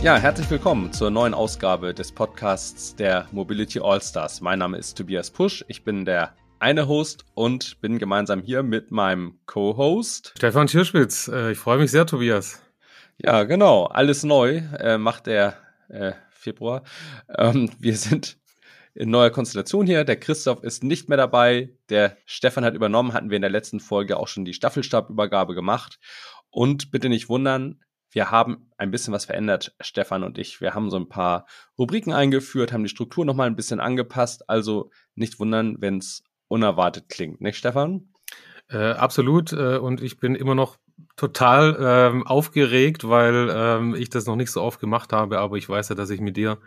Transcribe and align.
Ja, 0.00 0.16
herzlich 0.16 0.48
willkommen 0.48 0.92
zur 0.92 1.10
neuen 1.10 1.34
Ausgabe 1.34 1.92
des 1.92 2.12
Podcasts 2.12 2.94
der 2.94 3.26
Mobility 3.32 3.80
All-Stars. 3.80 4.40
Mein 4.40 4.60
Name 4.60 4.78
ist 4.78 4.96
Tobias 4.96 5.28
Pusch. 5.28 5.64
Ich 5.66 5.82
bin 5.82 6.04
der 6.04 6.36
eine 6.60 6.86
Host 6.86 7.24
und 7.34 7.80
bin 7.80 7.98
gemeinsam 7.98 8.40
hier 8.40 8.62
mit 8.62 8.92
meinem 8.92 9.40
Co-Host 9.46 10.34
Stefan 10.36 10.68
Schirschwitz. 10.68 11.26
Äh, 11.26 11.50
ich 11.50 11.58
freue 11.58 11.78
mich 11.78 11.90
sehr, 11.90 12.06
Tobias. 12.06 12.62
Ja, 13.18 13.42
genau. 13.42 13.86
Alles 13.86 14.22
neu 14.22 14.62
äh, 14.78 14.98
macht 14.98 15.26
der 15.26 15.56
äh, 15.88 16.12
Februar. 16.30 16.84
Ähm, 17.36 17.68
wir 17.80 17.96
sind 17.96 18.38
in 18.94 19.10
neuer 19.10 19.30
Konstellation 19.30 19.84
hier. 19.84 20.04
Der 20.04 20.16
Christoph 20.16 20.62
ist 20.62 20.84
nicht 20.84 21.08
mehr 21.08 21.18
dabei. 21.18 21.70
Der 21.88 22.16
Stefan 22.24 22.64
hat 22.64 22.74
übernommen. 22.74 23.14
Hatten 23.14 23.30
wir 23.30 23.36
in 23.36 23.42
der 23.42 23.50
letzten 23.50 23.80
Folge 23.80 24.16
auch 24.16 24.28
schon 24.28 24.44
die 24.44 24.54
Staffelstabübergabe 24.54 25.56
gemacht. 25.56 25.98
Und 26.50 26.92
bitte 26.92 27.08
nicht 27.08 27.28
wundern, 27.28 27.80
wir 28.10 28.30
haben 28.30 28.70
ein 28.76 28.90
bisschen 28.90 29.12
was 29.12 29.26
verändert, 29.26 29.74
Stefan 29.80 30.24
und 30.24 30.38
ich. 30.38 30.60
Wir 30.60 30.74
haben 30.74 30.90
so 30.90 30.96
ein 30.96 31.08
paar 31.08 31.46
Rubriken 31.78 32.12
eingeführt, 32.12 32.72
haben 32.72 32.82
die 32.82 32.88
Struktur 32.88 33.24
nochmal 33.24 33.46
ein 33.46 33.56
bisschen 33.56 33.80
angepasst. 33.80 34.48
Also 34.48 34.90
nicht 35.14 35.38
wundern, 35.38 35.76
wenn 35.80 35.98
es 35.98 36.22
unerwartet 36.48 37.08
klingt, 37.08 37.40
nicht, 37.40 37.56
Stefan? 37.56 38.08
Äh, 38.70 38.92
absolut. 38.92 39.52
Äh, 39.52 39.78
und 39.78 40.02
ich 40.02 40.18
bin 40.18 40.34
immer 40.34 40.54
noch 40.54 40.78
total 41.16 41.76
ähm, 41.80 42.26
aufgeregt, 42.26 43.08
weil 43.08 43.48
ähm, 43.50 43.94
ich 43.94 44.10
das 44.10 44.26
noch 44.26 44.36
nicht 44.36 44.50
so 44.50 44.62
oft 44.62 44.80
gemacht 44.80 45.12
habe. 45.12 45.38
Aber 45.38 45.56
ich 45.56 45.68
weiß 45.68 45.90
ja, 45.90 45.94
dass 45.94 46.10
ich 46.10 46.20
mit 46.20 46.36
dir 46.36 46.58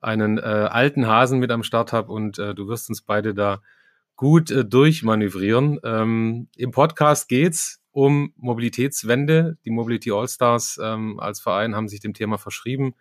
einen 0.00 0.38
äh, 0.38 0.40
alten 0.40 1.06
Hasen 1.06 1.38
mit 1.38 1.50
am 1.50 1.62
Start 1.62 1.92
habe 1.92 2.12
und 2.12 2.38
äh, 2.38 2.54
du 2.54 2.68
wirst 2.68 2.88
uns 2.88 3.02
beide 3.02 3.34
da 3.34 3.60
gut 4.16 4.50
äh, 4.50 4.64
durchmanövrieren. 4.64 5.78
Ähm, 5.84 6.48
Im 6.56 6.70
Podcast 6.70 7.28
geht's 7.28 7.79
um 7.92 8.32
Mobilitätswende. 8.36 9.58
Die 9.64 9.70
Mobility 9.70 10.10
All-Stars 10.12 10.78
ähm, 10.82 11.18
als 11.20 11.40
Verein 11.40 11.74
haben 11.74 11.88
sich 11.88 12.00
dem 12.00 12.14
Thema 12.14 12.38
verschrieben. 12.38 12.94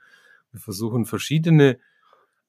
Wir 0.52 0.60
versuchen 0.60 1.06
verschiedene 1.06 1.80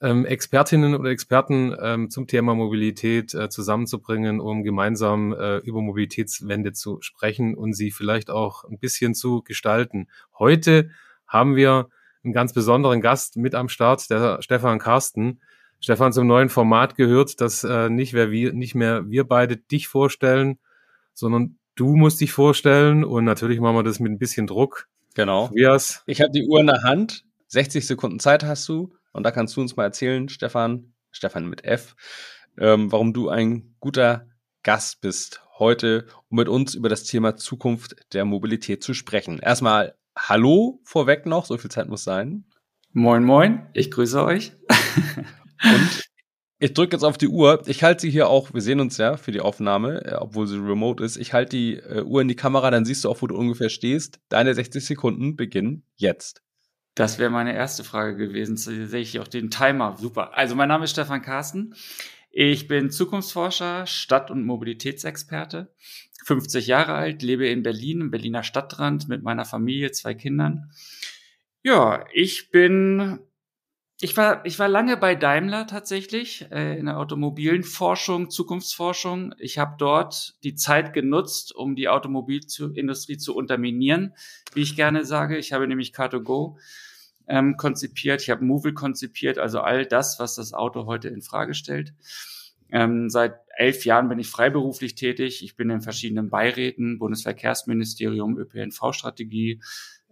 ähm, 0.00 0.24
Expertinnen 0.24 0.94
oder 0.94 1.10
Experten 1.10 1.76
ähm, 1.80 2.10
zum 2.10 2.26
Thema 2.26 2.54
Mobilität 2.54 3.34
äh, 3.34 3.50
zusammenzubringen, 3.50 4.40
um 4.40 4.62
gemeinsam 4.62 5.32
äh, 5.32 5.58
über 5.58 5.82
Mobilitätswende 5.82 6.72
zu 6.72 7.00
sprechen 7.02 7.54
und 7.54 7.74
sie 7.74 7.90
vielleicht 7.90 8.30
auch 8.30 8.64
ein 8.64 8.78
bisschen 8.78 9.14
zu 9.14 9.42
gestalten. 9.42 10.08
Heute 10.38 10.90
haben 11.26 11.54
wir 11.54 11.88
einen 12.24 12.32
ganz 12.32 12.52
besonderen 12.52 13.00
Gast 13.00 13.36
mit 13.36 13.54
am 13.54 13.68
Start, 13.68 14.08
der 14.10 14.42
Stefan 14.42 14.78
Karsten. 14.78 15.40
Stefan, 15.80 16.12
zum 16.12 16.26
neuen 16.26 16.50
Format 16.50 16.94
gehört, 16.94 17.40
dass 17.40 17.64
äh, 17.64 17.88
nicht, 17.88 18.12
wer 18.12 18.30
wir, 18.30 18.52
nicht 18.52 18.74
mehr 18.74 19.08
wir 19.08 19.24
beide 19.24 19.56
dich 19.56 19.88
vorstellen, 19.88 20.58
sondern 21.14 21.58
Du 21.80 21.96
musst 21.96 22.20
dich 22.20 22.30
vorstellen 22.30 23.04
und 23.04 23.24
natürlich 23.24 23.58
machen 23.58 23.74
wir 23.74 23.82
das 23.82 24.00
mit 24.00 24.12
ein 24.12 24.18
bisschen 24.18 24.46
Druck. 24.46 24.86
Genau. 25.14 25.46
Tobias. 25.46 26.02
Ich 26.04 26.20
habe 26.20 26.30
die 26.30 26.46
Uhr 26.46 26.60
in 26.60 26.66
der 26.66 26.82
Hand. 26.82 27.24
60 27.46 27.86
Sekunden 27.86 28.20
Zeit 28.20 28.44
hast 28.44 28.68
du. 28.68 28.92
Und 29.12 29.22
da 29.22 29.30
kannst 29.30 29.56
du 29.56 29.62
uns 29.62 29.76
mal 29.76 29.84
erzählen, 29.84 30.28
Stefan, 30.28 30.92
Stefan 31.10 31.46
mit 31.46 31.64
F, 31.64 31.96
ähm, 32.58 32.92
warum 32.92 33.14
du 33.14 33.30
ein 33.30 33.76
guter 33.80 34.28
Gast 34.62 35.00
bist 35.00 35.42
heute, 35.58 36.04
um 36.28 36.36
mit 36.36 36.50
uns 36.50 36.74
über 36.74 36.90
das 36.90 37.04
Thema 37.04 37.36
Zukunft 37.36 37.96
der 38.12 38.26
Mobilität 38.26 38.84
zu 38.84 38.92
sprechen. 38.92 39.38
Erstmal 39.38 39.94
Hallo 40.14 40.82
vorweg 40.84 41.24
noch, 41.24 41.46
so 41.46 41.56
viel 41.56 41.70
Zeit 41.70 41.88
muss 41.88 42.04
sein. 42.04 42.44
Moin, 42.92 43.24
moin, 43.24 43.66
ich 43.72 43.90
grüße 43.90 44.22
euch. 44.22 44.52
Und 45.64 46.09
ich 46.60 46.74
drücke 46.74 46.94
jetzt 46.94 47.04
auf 47.04 47.16
die 47.16 47.28
Uhr. 47.28 47.62
Ich 47.66 47.82
halte 47.82 48.02
sie 48.02 48.10
hier 48.10 48.28
auch, 48.28 48.52
wir 48.52 48.60
sehen 48.60 48.80
uns 48.80 48.98
ja 48.98 49.16
für 49.16 49.32
die 49.32 49.40
Aufnahme, 49.40 50.04
äh, 50.04 50.14
obwohl 50.16 50.46
sie 50.46 50.58
remote 50.58 51.02
ist. 51.02 51.16
Ich 51.16 51.32
halte 51.32 51.56
die 51.56 51.76
äh, 51.76 52.02
Uhr 52.02 52.20
in 52.20 52.28
die 52.28 52.36
Kamera, 52.36 52.70
dann 52.70 52.84
siehst 52.84 53.04
du 53.04 53.08
auch, 53.08 53.22
wo 53.22 53.26
du 53.26 53.34
ungefähr 53.34 53.70
stehst. 53.70 54.20
Deine 54.28 54.54
60 54.54 54.84
Sekunden 54.84 55.36
beginnen 55.36 55.84
jetzt. 55.96 56.42
Das 56.94 57.18
wäre 57.18 57.30
meine 57.30 57.54
erste 57.54 57.82
Frage 57.82 58.16
gewesen. 58.16 58.58
Sehe 58.58 59.00
ich 59.00 59.18
auch 59.20 59.28
den 59.28 59.50
Timer. 59.50 59.96
Super. 59.98 60.36
Also 60.36 60.54
mein 60.54 60.68
Name 60.68 60.84
ist 60.84 60.90
Stefan 60.90 61.22
Carsten. 61.22 61.74
Ich 62.30 62.68
bin 62.68 62.90
Zukunftsforscher, 62.90 63.86
Stadt- 63.86 64.30
und 64.30 64.44
Mobilitätsexperte. 64.44 65.72
50 66.26 66.66
Jahre 66.66 66.92
alt, 66.92 67.22
lebe 67.22 67.48
in 67.48 67.62
Berlin, 67.62 68.02
im 68.02 68.10
Berliner 68.10 68.42
Stadtrand 68.42 69.08
mit 69.08 69.22
meiner 69.22 69.46
Familie, 69.46 69.92
zwei 69.92 70.12
Kindern. 70.12 70.70
Ja, 71.62 72.04
ich 72.12 72.50
bin 72.50 73.20
ich 74.02 74.16
war, 74.16 74.44
ich 74.46 74.58
war 74.58 74.68
lange 74.68 74.96
bei 74.96 75.14
Daimler 75.14 75.66
tatsächlich 75.66 76.46
äh, 76.50 76.78
in 76.78 76.86
der 76.86 76.98
automobilen 76.98 77.62
Forschung, 77.62 78.30
Zukunftsforschung. 78.30 79.34
Ich 79.38 79.58
habe 79.58 79.74
dort 79.78 80.36
die 80.42 80.54
Zeit 80.54 80.94
genutzt, 80.94 81.54
um 81.54 81.76
die 81.76 81.88
Automobilindustrie 81.88 83.18
zu 83.18 83.36
unterminieren, 83.36 84.14
wie 84.54 84.62
ich 84.62 84.74
gerne 84.74 85.04
sage. 85.04 85.36
Ich 85.36 85.52
habe 85.52 85.68
nämlich 85.68 85.92
Car2Go 85.92 86.56
ähm, 87.28 87.58
konzipiert, 87.58 88.22
ich 88.22 88.30
habe 88.30 88.44
Movil 88.44 88.72
konzipiert, 88.72 89.38
also 89.38 89.60
all 89.60 89.84
das, 89.84 90.18
was 90.18 90.34
das 90.34 90.54
Auto 90.54 90.86
heute 90.86 91.08
in 91.08 91.20
Frage 91.20 91.52
stellt. 91.52 91.92
Ähm, 92.72 93.10
seit 93.10 93.34
elf 93.56 93.84
Jahren 93.84 94.08
bin 94.08 94.18
ich 94.18 94.28
freiberuflich 94.28 94.94
tätig. 94.94 95.44
Ich 95.44 95.56
bin 95.56 95.68
in 95.68 95.82
verschiedenen 95.82 96.30
Beiräten, 96.30 96.98
Bundesverkehrsministerium, 96.98 98.38
ÖPNV-Strategie, 98.38 99.60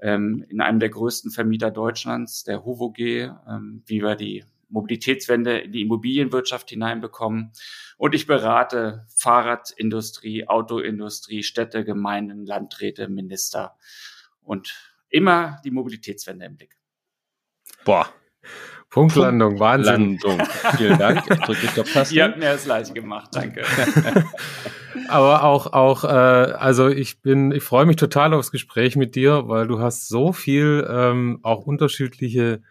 ähm, 0.00 0.44
in 0.48 0.60
einem 0.60 0.80
der 0.80 0.88
größten 0.88 1.30
Vermieter 1.30 1.70
Deutschlands, 1.70 2.44
der 2.44 2.64
HOVOG, 2.64 2.98
ähm, 2.98 3.82
wie 3.86 4.02
wir 4.02 4.16
die 4.16 4.44
Mobilitätswende 4.68 5.58
in 5.58 5.72
die 5.72 5.82
Immobilienwirtschaft 5.82 6.70
hineinbekommen. 6.70 7.52
Und 7.96 8.14
ich 8.14 8.26
berate 8.26 9.06
Fahrradindustrie, 9.16 10.46
Autoindustrie, 10.46 11.42
Städte, 11.42 11.84
Gemeinden, 11.84 12.44
Landräte, 12.44 13.08
Minister 13.08 13.76
und 14.42 14.74
immer 15.08 15.60
die 15.64 15.70
Mobilitätswende 15.70 16.44
im 16.46 16.56
Blick. 16.56 16.76
Boah, 17.84 18.12
Punktlandung, 18.90 19.60
Wahnsinn. 19.60 20.18
Landung. 20.18 20.46
Vielen 20.76 20.98
Dank. 20.98 21.22
Ich 21.30 21.38
drücke 21.40 21.80
auf 21.82 21.92
Tasten. 21.92 22.14
Ihr 22.14 22.24
habt 22.24 22.38
mir 22.38 22.52
das 22.52 22.66
leicht 22.66 22.94
gemacht, 22.94 23.28
danke. 23.32 23.62
Aber 25.08 25.44
auch, 25.44 25.72
auch, 25.72 26.04
äh, 26.04 26.08
also 26.08 26.88
ich 26.88 27.20
bin, 27.20 27.52
ich 27.52 27.62
freue 27.62 27.86
mich 27.86 27.96
total 27.96 28.32
aufs 28.32 28.50
Gespräch 28.50 28.96
mit 28.96 29.14
dir, 29.14 29.46
weil 29.46 29.66
du 29.66 29.78
hast 29.80 30.08
so 30.08 30.32
viel 30.32 30.86
ähm, 30.90 31.40
auch 31.42 31.66
unterschiedliche 31.66 32.62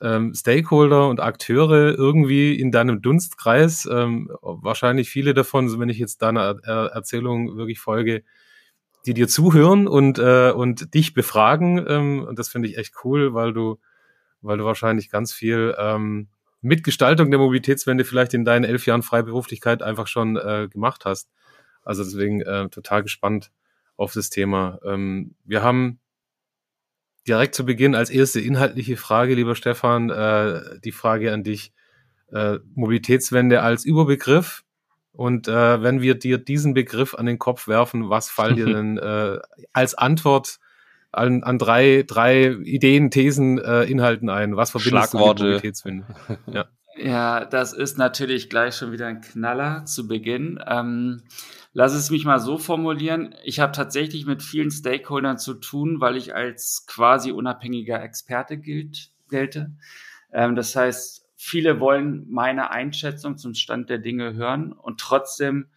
ähm, 0.00 0.34
Stakeholder 0.34 1.08
und 1.08 1.20
Akteure 1.20 1.94
irgendwie 1.96 2.58
in 2.58 2.72
deinem 2.72 3.00
Dunstkreis. 3.00 3.88
Ähm, 3.90 4.30
wahrscheinlich 4.42 5.08
viele 5.08 5.34
davon, 5.34 5.78
wenn 5.78 5.88
ich 5.88 5.98
jetzt 5.98 6.20
deiner 6.22 6.56
er 6.62 6.86
Erzählung 6.86 7.56
wirklich 7.56 7.78
folge, 7.78 8.24
die 9.06 9.14
dir 9.14 9.28
zuhören 9.28 9.86
und, 9.86 10.18
äh, 10.18 10.50
und 10.50 10.94
dich 10.94 11.14
befragen. 11.14 11.84
Ähm, 11.88 12.24
und 12.24 12.38
das 12.38 12.48
finde 12.48 12.68
ich 12.68 12.76
echt 12.76 12.94
cool, 13.04 13.34
weil 13.34 13.52
du 13.52 13.78
weil 14.44 14.58
du 14.58 14.64
wahrscheinlich 14.64 15.10
ganz 15.10 15.32
viel 15.32 15.74
ähm, 15.78 16.28
Mitgestaltung 16.60 17.30
der 17.30 17.40
Mobilitätswende 17.40 18.04
vielleicht 18.04 18.34
in 18.34 18.44
deinen 18.44 18.64
elf 18.64 18.86
Jahren 18.86 19.02
Freiberuflichkeit 19.02 19.82
einfach 19.82 20.06
schon 20.06 20.36
äh, 20.36 20.68
gemacht 20.70 21.04
hast. 21.04 21.30
Also 21.82 22.04
deswegen 22.04 22.40
äh, 22.40 22.68
total 22.68 23.02
gespannt 23.02 23.50
auf 23.96 24.12
das 24.12 24.30
Thema. 24.30 24.78
Ähm, 24.84 25.34
wir 25.44 25.62
haben 25.62 26.00
direkt 27.26 27.54
zu 27.54 27.64
Beginn 27.64 27.94
als 27.94 28.10
erste 28.10 28.40
inhaltliche 28.40 28.96
Frage, 28.96 29.34
lieber 29.34 29.54
Stefan, 29.54 30.10
äh, 30.10 30.80
die 30.82 30.92
Frage 30.92 31.32
an 31.32 31.42
dich. 31.42 31.72
Äh, 32.32 32.58
Mobilitätswende 32.74 33.62
als 33.62 33.84
Überbegriff. 33.84 34.64
Und 35.12 35.46
äh, 35.46 35.82
wenn 35.82 36.00
wir 36.00 36.16
dir 36.16 36.38
diesen 36.38 36.74
Begriff 36.74 37.14
an 37.14 37.26
den 37.26 37.38
Kopf 37.38 37.68
werfen, 37.68 38.10
was 38.10 38.30
fallen 38.30 38.56
dir 38.56 38.66
denn 38.74 38.98
äh, 38.98 39.38
als 39.72 39.94
Antwort 39.94 40.58
an, 41.16 41.42
an 41.42 41.58
drei, 41.58 42.04
drei 42.06 42.52
Ideen, 42.64 43.10
Thesen, 43.10 43.58
äh, 43.58 43.84
Inhalten 43.84 44.28
ein. 44.28 44.56
Was 44.56 44.70
verbindest 44.70 45.14
du 45.14 45.18
mit 45.18 45.26
Mobilitätswende? 45.26 46.06
Ja. 46.46 46.66
ja, 46.96 47.44
das 47.44 47.72
ist 47.72 47.98
natürlich 47.98 48.50
gleich 48.50 48.76
schon 48.76 48.92
wieder 48.92 49.06
ein 49.06 49.20
Knaller 49.20 49.84
zu 49.84 50.06
Beginn. 50.06 50.58
Ähm, 50.66 51.22
lass 51.72 51.94
es 51.94 52.10
mich 52.10 52.24
mal 52.24 52.40
so 52.40 52.58
formulieren. 52.58 53.34
Ich 53.44 53.60
habe 53.60 53.72
tatsächlich 53.72 54.26
mit 54.26 54.42
vielen 54.42 54.70
Stakeholdern 54.70 55.38
zu 55.38 55.54
tun, 55.54 56.00
weil 56.00 56.16
ich 56.16 56.34
als 56.34 56.86
quasi 56.86 57.32
unabhängiger 57.32 58.02
Experte 58.02 58.56
gilt, 58.56 59.10
gelte. 59.28 59.72
Ähm, 60.32 60.56
das 60.56 60.74
heißt, 60.74 61.26
viele 61.36 61.80
wollen 61.80 62.26
meine 62.28 62.70
Einschätzung 62.70 63.36
zum 63.36 63.54
Stand 63.54 63.90
der 63.90 63.98
Dinge 63.98 64.34
hören 64.34 64.72
und 64.72 65.00
trotzdem 65.00 65.68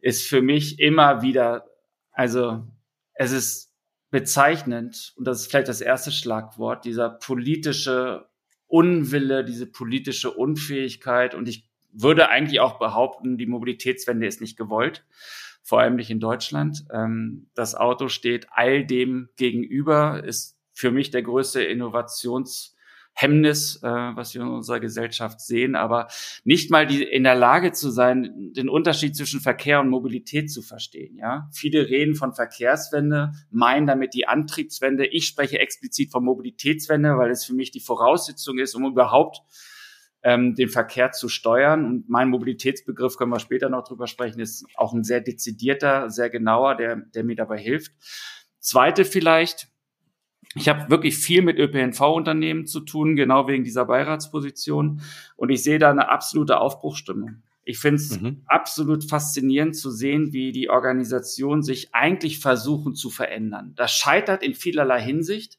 ist 0.00 0.26
für 0.26 0.40
mich 0.40 0.78
immer 0.80 1.22
wieder, 1.22 1.66
also 2.12 2.66
es 3.14 3.32
ist 3.32 3.69
bezeichnend, 4.10 5.12
und 5.16 5.26
das 5.26 5.42
ist 5.42 5.50
vielleicht 5.50 5.68
das 5.68 5.80
erste 5.80 6.12
Schlagwort, 6.12 6.84
dieser 6.84 7.10
politische 7.10 8.28
Unwille, 8.66 9.44
diese 9.44 9.66
politische 9.66 10.30
Unfähigkeit. 10.30 11.34
Und 11.34 11.48
ich 11.48 11.68
würde 11.92 12.28
eigentlich 12.28 12.60
auch 12.60 12.78
behaupten, 12.78 13.38
die 13.38 13.46
Mobilitätswende 13.46 14.26
ist 14.26 14.40
nicht 14.40 14.56
gewollt, 14.56 15.04
vor 15.62 15.80
allem 15.80 15.96
nicht 15.96 16.10
in 16.10 16.20
Deutschland. 16.20 16.84
Ähm, 16.92 17.48
das 17.54 17.74
Auto 17.74 18.08
steht 18.08 18.46
all 18.50 18.84
dem 18.84 19.28
gegenüber, 19.36 20.22
ist 20.24 20.56
für 20.72 20.90
mich 20.90 21.10
der 21.10 21.22
größte 21.22 21.62
Innovations- 21.62 22.74
Hemmnis, 23.12 23.82
äh, 23.82 23.88
was 23.88 24.34
wir 24.34 24.42
in 24.42 24.48
unserer 24.48 24.80
Gesellschaft 24.80 25.40
sehen, 25.40 25.74
aber 25.74 26.08
nicht 26.44 26.70
mal 26.70 26.86
die, 26.86 27.02
in 27.02 27.24
der 27.24 27.34
Lage 27.34 27.72
zu 27.72 27.90
sein, 27.90 28.52
den 28.56 28.68
Unterschied 28.68 29.16
zwischen 29.16 29.40
Verkehr 29.40 29.80
und 29.80 29.88
Mobilität 29.88 30.50
zu 30.50 30.62
verstehen. 30.62 31.16
Ja, 31.16 31.48
viele 31.52 31.88
reden 31.88 32.14
von 32.14 32.32
Verkehrswende, 32.32 33.32
meinen 33.50 33.86
damit 33.86 34.14
die 34.14 34.26
Antriebswende. 34.26 35.06
Ich 35.06 35.26
spreche 35.26 35.58
explizit 35.58 36.10
von 36.10 36.24
Mobilitätswende, 36.24 37.18
weil 37.18 37.30
es 37.30 37.44
für 37.44 37.54
mich 37.54 37.70
die 37.70 37.80
Voraussetzung 37.80 38.58
ist, 38.58 38.74
um 38.74 38.86
überhaupt 38.86 39.42
ähm, 40.22 40.54
den 40.54 40.68
Verkehr 40.68 41.12
zu 41.12 41.28
steuern. 41.28 41.84
Und 41.84 42.08
mein 42.08 42.28
Mobilitätsbegriff, 42.28 43.16
können 43.16 43.32
wir 43.32 43.40
später 43.40 43.68
noch 43.68 43.84
drüber 43.84 44.06
sprechen, 44.06 44.40
ist 44.40 44.66
auch 44.76 44.92
ein 44.92 45.04
sehr 45.04 45.20
dezidierter, 45.20 46.10
sehr 46.10 46.30
genauer, 46.30 46.76
der, 46.76 46.96
der 46.96 47.24
mir 47.24 47.36
dabei 47.36 47.58
hilft. 47.58 47.92
Zweite 48.58 49.04
vielleicht, 49.04 49.68
ich 50.54 50.68
habe 50.68 50.90
wirklich 50.90 51.16
viel 51.16 51.42
mit 51.42 51.58
ÖPNV-Unternehmen 51.58 52.66
zu 52.66 52.80
tun, 52.80 53.14
genau 53.14 53.46
wegen 53.46 53.62
dieser 53.62 53.84
Beiratsposition. 53.84 55.00
Und 55.36 55.50
ich 55.50 55.62
sehe 55.62 55.78
da 55.78 55.90
eine 55.90 56.08
absolute 56.08 56.58
Aufbruchstimmung. 56.60 57.42
Ich 57.62 57.78
finde 57.78 57.96
es 57.96 58.20
mhm. 58.20 58.42
absolut 58.46 59.08
faszinierend 59.08 59.76
zu 59.76 59.92
sehen, 59.92 60.32
wie 60.32 60.50
die 60.50 60.68
Organisationen 60.68 61.62
sich 61.62 61.94
eigentlich 61.94 62.40
versuchen 62.40 62.94
zu 62.94 63.10
verändern. 63.10 63.74
Das 63.76 63.92
scheitert 63.92 64.42
in 64.42 64.54
vielerlei 64.54 65.00
Hinsicht. 65.00 65.58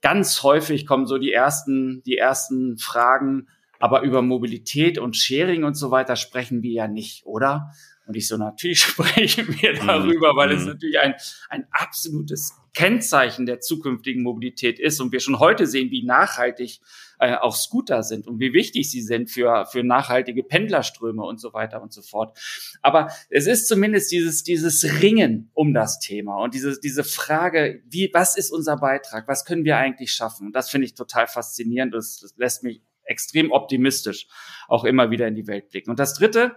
Ganz 0.00 0.44
häufig 0.44 0.86
kommen 0.86 1.06
so 1.06 1.18
die 1.18 1.32
ersten, 1.32 2.02
die 2.04 2.16
ersten 2.16 2.78
Fragen, 2.78 3.48
aber 3.80 4.02
über 4.02 4.22
Mobilität 4.22 4.98
und 4.98 5.16
Sharing 5.16 5.64
und 5.64 5.74
so 5.74 5.90
weiter 5.90 6.14
sprechen 6.14 6.62
wir 6.62 6.72
ja 6.72 6.88
nicht, 6.88 7.26
oder? 7.26 7.72
Und 8.08 8.16
ich 8.16 8.26
so, 8.26 8.38
natürlich 8.38 8.80
sprechen 8.82 9.46
wir 9.60 9.74
mhm. 9.74 9.86
darüber, 9.86 10.34
weil 10.34 10.52
es 10.52 10.62
mhm. 10.62 10.68
natürlich 10.68 10.98
ein, 10.98 11.14
ein 11.50 11.66
absolutes 11.70 12.54
Kennzeichen 12.74 13.44
der 13.44 13.60
zukünftigen 13.60 14.22
Mobilität 14.22 14.80
ist 14.80 15.00
und 15.00 15.12
wir 15.12 15.20
schon 15.20 15.38
heute 15.38 15.66
sehen, 15.66 15.90
wie 15.90 16.04
nachhaltig 16.04 16.80
äh, 17.18 17.34
auch 17.34 17.54
Scooter 17.54 18.02
sind 18.02 18.26
und 18.26 18.40
wie 18.40 18.52
wichtig 18.52 18.90
sie 18.90 19.02
sind 19.02 19.30
für, 19.30 19.66
für 19.66 19.82
nachhaltige 19.82 20.42
Pendlerströme 20.42 21.22
und 21.22 21.38
so 21.38 21.52
weiter 21.52 21.82
und 21.82 21.92
so 21.92 22.00
fort. 22.00 22.38
Aber 22.80 23.10
es 23.28 23.46
ist 23.46 23.68
zumindest 23.68 24.10
dieses, 24.10 24.42
dieses 24.42 25.02
Ringen 25.02 25.50
um 25.52 25.74
das 25.74 25.98
Thema 25.98 26.36
und 26.36 26.54
diese, 26.54 26.78
diese 26.80 27.04
Frage, 27.04 27.82
wie, 27.90 28.10
was 28.14 28.36
ist 28.36 28.50
unser 28.50 28.76
Beitrag? 28.76 29.28
Was 29.28 29.44
können 29.44 29.64
wir 29.64 29.76
eigentlich 29.76 30.12
schaffen? 30.12 30.46
Und 30.46 30.56
das 30.56 30.70
finde 30.70 30.86
ich 30.86 30.94
total 30.94 31.26
faszinierend. 31.26 31.92
Das, 31.92 32.20
das 32.20 32.34
lässt 32.36 32.62
mich 32.62 32.80
extrem 33.04 33.50
optimistisch 33.50 34.28
auch 34.68 34.84
immer 34.84 35.10
wieder 35.10 35.26
in 35.26 35.34
die 35.34 35.46
Welt 35.46 35.70
blicken. 35.70 35.90
Und 35.90 35.98
das 35.98 36.14
dritte, 36.14 36.56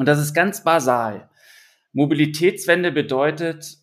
und 0.00 0.06
das 0.06 0.18
ist 0.18 0.32
ganz 0.32 0.64
basal. 0.64 1.28
Mobilitätswende 1.92 2.90
bedeutet, 2.90 3.76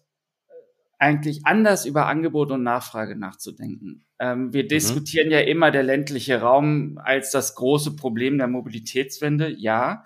eigentlich 0.98 1.46
anders 1.46 1.86
über 1.86 2.08
Angebot 2.08 2.50
und 2.50 2.64
Nachfrage 2.64 3.16
nachzudenken. 3.16 4.04
Ähm, 4.18 4.52
wir 4.52 4.64
mhm. 4.64 4.70
diskutieren 4.70 5.30
ja 5.30 5.42
immer 5.42 5.70
der 5.70 5.84
ländliche 5.84 6.42
Raum 6.42 7.00
als 7.04 7.30
das 7.30 7.54
große 7.54 7.96
Problem 7.96 8.40
der 8.40 8.48
Mobilitätswende, 8.48 9.48
ja. 9.60 10.06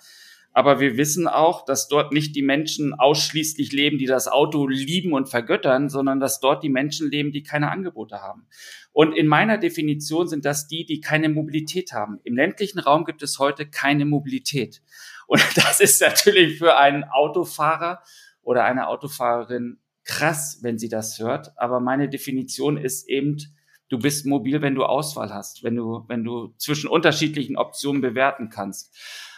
Aber 0.51 0.81
wir 0.81 0.97
wissen 0.97 1.29
auch, 1.29 1.63
dass 1.63 1.87
dort 1.87 2.11
nicht 2.11 2.35
die 2.35 2.41
Menschen 2.41 2.93
ausschließlich 2.93 3.71
leben, 3.71 3.97
die 3.97 4.05
das 4.05 4.27
Auto 4.27 4.67
lieben 4.67 5.13
und 5.13 5.29
vergöttern, 5.29 5.87
sondern 5.87 6.19
dass 6.19 6.41
dort 6.41 6.61
die 6.61 6.67
Menschen 6.67 7.09
leben, 7.09 7.31
die 7.31 7.41
keine 7.41 7.71
Angebote 7.71 8.21
haben. 8.21 8.47
Und 8.91 9.13
in 9.13 9.27
meiner 9.27 9.57
Definition 9.57 10.27
sind 10.27 10.43
das 10.43 10.67
die, 10.67 10.85
die 10.85 10.99
keine 10.99 11.29
Mobilität 11.29 11.93
haben. 11.93 12.19
Im 12.25 12.35
ländlichen 12.35 12.79
Raum 12.79 13.05
gibt 13.05 13.23
es 13.23 13.39
heute 13.39 13.65
keine 13.65 14.03
Mobilität. 14.03 14.81
Und 15.31 15.41
das 15.55 15.79
ist 15.79 16.01
natürlich 16.01 16.57
für 16.57 16.77
einen 16.77 17.05
Autofahrer 17.05 18.03
oder 18.41 18.65
eine 18.65 18.89
Autofahrerin 18.89 19.79
krass, 20.03 20.59
wenn 20.61 20.77
sie 20.77 20.89
das 20.89 21.19
hört. 21.19 21.57
Aber 21.57 21.79
meine 21.79 22.09
Definition 22.09 22.75
ist 22.75 23.07
eben, 23.07 23.37
du 23.87 23.97
bist 23.97 24.25
mobil, 24.25 24.61
wenn 24.61 24.75
du 24.75 24.83
Auswahl 24.83 25.33
hast, 25.33 25.63
wenn 25.63 25.77
du, 25.77 26.03
wenn 26.09 26.25
du 26.25 26.53
zwischen 26.57 26.89
unterschiedlichen 26.89 27.55
Optionen 27.55 28.01
bewerten 28.01 28.49
kannst. 28.49 28.93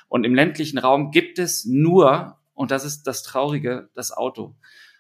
Und 0.08 0.24
im 0.24 0.34
ländlichen 0.34 0.80
Raum 0.80 1.12
gibt 1.12 1.38
es 1.38 1.64
nur, 1.64 2.40
und 2.56 2.72
das 2.72 2.86
ist 2.86 3.04
das 3.04 3.22
Traurige, 3.22 3.92
das 3.94 4.12
Auto. 4.12 4.56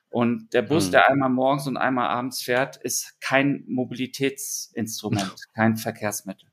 Und 0.10 0.54
der 0.54 0.62
Bus, 0.62 0.86
hm. 0.86 0.92
der 0.92 1.10
einmal 1.10 1.30
morgens 1.30 1.66
und 1.66 1.76
einmal 1.76 2.08
abends 2.10 2.44
fährt, 2.44 2.78
ist 2.78 3.20
kein 3.20 3.64
Mobilitätsinstrument, 3.68 5.34
kein 5.56 5.76
Verkehrsmittel. 5.76 6.50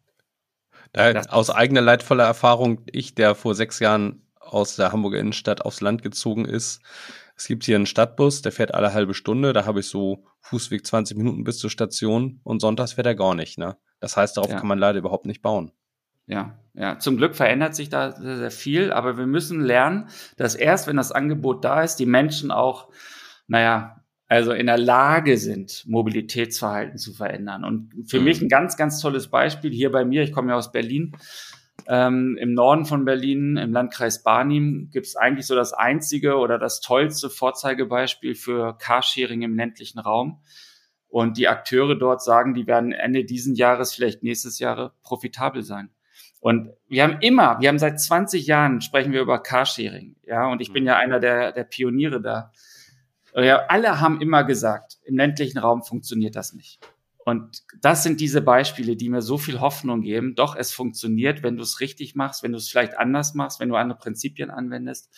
Da, 0.92 1.20
aus 1.28 1.50
eigener 1.50 1.82
leidvoller 1.82 2.24
Erfahrung, 2.24 2.80
ich, 2.90 3.14
der 3.14 3.34
vor 3.34 3.54
sechs 3.54 3.78
Jahren 3.80 4.22
aus 4.40 4.76
der 4.76 4.92
Hamburger 4.92 5.18
Innenstadt 5.18 5.62
aufs 5.62 5.80
Land 5.80 6.02
gezogen 6.02 6.44
ist, 6.44 6.80
es 7.40 7.46
gibt 7.46 7.64
hier 7.64 7.76
einen 7.76 7.86
Stadtbus, 7.86 8.42
der 8.42 8.52
fährt 8.52 8.74
alle 8.74 8.92
halbe 8.92 9.14
Stunde. 9.14 9.54
Da 9.54 9.64
habe 9.64 9.80
ich 9.80 9.86
so 9.86 10.24
Fußweg 10.40 10.86
20 10.86 11.16
Minuten 11.16 11.42
bis 11.42 11.56
zur 11.56 11.70
Station 11.70 12.38
und 12.44 12.60
sonntags 12.60 12.92
fährt 12.92 13.06
er 13.06 13.14
gar 13.14 13.34
nicht. 13.34 13.56
Ne? 13.56 13.78
Das 13.98 14.18
heißt, 14.18 14.36
darauf 14.36 14.50
ja. 14.50 14.58
kann 14.58 14.68
man 14.68 14.78
leider 14.78 14.98
überhaupt 14.98 15.24
nicht 15.24 15.40
bauen. 15.40 15.72
Ja, 16.26 16.58
ja. 16.74 16.98
Zum 16.98 17.16
Glück 17.16 17.34
verändert 17.34 17.74
sich 17.74 17.88
da 17.88 18.12
sehr, 18.12 18.36
sehr 18.36 18.50
viel, 18.50 18.92
aber 18.92 19.16
wir 19.16 19.26
müssen 19.26 19.62
lernen, 19.62 20.10
dass 20.36 20.54
erst, 20.54 20.86
wenn 20.86 20.96
das 20.96 21.12
Angebot 21.12 21.64
da 21.64 21.82
ist, 21.82 21.96
die 21.96 22.04
Menschen 22.04 22.50
auch, 22.50 22.90
naja, 23.46 24.04
also 24.28 24.52
in 24.52 24.66
der 24.66 24.78
Lage 24.78 25.38
sind, 25.38 25.84
Mobilitätsverhalten 25.88 26.98
zu 26.98 27.14
verändern. 27.14 27.64
Und 27.64 28.04
für 28.06 28.18
mhm. 28.18 28.24
mich 28.24 28.42
ein 28.42 28.48
ganz, 28.50 28.76
ganz 28.76 29.00
tolles 29.00 29.28
Beispiel 29.28 29.72
hier 29.72 29.90
bei 29.90 30.04
mir, 30.04 30.22
ich 30.22 30.32
komme 30.32 30.50
ja 30.50 30.58
aus 30.58 30.72
Berlin, 30.72 31.16
ähm, 31.86 32.36
Im 32.40 32.54
Norden 32.54 32.84
von 32.84 33.04
Berlin, 33.04 33.56
im 33.56 33.72
Landkreis 33.72 34.22
Barnim, 34.22 34.90
gibt 34.92 35.06
es 35.06 35.16
eigentlich 35.16 35.46
so 35.46 35.54
das 35.54 35.72
einzige 35.72 36.36
oder 36.36 36.58
das 36.58 36.80
tollste 36.80 37.30
Vorzeigebeispiel 37.30 38.34
für 38.34 38.76
Carsharing 38.78 39.42
im 39.42 39.56
ländlichen 39.56 39.98
Raum. 39.98 40.40
Und 41.08 41.36
die 41.36 41.48
Akteure 41.48 41.96
dort 41.96 42.22
sagen, 42.22 42.54
die 42.54 42.66
werden 42.66 42.92
Ende 42.92 43.24
diesen 43.24 43.54
Jahres, 43.54 43.92
vielleicht 43.92 44.22
nächstes 44.22 44.58
Jahre 44.58 44.92
profitabel 45.02 45.62
sein. 45.62 45.90
Und 46.40 46.70
wir 46.88 47.02
haben 47.02 47.18
immer, 47.20 47.60
wir 47.60 47.68
haben 47.68 47.78
seit 47.78 48.00
20 48.00 48.46
Jahren 48.46 48.80
sprechen 48.80 49.12
wir 49.12 49.20
über 49.20 49.42
Carsharing. 49.42 50.16
Ja, 50.24 50.46
und 50.46 50.60
ich 50.60 50.72
bin 50.72 50.86
ja 50.86 50.96
einer 50.96 51.20
der, 51.20 51.52
der 51.52 51.64
Pioniere 51.64 52.20
da. 52.20 52.52
Ja, 53.34 53.66
alle 53.68 54.00
haben 54.00 54.20
immer 54.20 54.44
gesagt, 54.44 54.98
im 55.04 55.16
ländlichen 55.16 55.58
Raum 55.58 55.82
funktioniert 55.82 56.36
das 56.36 56.52
nicht. 56.52 56.80
Und 57.24 57.62
das 57.80 58.02
sind 58.02 58.20
diese 58.20 58.40
Beispiele, 58.40 58.96
die 58.96 59.08
mir 59.08 59.22
so 59.22 59.36
viel 59.38 59.60
Hoffnung 59.60 60.00
geben. 60.00 60.34
Doch, 60.34 60.56
es 60.56 60.72
funktioniert, 60.72 61.42
wenn 61.42 61.56
du 61.56 61.62
es 61.62 61.80
richtig 61.80 62.14
machst, 62.14 62.42
wenn 62.42 62.52
du 62.52 62.58
es 62.58 62.68
vielleicht 62.68 62.98
anders 62.98 63.34
machst, 63.34 63.60
wenn 63.60 63.68
du 63.68 63.76
andere 63.76 63.98
Prinzipien 63.98 64.50
anwendest. 64.50 65.10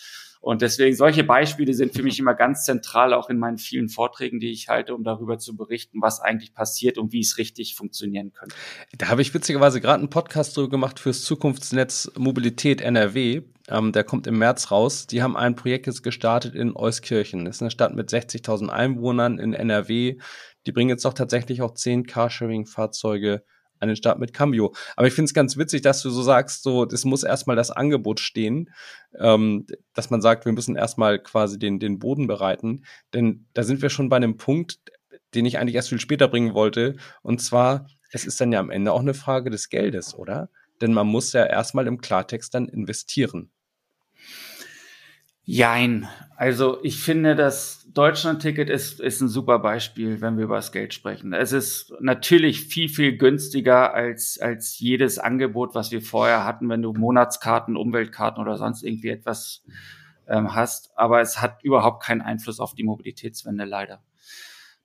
Und 0.43 0.61
deswegen, 0.61 0.93
solche 0.93 1.23
Beispiele 1.23 1.73
sind 1.73 1.93
für 1.93 2.03
mich 2.03 2.19
immer 2.19 2.33
ganz 2.33 2.65
zentral, 2.65 3.13
auch 3.13 3.29
in 3.29 3.39
meinen 3.39 3.57
vielen 3.57 3.87
Vorträgen, 3.87 4.41
die 4.41 4.51
ich 4.51 4.67
halte, 4.67 4.93
um 4.93 5.05
darüber 5.05 5.37
zu 5.37 5.55
berichten, 5.55 6.01
was 6.01 6.19
eigentlich 6.19 6.53
passiert 6.53 6.97
und 6.97 7.13
wie 7.13 7.21
es 7.21 7.37
richtig 7.37 7.75
funktionieren 7.75 8.33
könnte. 8.33 8.53
Da 8.97 9.07
habe 9.07 9.21
ich 9.21 9.33
witzigerweise 9.33 9.79
gerade 9.79 9.99
einen 9.99 10.09
Podcast 10.09 10.57
drüber 10.57 10.69
gemacht 10.69 10.99
fürs 10.99 11.23
Zukunftsnetz 11.23 12.11
Mobilität 12.17 12.81
NRW. 12.81 13.43
Ähm, 13.69 13.91
der 13.91 14.03
kommt 14.03 14.27
im 14.27 14.37
März 14.37 14.71
raus. 14.71 15.07
Die 15.07 15.23
haben 15.23 15.37
ein 15.37 15.55
Projekt 15.55 15.87
jetzt 15.87 16.03
gestartet 16.03 16.53
in 16.53 16.75
Euskirchen. 16.75 17.45
Das 17.45 17.57
ist 17.57 17.61
eine 17.61 17.71
Stadt 17.71 17.95
mit 17.95 18.09
60.000 18.09 18.67
Einwohnern 18.69 19.39
in 19.39 19.53
NRW 19.53 20.17
die 20.65 20.71
bringen 20.71 20.89
jetzt 20.89 21.05
doch 21.05 21.13
tatsächlich 21.13 21.61
auch 21.61 21.73
zehn 21.73 22.05
Carsharing-Fahrzeuge 22.05 23.43
an 23.79 23.89
den 23.89 23.97
Start 23.97 24.19
mit 24.19 24.33
Cambio. 24.33 24.73
Aber 24.95 25.07
ich 25.07 25.13
finde 25.13 25.25
es 25.25 25.33
ganz 25.33 25.57
witzig, 25.57 25.81
dass 25.81 26.01
du 26.01 26.09
so 26.09 26.21
sagst, 26.21 26.63
so, 26.63 26.85
es 26.85 27.03
muss 27.03 27.23
erstmal 27.23 27.57
das 27.57 27.69
Angebot 27.69 28.21
stehen, 28.21 28.69
ähm, 29.19 29.67
dass 29.93 30.09
man 30.09 30.21
sagt, 30.21 30.45
wir 30.45 30.53
müssen 30.53 30.77
erstmal 30.77 31.19
quasi 31.19 31.59
den, 31.59 31.79
den 31.79 31.99
Boden 31.99 32.27
bereiten. 32.27 32.85
Denn 33.13 33.45
da 33.53 33.63
sind 33.63 33.81
wir 33.81 33.89
schon 33.89 34.07
bei 34.07 34.15
einem 34.15 34.37
Punkt, 34.37 34.79
den 35.33 35.45
ich 35.45 35.57
eigentlich 35.57 35.75
erst 35.75 35.89
viel 35.89 35.99
später 35.99 36.29
bringen 36.29 36.53
wollte. 36.53 36.95
Und 37.23 37.41
zwar, 37.41 37.87
es 38.11 38.25
ist 38.25 38.39
dann 38.39 38.53
ja 38.53 38.59
am 38.59 38.69
Ende 38.69 38.93
auch 38.93 39.01
eine 39.01 39.13
Frage 39.13 39.49
des 39.49 39.67
Geldes, 39.67 40.15
oder? 40.15 40.49
Denn 40.81 40.93
man 40.93 41.07
muss 41.07 41.33
ja 41.33 41.45
erstmal 41.45 41.87
im 41.87 41.99
Klartext 41.99 42.53
dann 42.53 42.67
investieren. 42.67 43.51
Jein. 45.45 46.07
Also 46.37 46.81
ich 46.83 46.99
finde, 47.01 47.35
das 47.35 47.85
Deutschland-Ticket 47.93 48.69
ist, 48.69 49.01
ist 49.01 49.19
ein 49.19 49.27
super 49.27 49.59
Beispiel, 49.59 50.21
wenn 50.21 50.37
wir 50.37 50.45
über 50.45 50.55
das 50.55 50.71
Geld 50.71 50.93
sprechen. 50.93 51.33
Es 51.33 51.51
ist 51.51 51.93
natürlich 51.99 52.61
viel, 52.61 52.87
viel 52.87 53.17
günstiger 53.17 53.93
als, 53.93 54.39
als 54.39 54.79
jedes 54.79 55.19
Angebot, 55.19 55.75
was 55.75 55.91
wir 55.91 56.01
vorher 56.01 56.45
hatten, 56.45 56.69
wenn 56.69 56.81
du 56.81 56.93
Monatskarten, 56.93 57.75
Umweltkarten 57.75 58.41
oder 58.41 58.57
sonst 58.57 58.83
irgendwie 58.83 59.09
etwas 59.09 59.63
ähm, 60.27 60.55
hast. 60.55 60.91
Aber 60.95 61.19
es 61.19 61.41
hat 61.41 61.61
überhaupt 61.61 62.03
keinen 62.03 62.21
Einfluss 62.21 62.61
auf 62.61 62.73
die 62.73 62.83
Mobilitätswende 62.83 63.65
leider. 63.65 64.01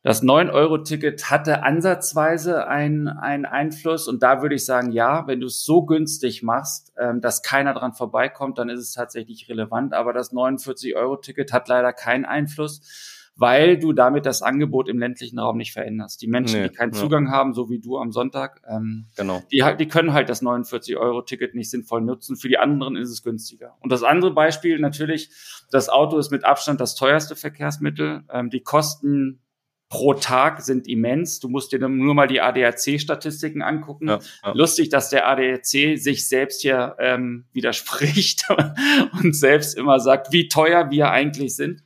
Das 0.02 0.22
9-Euro-Ticket 0.22 1.28
hatte 1.28 1.64
ansatzweise 1.64 2.68
einen, 2.68 3.08
einen 3.08 3.46
Einfluss 3.46 4.06
und 4.06 4.22
da 4.22 4.42
würde 4.42 4.54
ich 4.54 4.64
sagen, 4.64 4.92
ja, 4.92 5.26
wenn 5.26 5.40
du 5.40 5.48
es 5.48 5.64
so 5.64 5.84
günstig 5.84 6.44
machst, 6.44 6.92
ähm, 6.96 7.20
dass 7.20 7.42
keiner 7.42 7.74
dran 7.74 7.94
vorbeikommt, 7.94 8.58
dann 8.58 8.68
ist 8.68 8.80
es 8.80 8.92
tatsächlich 8.92 9.48
relevant. 9.48 9.94
Aber 9.94 10.12
das 10.12 10.32
49-Euro-Ticket 10.32 11.52
hat 11.52 11.66
leider 11.66 11.92
keinen 11.92 12.24
Einfluss, 12.24 13.32
weil 13.34 13.76
du 13.76 13.92
damit 13.92 14.24
das 14.24 14.40
Angebot 14.40 14.88
im 14.88 15.00
ländlichen 15.00 15.40
Raum 15.40 15.56
nicht 15.56 15.72
veränderst. 15.72 16.22
Die 16.22 16.28
Menschen, 16.28 16.62
nee, 16.62 16.68
die 16.68 16.74
keinen 16.74 16.92
ja. 16.92 17.00
Zugang 17.00 17.32
haben, 17.32 17.52
so 17.52 17.68
wie 17.68 17.80
du 17.80 17.98
am 17.98 18.12
Sonntag, 18.12 18.62
ähm, 18.68 19.06
genau. 19.16 19.42
die, 19.50 19.64
die 19.80 19.88
können 19.88 20.12
halt 20.12 20.28
das 20.28 20.42
49-Euro-Ticket 20.42 21.56
nicht 21.56 21.70
sinnvoll 21.70 22.02
nutzen. 22.02 22.36
Für 22.36 22.48
die 22.48 22.58
anderen 22.58 22.94
ist 22.94 23.10
es 23.10 23.24
günstiger. 23.24 23.76
Und 23.80 23.90
das 23.90 24.04
andere 24.04 24.32
Beispiel 24.32 24.78
natürlich, 24.78 25.30
das 25.72 25.88
Auto 25.88 26.18
ist 26.18 26.30
mit 26.30 26.44
Abstand 26.44 26.80
das 26.80 26.94
teuerste 26.94 27.34
Verkehrsmittel. 27.34 28.22
Ähm, 28.30 28.48
die 28.50 28.60
Kosten 28.60 29.40
pro 29.88 30.14
Tag 30.14 30.60
sind 30.60 30.86
immens. 30.86 31.40
Du 31.40 31.48
musst 31.48 31.72
dir 31.72 31.78
nur 31.88 32.14
mal 32.14 32.26
die 32.26 32.40
ADAC-Statistiken 32.40 33.62
angucken. 33.62 34.08
Ja, 34.08 34.18
ja. 34.44 34.52
Lustig, 34.52 34.90
dass 34.90 35.10
der 35.10 35.28
ADAC 35.28 35.98
sich 35.98 36.28
selbst 36.28 36.62
hier 36.62 36.96
ähm, 36.98 37.46
widerspricht 37.52 38.44
und 39.22 39.34
selbst 39.34 39.76
immer 39.76 40.00
sagt, 40.00 40.32
wie 40.32 40.48
teuer 40.48 40.90
wir 40.90 41.10
eigentlich 41.10 41.56
sind. 41.56 41.82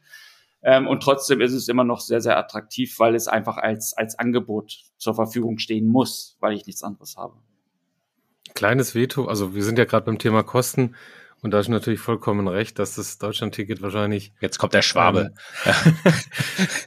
Ähm, 0.64 0.87
und 0.87 1.02
trotzdem 1.02 1.40
ist 1.40 1.52
es 1.52 1.68
immer 1.68 1.85
noch 1.85 2.00
sehr, 2.00 2.21
sehr 2.21 2.37
attraktiv, 2.37 2.99
weil 2.99 3.14
es 3.14 3.28
einfach 3.28 3.56
als, 3.56 3.94
als 3.97 4.18
Angebot 4.18 4.78
zur 4.97 5.14
Verfügung 5.14 5.59
stehen 5.59 5.87
muss, 5.87 6.37
weil 6.40 6.54
ich 6.54 6.66
nichts 6.66 6.82
anderes 6.82 7.16
habe. 7.16 7.35
Kleines 8.54 8.94
Veto, 8.94 9.26
also 9.26 9.54
wir 9.54 9.64
sind 9.64 9.78
ja 9.78 9.85
gerade 9.85 10.06
beim 10.06 10.18
Thema 10.18 10.42
Kosten. 10.42 10.94
Und 11.42 11.50
da 11.50 11.58
ist 11.58 11.68
natürlich 11.68 11.99
vollkommen 11.99 12.46
recht, 12.46 12.78
dass 12.78 12.94
das 12.94 13.18
Deutschland-Ticket 13.18 13.82
wahrscheinlich. 13.82 14.32
Jetzt 14.40 14.58
kommt 14.58 14.75
der 14.75 14.82
Schwabe. 14.82 15.34
Ähm, 15.66 15.75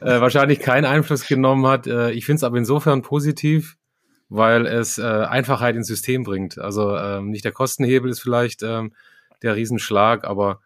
äh, 0.00 0.20
wahrscheinlich 0.20 0.60
keinen 0.60 0.86
Einfluss 0.86 1.26
genommen 1.26 1.66
hat. 1.66 1.86
Äh, 1.86 2.12
ich 2.12 2.24
finde 2.24 2.36
es 2.36 2.42
aber 2.42 2.56
insofern 2.56 3.02
positiv, 3.02 3.76
weil 4.30 4.66
es 4.66 4.96
äh, 4.96 5.02
Einfachheit 5.02 5.76
ins 5.76 5.88
System 5.88 6.24
bringt. 6.24 6.58
Also 6.58 6.96
ähm, 6.96 7.28
nicht 7.28 7.44
der 7.44 7.52
Kostenhebel 7.52 8.10
ist 8.10 8.20
vielleicht 8.20 8.62
ähm, 8.62 8.94
der 9.42 9.56
Riesenschlag, 9.56 10.24
aber 10.24 10.60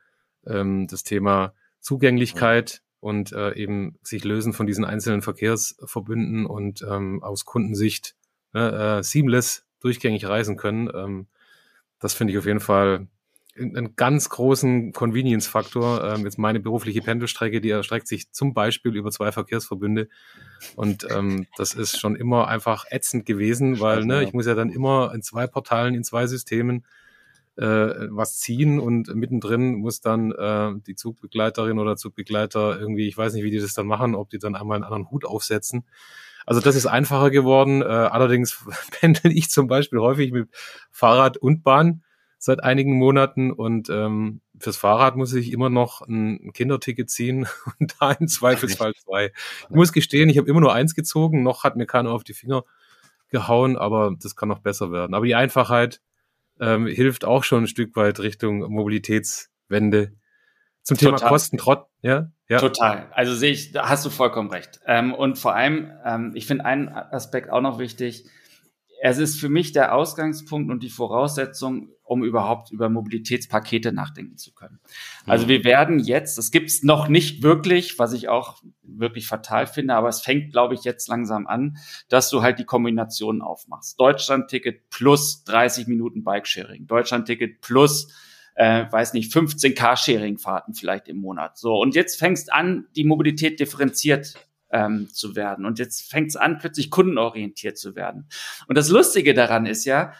ähm, 0.46 0.86
das 0.86 1.02
Thema 1.02 1.52
Zugänglichkeit 1.80 2.82
und 3.00 3.32
äh, 3.32 3.54
eben 3.54 3.98
sich 4.02 4.22
lösen 4.22 4.52
von 4.52 4.68
diesen 4.68 4.84
einzelnen 4.84 5.20
Verkehrsverbünden 5.22 6.46
und 6.46 6.82
ähm, 6.88 7.24
aus 7.24 7.44
Kundensicht 7.44 8.14
ne, 8.52 8.98
äh, 8.98 9.02
seamless 9.02 9.64
durchgängig 9.80 10.28
reisen 10.28 10.56
können. 10.56 10.88
Ähm, 10.94 11.26
das 11.98 12.14
finde 12.14 12.32
ich 12.32 12.38
auf 12.38 12.46
jeden 12.46 12.60
Fall 12.60 13.08
einen 13.60 13.94
ganz 13.96 14.28
großen 14.28 14.92
Convenience-Faktor. 14.92 16.04
Ähm, 16.04 16.24
jetzt 16.24 16.38
meine 16.38 16.60
berufliche 16.60 17.02
Pendelstrecke, 17.02 17.60
die 17.60 17.70
erstreckt 17.70 18.08
sich 18.08 18.32
zum 18.32 18.54
Beispiel 18.54 18.96
über 18.96 19.10
zwei 19.10 19.32
Verkehrsverbünde. 19.32 20.08
Und 20.76 21.06
ähm, 21.10 21.46
das 21.56 21.74
ist 21.74 21.98
schon 21.98 22.16
immer 22.16 22.48
einfach 22.48 22.84
ätzend 22.90 23.26
gewesen, 23.26 23.80
weil 23.80 24.04
ne, 24.04 24.22
ich 24.22 24.32
muss 24.32 24.46
ja 24.46 24.54
dann 24.54 24.70
immer 24.70 25.12
in 25.14 25.22
zwei 25.22 25.46
Portalen, 25.46 25.94
in 25.94 26.04
zwei 26.04 26.26
Systemen 26.26 26.84
äh, 27.56 28.08
was 28.10 28.38
ziehen 28.38 28.80
und 28.80 29.14
mittendrin 29.14 29.74
muss 29.74 30.00
dann 30.00 30.32
äh, 30.32 30.72
die 30.86 30.94
Zugbegleiterin 30.94 31.78
oder 31.78 31.96
Zugbegleiter 31.96 32.80
irgendwie, 32.80 33.06
ich 33.06 33.18
weiß 33.18 33.34
nicht, 33.34 33.44
wie 33.44 33.50
die 33.50 33.60
das 33.60 33.74
dann 33.74 33.86
machen, 33.86 34.14
ob 34.14 34.30
die 34.30 34.38
dann 34.38 34.54
einmal 34.54 34.76
einen 34.76 34.84
anderen 34.84 35.10
Hut 35.10 35.24
aufsetzen. 35.24 35.84
Also 36.46 36.60
das 36.60 36.74
ist 36.74 36.86
einfacher 36.86 37.30
geworden. 37.30 37.82
Äh, 37.82 37.84
allerdings 37.84 38.64
pendel 39.00 39.32
ich 39.36 39.50
zum 39.50 39.66
Beispiel 39.66 39.98
häufig 40.00 40.32
mit 40.32 40.48
Fahrrad 40.90 41.36
und 41.36 41.62
Bahn 41.62 42.02
seit 42.42 42.64
einigen 42.64 42.94
Monaten 42.94 43.52
und 43.52 43.90
ähm, 43.90 44.40
fürs 44.58 44.78
Fahrrad 44.78 45.14
muss 45.14 45.34
ich 45.34 45.52
immer 45.52 45.68
noch 45.68 46.00
ein 46.00 46.52
Kinderticket 46.54 47.10
ziehen 47.10 47.46
und 47.78 47.96
da 48.00 48.12
im 48.12 48.28
Zweifelsfall 48.28 48.94
zwei. 48.94 49.32
Ich 49.68 49.76
muss 49.76 49.92
gestehen, 49.92 50.30
ich 50.30 50.38
habe 50.38 50.48
immer 50.48 50.60
nur 50.60 50.72
eins 50.72 50.94
gezogen, 50.94 51.42
noch 51.42 51.64
hat 51.64 51.76
mir 51.76 51.86
keiner 51.86 52.10
auf 52.10 52.24
die 52.24 52.32
Finger 52.32 52.64
gehauen, 53.28 53.76
aber 53.76 54.16
das 54.20 54.36
kann 54.36 54.48
noch 54.48 54.60
besser 54.60 54.90
werden. 54.90 55.14
Aber 55.14 55.26
die 55.26 55.34
Einfachheit 55.34 56.00
ähm, 56.58 56.86
hilft 56.86 57.26
auch 57.26 57.44
schon 57.44 57.64
ein 57.64 57.68
Stück 57.68 57.94
weit 57.94 58.20
Richtung 58.20 58.60
Mobilitätswende. 58.72 60.12
Zum 60.82 60.96
Thema 60.96 61.18
Total. 61.18 61.28
Kosten, 61.28 61.58
trotz, 61.58 61.86
ja, 62.00 62.32
ja. 62.48 62.58
Total. 62.58 63.10
Also 63.12 63.34
sehe 63.34 63.52
ich, 63.52 63.72
da 63.72 63.90
hast 63.90 64.06
du 64.06 64.08
vollkommen 64.08 64.48
recht. 64.48 64.80
Ähm, 64.86 65.12
und 65.12 65.38
vor 65.38 65.54
allem, 65.54 65.92
ähm, 66.06 66.32
ich 66.34 66.46
finde 66.46 66.64
einen 66.64 66.88
Aspekt 66.88 67.50
auch 67.50 67.60
noch 67.60 67.78
wichtig 67.78 68.24
es 69.02 69.16
ist 69.16 69.40
für 69.40 69.48
mich 69.48 69.72
der 69.72 69.94
Ausgangspunkt 69.94 70.70
und 70.70 70.82
die 70.82 70.90
Voraussetzung, 70.90 71.88
um 72.04 72.22
überhaupt 72.22 72.70
über 72.70 72.90
Mobilitätspakete 72.90 73.92
nachdenken 73.92 74.36
zu 74.36 74.52
können. 74.52 74.78
Also 75.24 75.48
wir 75.48 75.64
werden 75.64 76.00
jetzt, 76.00 76.36
das 76.36 76.50
gibt's 76.50 76.82
noch 76.82 77.08
nicht 77.08 77.42
wirklich, 77.42 77.98
was 77.98 78.12
ich 78.12 78.28
auch 78.28 78.62
wirklich 78.82 79.26
fatal 79.26 79.66
finde, 79.66 79.94
aber 79.94 80.08
es 80.08 80.20
fängt, 80.20 80.52
glaube 80.52 80.74
ich, 80.74 80.84
jetzt 80.84 81.08
langsam 81.08 81.46
an, 81.46 81.78
dass 82.10 82.28
du 82.28 82.42
halt 82.42 82.58
die 82.58 82.64
Kombinationen 82.64 83.40
aufmachst. 83.40 83.98
Deutschland-Ticket 83.98 84.90
plus 84.90 85.44
30 85.44 85.86
Minuten 85.86 86.22
Bikesharing, 86.22 86.86
Deutschland-Ticket 86.86 87.62
plus 87.62 88.12
äh, 88.56 88.84
weiß 88.90 89.14
nicht, 89.14 89.32
15 89.32 89.74
Carsharing-Fahrten 89.74 90.74
vielleicht 90.74 91.08
im 91.08 91.18
Monat. 91.18 91.56
So, 91.56 91.76
und 91.80 91.94
jetzt 91.94 92.18
fängst 92.18 92.52
an, 92.52 92.86
die 92.94 93.04
Mobilität 93.04 93.60
differenziert 93.60 94.34
ähm, 94.72 95.08
zu 95.12 95.36
werden. 95.36 95.66
Und 95.66 95.78
jetzt 95.78 96.10
fängt 96.10 96.28
es 96.28 96.36
an, 96.36 96.58
plötzlich 96.58 96.90
kundenorientiert 96.90 97.78
zu 97.78 97.94
werden. 97.94 98.28
Und 98.66 98.76
das 98.76 98.88
Lustige 98.88 99.34
daran 99.34 99.66
ist 99.66 99.84
ja, 99.84 100.12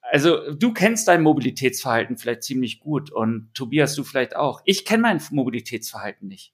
also 0.00 0.52
du 0.52 0.72
kennst 0.72 1.08
dein 1.08 1.22
Mobilitätsverhalten 1.22 2.18
vielleicht 2.18 2.42
ziemlich 2.42 2.80
gut 2.80 3.10
und 3.10 3.54
Tobias, 3.54 3.94
du 3.94 4.04
vielleicht 4.04 4.36
auch. 4.36 4.60
Ich 4.64 4.84
kenne 4.84 5.02
mein 5.02 5.22
Mobilitätsverhalten 5.30 6.28
nicht. 6.28 6.52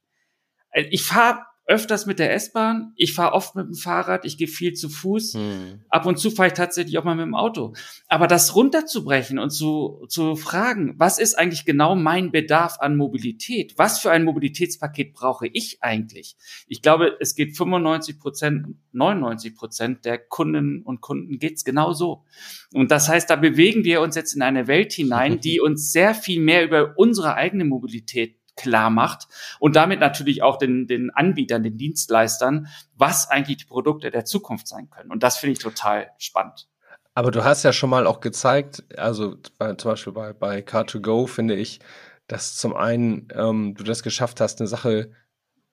Äh, 0.71 0.83
ich 0.91 1.03
fahre 1.03 1.45
öfters 1.69 2.07
mit 2.07 2.19
der 2.19 2.33
S-Bahn, 2.33 2.95
ich 2.97 3.13
fahre 3.13 3.35
oft 3.35 3.55
mit 3.55 3.67
dem 3.67 3.75
Fahrrad, 3.75 4.25
ich 4.25 4.39
gehe 4.39 4.49
viel 4.49 4.73
zu 4.73 4.89
Fuß. 4.89 5.35
Hm. 5.35 5.83
Ab 5.91 6.07
und 6.07 6.19
zu 6.19 6.31
fahre 6.31 6.49
ich 6.49 6.55
tatsächlich 6.55 6.97
auch 6.97 7.05
mal 7.05 7.15
mit 7.15 7.27
dem 7.27 7.35
Auto. 7.35 7.75
Aber 8.09 8.27
das 8.27 8.57
runterzubrechen 8.57 9.39
und 9.39 9.51
zu, 9.51 10.07
zu 10.09 10.35
fragen, 10.35 10.95
was 10.97 11.19
ist 11.19 11.39
eigentlich 11.39 11.67
genau 11.67 11.95
mein 11.95 12.33
Bedarf 12.33 12.79
an 12.81 12.97
Mobilität? 12.97 13.75
Was 13.77 14.01
für 14.01 14.11
ein 14.11 14.25
Mobilitätspaket 14.25 15.13
brauche 15.13 15.47
ich 15.47 15.83
eigentlich? 15.83 16.37
Ich 16.69 16.81
glaube, 16.81 17.19
es 17.21 17.35
geht 17.35 17.55
95 17.55 18.19
Prozent, 18.19 18.77
99 18.93 19.55
Prozent 19.55 20.05
der 20.07 20.17
Kundinnen 20.17 20.83
und 20.83 21.03
Kunden 21.03 21.39
geht's 21.39 21.65
genau 21.65 21.93
so. 21.93 22.25
Und 22.73 22.91
das 22.91 23.11
heißt, 23.11 23.29
da 23.29 23.37
bewegen 23.37 23.85
wir 23.85 24.01
uns 24.01 24.17
jetzt 24.17 24.33
in 24.33 24.41
eine 24.41 24.69
Welt 24.69 24.95
hinein, 24.95 25.39
die 25.43 25.61
uns 25.61 25.93
sehr 25.93 26.15
viel 26.15 26.41
mehr 26.41 26.65
über 26.65 26.95
unsere 26.97 27.35
eigene 27.35 27.67
Mobilität 27.67 28.38
klar 28.59 28.91
macht 28.91 29.29
und 29.59 29.77
damit 29.77 30.01
natürlich 30.01 30.43
auch 30.43 30.59
den, 30.59 30.87
den 30.87 31.11
Anbietern, 31.11 31.63
den 31.63 31.79
Dienstleistern, 31.79 32.69
was 32.95 33.31
eigentlich 33.31 33.59
die 33.59 33.65
Produkte 33.65 34.11
der 34.11 34.25
Zukunft 34.25 34.69
sein 34.69 34.91
können. 34.91 35.11
Und 35.11 35.23
das 35.23 35.39
finde 35.39 35.53
ich 35.53 35.59
total 35.59 36.11
spannend. 36.19 36.69
Aber 37.15 37.31
du 37.31 37.43
hast 37.43 37.65
ja 37.65 37.73
schon 37.73 37.91
mal 37.91 38.07
auch 38.07 38.21
gezeigt, 38.21 38.85
also 38.97 39.37
bei, 39.59 39.75
zum 39.75 39.91
Beispiel 39.91 40.13
bei, 40.13 40.33
bei 40.33 40.61
Car2Go 40.61 41.27
finde 41.27 41.57
ich, 41.57 41.81
dass 42.29 42.57
zum 42.57 42.77
einen 42.77 43.27
ähm, 43.35 43.75
du 43.75 43.83
das 43.83 44.03
geschafft 44.03 44.41
hast, 44.41 44.61
eine 44.61 44.69
Sache 44.69 45.11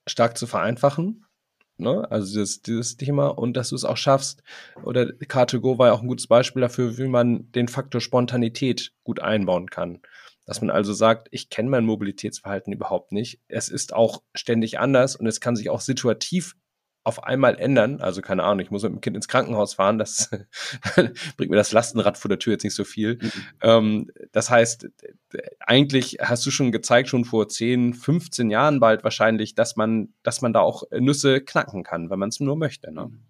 stark 0.07 0.37
zu 0.37 0.47
vereinfachen. 0.47 1.25
Ne? 1.77 2.09
Also 2.09 2.39
dieses, 2.39 2.61
dieses 2.61 2.97
Thema 2.97 3.27
und 3.27 3.57
dass 3.57 3.69
du 3.69 3.75
es 3.75 3.83
auch 3.83 3.97
schaffst, 3.97 4.41
oder 4.83 5.03
Car2Go 5.03 5.77
war 5.77 5.87
ja 5.87 5.93
auch 5.93 6.01
ein 6.01 6.07
gutes 6.07 6.27
Beispiel 6.27 6.61
dafür, 6.61 6.97
wie 6.97 7.07
man 7.07 7.51
den 7.51 7.67
Faktor 7.67 8.01
Spontanität 8.01 8.93
gut 9.03 9.21
einbauen 9.21 9.69
kann. 9.69 9.99
Dass 10.45 10.61
man 10.61 10.69
also 10.69 10.93
sagt, 10.93 11.27
ich 11.31 11.49
kenne 11.49 11.69
mein 11.69 11.85
Mobilitätsverhalten 11.85 12.71
überhaupt 12.71 13.11
nicht. 13.11 13.39
Es 13.47 13.69
ist 13.69 13.93
auch 13.93 14.21
ständig 14.33 14.79
anders 14.79 15.15
und 15.15 15.25
es 15.27 15.39
kann 15.39 15.55
sich 15.55 15.69
auch 15.69 15.81
situativ 15.81 16.55
auf 17.05 17.23
einmal 17.23 17.57
ändern. 17.59 18.01
Also 18.01 18.21
keine 18.21 18.43
Ahnung, 18.43 18.61
ich 18.61 18.71
muss 18.71 18.81
mit 18.81 18.91
dem 18.91 18.99
Kind 18.99 19.15
ins 19.15 19.27
Krankenhaus 19.27 19.75
fahren, 19.75 19.99
das 19.99 20.31
bringt 21.37 21.51
mir 21.51 21.55
das 21.55 21.71
Lastenrad 21.71 22.17
vor 22.17 22.29
der 22.29 22.39
Tür 22.39 22.53
jetzt 22.53 22.63
nicht 22.63 22.73
so 22.73 22.83
viel. 22.83 23.19
Mhm. 23.21 23.31
Ähm, 23.61 24.11
das 24.31 24.49
heißt, 24.49 24.89
eigentlich 25.59 26.17
hast 26.19 26.45
du 26.47 26.51
schon 26.51 26.71
gezeigt, 26.71 27.07
schon 27.07 27.23
vor 27.23 27.47
10, 27.47 27.93
15 27.93 28.49
Jahren 28.49 28.79
bald 28.79 29.03
wahrscheinlich, 29.03 29.53
dass 29.53 29.75
man, 29.75 30.13
dass 30.23 30.41
man 30.41 30.51
da 30.51 30.61
auch 30.61 30.83
Nüsse 30.91 31.41
knacken 31.41 31.83
kann, 31.83 32.09
wenn 32.09 32.17
man 32.19 32.29
es 32.29 32.39
nur 32.39 32.55
möchte. 32.55 32.91
Ne? 32.91 33.05
Mhm. 33.05 33.23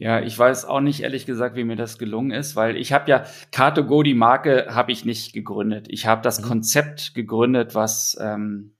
Ja, 0.00 0.20
ich 0.20 0.38
weiß 0.38 0.64
auch 0.64 0.80
nicht 0.80 1.02
ehrlich 1.02 1.26
gesagt, 1.26 1.56
wie 1.56 1.64
mir 1.64 1.74
das 1.74 1.98
gelungen 1.98 2.30
ist, 2.30 2.54
weil 2.54 2.76
ich 2.76 2.92
habe 2.92 3.10
ja 3.10 3.24
Car2Go, 3.52 4.04
die 4.04 4.14
Marke, 4.14 4.66
habe 4.70 4.92
ich 4.92 5.04
nicht 5.04 5.32
gegründet. 5.32 5.86
Ich 5.90 6.06
habe 6.06 6.22
das 6.22 6.40
mhm. 6.40 6.44
Konzept 6.44 7.14
gegründet, 7.14 7.74
was 7.74 8.16
ähm, 8.20 8.76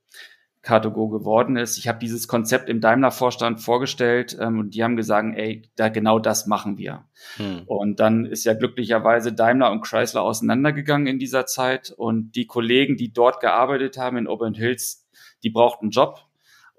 Car2Go 0.62 1.10
geworden 1.10 1.56
ist. 1.56 1.76
Ich 1.76 1.88
habe 1.88 1.98
dieses 1.98 2.28
Konzept 2.28 2.68
im 2.68 2.80
Daimler-Vorstand 2.80 3.60
vorgestellt 3.60 4.38
ähm, 4.40 4.60
und 4.60 4.74
die 4.76 4.84
haben 4.84 4.94
gesagt, 4.94 5.36
ey, 5.36 5.68
da 5.74 5.88
genau 5.88 6.20
das 6.20 6.46
machen 6.46 6.78
wir. 6.78 7.04
Mhm. 7.36 7.62
Und 7.66 7.98
dann 7.98 8.24
ist 8.24 8.44
ja 8.44 8.54
glücklicherweise 8.54 9.32
Daimler 9.32 9.72
und 9.72 9.80
Chrysler 9.80 10.22
auseinandergegangen 10.22 11.08
in 11.08 11.18
dieser 11.18 11.46
Zeit 11.46 11.90
und 11.90 12.36
die 12.36 12.46
Kollegen, 12.46 12.96
die 12.96 13.12
dort 13.12 13.40
gearbeitet 13.40 13.98
haben 13.98 14.18
in 14.18 14.28
Auburn 14.28 14.54
Hills, 14.54 15.08
die 15.42 15.50
brauchten 15.50 15.86
einen 15.86 15.90
Job 15.90 16.27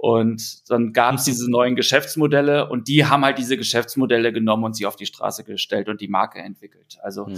und 0.02 0.70
dann 0.70 0.94
gab 0.94 1.16
es 1.16 1.26
diese 1.26 1.52
neuen 1.52 1.76
Geschäftsmodelle 1.76 2.70
und 2.70 2.88
die 2.88 3.06
haben 3.06 3.26
halt 3.26 3.38
diese 3.38 3.58
Geschäftsmodelle 3.58 4.32
genommen 4.32 4.64
und 4.64 4.74
sie 4.74 4.86
auf 4.86 4.96
die 4.96 5.06
Straße 5.06 5.44
gestellt 5.44 5.90
und 5.90 6.00
die 6.00 6.08
Marke 6.08 6.40
entwickelt. 6.40 6.98
Also 7.02 7.28
hm. 7.28 7.38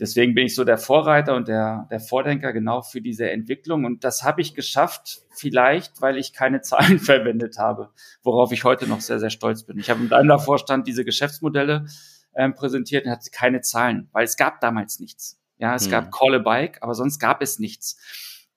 deswegen 0.00 0.34
bin 0.34 0.46
ich 0.46 0.56
so 0.56 0.64
der 0.64 0.78
Vorreiter 0.78 1.36
und 1.36 1.46
der, 1.46 1.86
der 1.92 2.00
Vordenker 2.00 2.52
genau 2.52 2.82
für 2.82 3.00
diese 3.00 3.30
Entwicklung. 3.30 3.84
Und 3.84 4.02
das 4.02 4.24
habe 4.24 4.40
ich 4.40 4.56
geschafft, 4.56 5.22
vielleicht, 5.30 6.02
weil 6.02 6.16
ich 6.16 6.32
keine 6.32 6.60
Zahlen 6.62 6.98
verwendet 6.98 7.58
habe, 7.58 7.90
worauf 8.24 8.50
ich 8.50 8.64
heute 8.64 8.88
noch 8.88 9.00
sehr, 9.00 9.20
sehr 9.20 9.30
stolz 9.30 9.62
bin. 9.62 9.78
Ich 9.78 9.88
habe 9.88 10.00
im 10.00 10.08
Daimler-Vorstand 10.08 10.88
diese 10.88 11.04
Geschäftsmodelle 11.04 11.86
ähm, 12.34 12.56
präsentiert 12.56 13.04
und 13.04 13.12
hatte 13.12 13.30
keine 13.30 13.60
Zahlen, 13.60 14.08
weil 14.10 14.24
es 14.24 14.36
gab 14.36 14.58
damals 14.58 14.98
nichts. 14.98 15.38
Ja, 15.58 15.76
es 15.76 15.84
hm. 15.84 15.92
gab 15.92 16.10
Call 16.10 16.34
a 16.34 16.38
Bike, 16.38 16.78
aber 16.80 16.96
sonst 16.96 17.20
gab 17.20 17.42
es 17.42 17.60
nichts. 17.60 17.96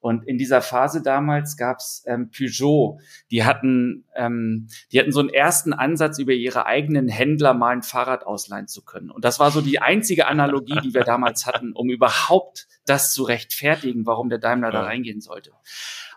Und 0.05 0.27
in 0.27 0.37
dieser 0.37 0.61
Phase 0.61 1.01
damals 1.01 1.57
gab's 1.57 2.03
ähm, 2.05 2.29
Peugeot, 2.29 2.99
die 3.31 3.43
hatten, 3.43 4.05
ähm, 4.15 4.67
die 4.91 4.99
hatten 4.99 5.11
so 5.11 5.19
einen 5.19 5.29
ersten 5.29 5.73
Ansatz, 5.73 6.19
über 6.19 6.33
ihre 6.33 6.67
eigenen 6.67 7.07
Händler 7.07 7.55
mal 7.55 7.71
ein 7.71 7.81
Fahrrad 7.81 8.23
ausleihen 8.23 8.67
zu 8.67 8.85
können. 8.85 9.09
Und 9.09 9.25
das 9.25 9.39
war 9.39 9.49
so 9.49 9.61
die 9.61 9.79
einzige 9.79 10.27
Analogie, 10.27 10.79
die 10.83 10.93
wir 10.93 11.05
damals 11.05 11.47
hatten, 11.47 11.73
um 11.73 11.89
überhaupt 11.89 12.67
das 12.85 13.15
zu 13.15 13.23
rechtfertigen, 13.23 14.05
warum 14.05 14.29
der 14.29 14.37
Daimler 14.37 14.69
da 14.69 14.83
reingehen 14.83 15.21
sollte. 15.21 15.53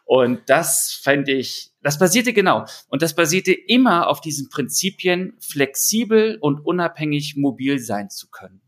Und 0.04 0.42
das 0.50 0.92
fände 1.02 1.32
ich, 1.32 1.72
das 1.82 1.98
basierte 1.98 2.34
genau. 2.34 2.66
Und 2.90 3.00
das 3.00 3.14
basierte 3.14 3.54
immer 3.54 4.08
auf 4.08 4.20
diesen 4.20 4.50
Prinzipien, 4.50 5.32
flexibel 5.40 6.36
und 6.42 6.60
unabhängig 6.60 7.36
mobil 7.36 7.78
sein 7.78 8.10
zu 8.10 8.28
können. 8.28 8.60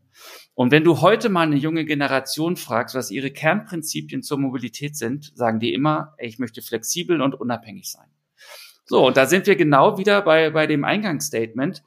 Und 0.53 0.71
wenn 0.71 0.83
du 0.83 1.01
heute 1.01 1.29
mal 1.29 1.47
eine 1.47 1.55
junge 1.55 1.85
Generation 1.85 2.57
fragst, 2.57 2.93
was 2.93 3.09
ihre 3.09 3.31
Kernprinzipien 3.31 4.21
zur 4.21 4.37
Mobilität 4.37 4.95
sind, 4.95 5.31
sagen 5.35 5.59
die 5.59 5.73
immer, 5.73 6.13
ich 6.17 6.39
möchte 6.39 6.61
flexibel 6.61 7.21
und 7.21 7.35
unabhängig 7.35 7.89
sein. 7.89 8.07
So, 8.85 9.07
und 9.07 9.15
da 9.15 9.25
sind 9.25 9.47
wir 9.47 9.55
genau 9.55 9.97
wieder 9.97 10.21
bei, 10.21 10.49
bei 10.49 10.67
dem 10.67 10.83
Eingangsstatement. 10.83 11.83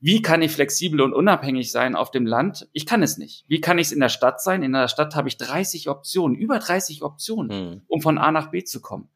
Wie 0.00 0.22
kann 0.22 0.42
ich 0.42 0.52
flexibel 0.52 1.00
und 1.00 1.12
unabhängig 1.12 1.72
sein 1.72 1.96
auf 1.96 2.10
dem 2.10 2.26
Land? 2.26 2.68
Ich 2.72 2.86
kann 2.86 3.02
es 3.02 3.18
nicht. 3.18 3.44
Wie 3.48 3.60
kann 3.60 3.78
ich 3.78 3.88
es 3.88 3.92
in 3.92 4.00
der 4.00 4.08
Stadt 4.08 4.42
sein? 4.42 4.62
In 4.62 4.72
der 4.72 4.88
Stadt 4.88 5.14
habe 5.14 5.28
ich 5.28 5.36
30 5.36 5.88
Optionen, 5.88 6.36
über 6.36 6.58
30 6.58 7.02
Optionen, 7.02 7.70
mhm. 7.70 7.82
um 7.86 8.00
von 8.00 8.18
A 8.18 8.30
nach 8.30 8.50
B 8.50 8.64
zu 8.64 8.80
kommen. 8.80 9.10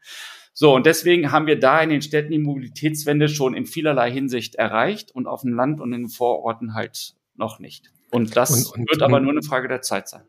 So, 0.53 0.75
und 0.75 0.87
deswegen 0.87 1.33
haben 1.33 1.47
wir 1.47 1.59
da 1.59 1.81
in 1.81 1.91
den 1.91 2.03
Städten 2.03 2.33
die 2.33 2.39
Mobilitätswende 2.39 3.29
schon 3.29 3.55
in 3.55 3.67
vielerlei 3.67 4.11
Hinsicht 4.11 4.57
erreicht 4.57 5.11
und 5.15 5.27
auf 5.27 5.43
dem 5.43 5.55
Land 5.55 5.81
und 5.81 5.93
in 5.93 6.03
den 6.03 6.11
Vororten 6.11 6.75
halt 6.75 7.15
noch 7.37 7.61
nicht. 7.61 7.93
Und 8.11 8.37
das 8.37 8.51
und, 8.51 8.81
und, 8.81 8.91
wird 8.91 9.03
aber 9.03 9.21
nur 9.21 9.33
eine 9.33 9.43
Frage 9.43 9.69
der 9.69 9.83
Zeit 9.83 10.09
sein. 10.09 10.23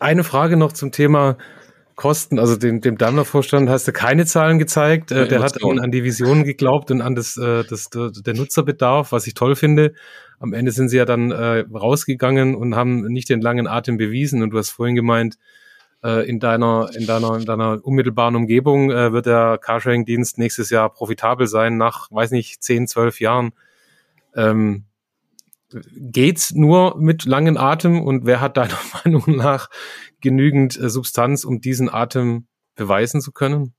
Eine 0.00 0.24
Frage 0.24 0.56
noch 0.56 0.72
zum 0.72 0.92
Thema 0.92 1.38
Kosten. 1.96 2.38
Also 2.38 2.56
dem, 2.56 2.80
dem 2.82 2.98
Daimler-Vorstand 2.98 3.70
hast 3.70 3.88
du 3.88 3.92
keine 3.92 4.26
Zahlen 4.26 4.58
gezeigt. 4.58 5.10
Äh, 5.10 5.26
der 5.26 5.42
hat 5.42 5.62
an, 5.64 5.80
an 5.80 5.90
die 5.90 6.04
Visionen 6.04 6.44
geglaubt 6.44 6.90
und 6.90 7.00
an 7.00 7.14
das, 7.14 7.36
äh, 7.38 7.64
das, 7.64 7.88
der 7.90 8.34
Nutzerbedarf, 8.34 9.12
was 9.12 9.26
ich 9.26 9.34
toll 9.34 9.56
finde. 9.56 9.94
Am 10.38 10.52
Ende 10.52 10.72
sind 10.72 10.90
sie 10.90 10.98
ja 10.98 11.06
dann 11.06 11.30
äh, 11.30 11.64
rausgegangen 11.72 12.54
und 12.54 12.76
haben 12.76 13.06
nicht 13.06 13.30
den 13.30 13.40
langen 13.40 13.66
Atem 13.66 13.96
bewiesen. 13.96 14.42
Und 14.42 14.50
du 14.50 14.58
hast 14.58 14.70
vorhin 14.70 14.94
gemeint, 14.94 15.38
in 16.02 16.38
deiner, 16.38 16.90
in 16.94 17.06
deiner, 17.06 17.36
in 17.36 17.46
deiner 17.46 17.84
unmittelbaren 17.84 18.36
Umgebung 18.36 18.92
äh, 18.92 19.12
wird 19.12 19.26
der 19.26 19.58
Carsharing-Dienst 19.58 20.38
nächstes 20.38 20.70
Jahr 20.70 20.92
profitabel 20.92 21.48
sein, 21.48 21.78
nach, 21.78 22.12
weiß 22.12 22.30
nicht, 22.30 22.62
zehn, 22.62 22.86
zwölf 22.86 23.18
Jahren. 23.18 23.52
Ähm, 24.36 24.84
geht's 25.70 26.52
nur 26.52 26.96
mit 26.98 27.24
langen 27.24 27.56
Atem 27.56 28.00
und 28.00 28.26
wer 28.26 28.40
hat 28.40 28.56
deiner 28.56 28.78
Meinung 29.04 29.36
nach 29.36 29.68
genügend 30.20 30.78
äh, 30.78 30.88
Substanz, 30.88 31.44
um 31.44 31.60
diesen 31.60 31.92
Atem 31.92 32.46
beweisen 32.74 33.20
zu 33.20 33.32
können? 33.32 33.74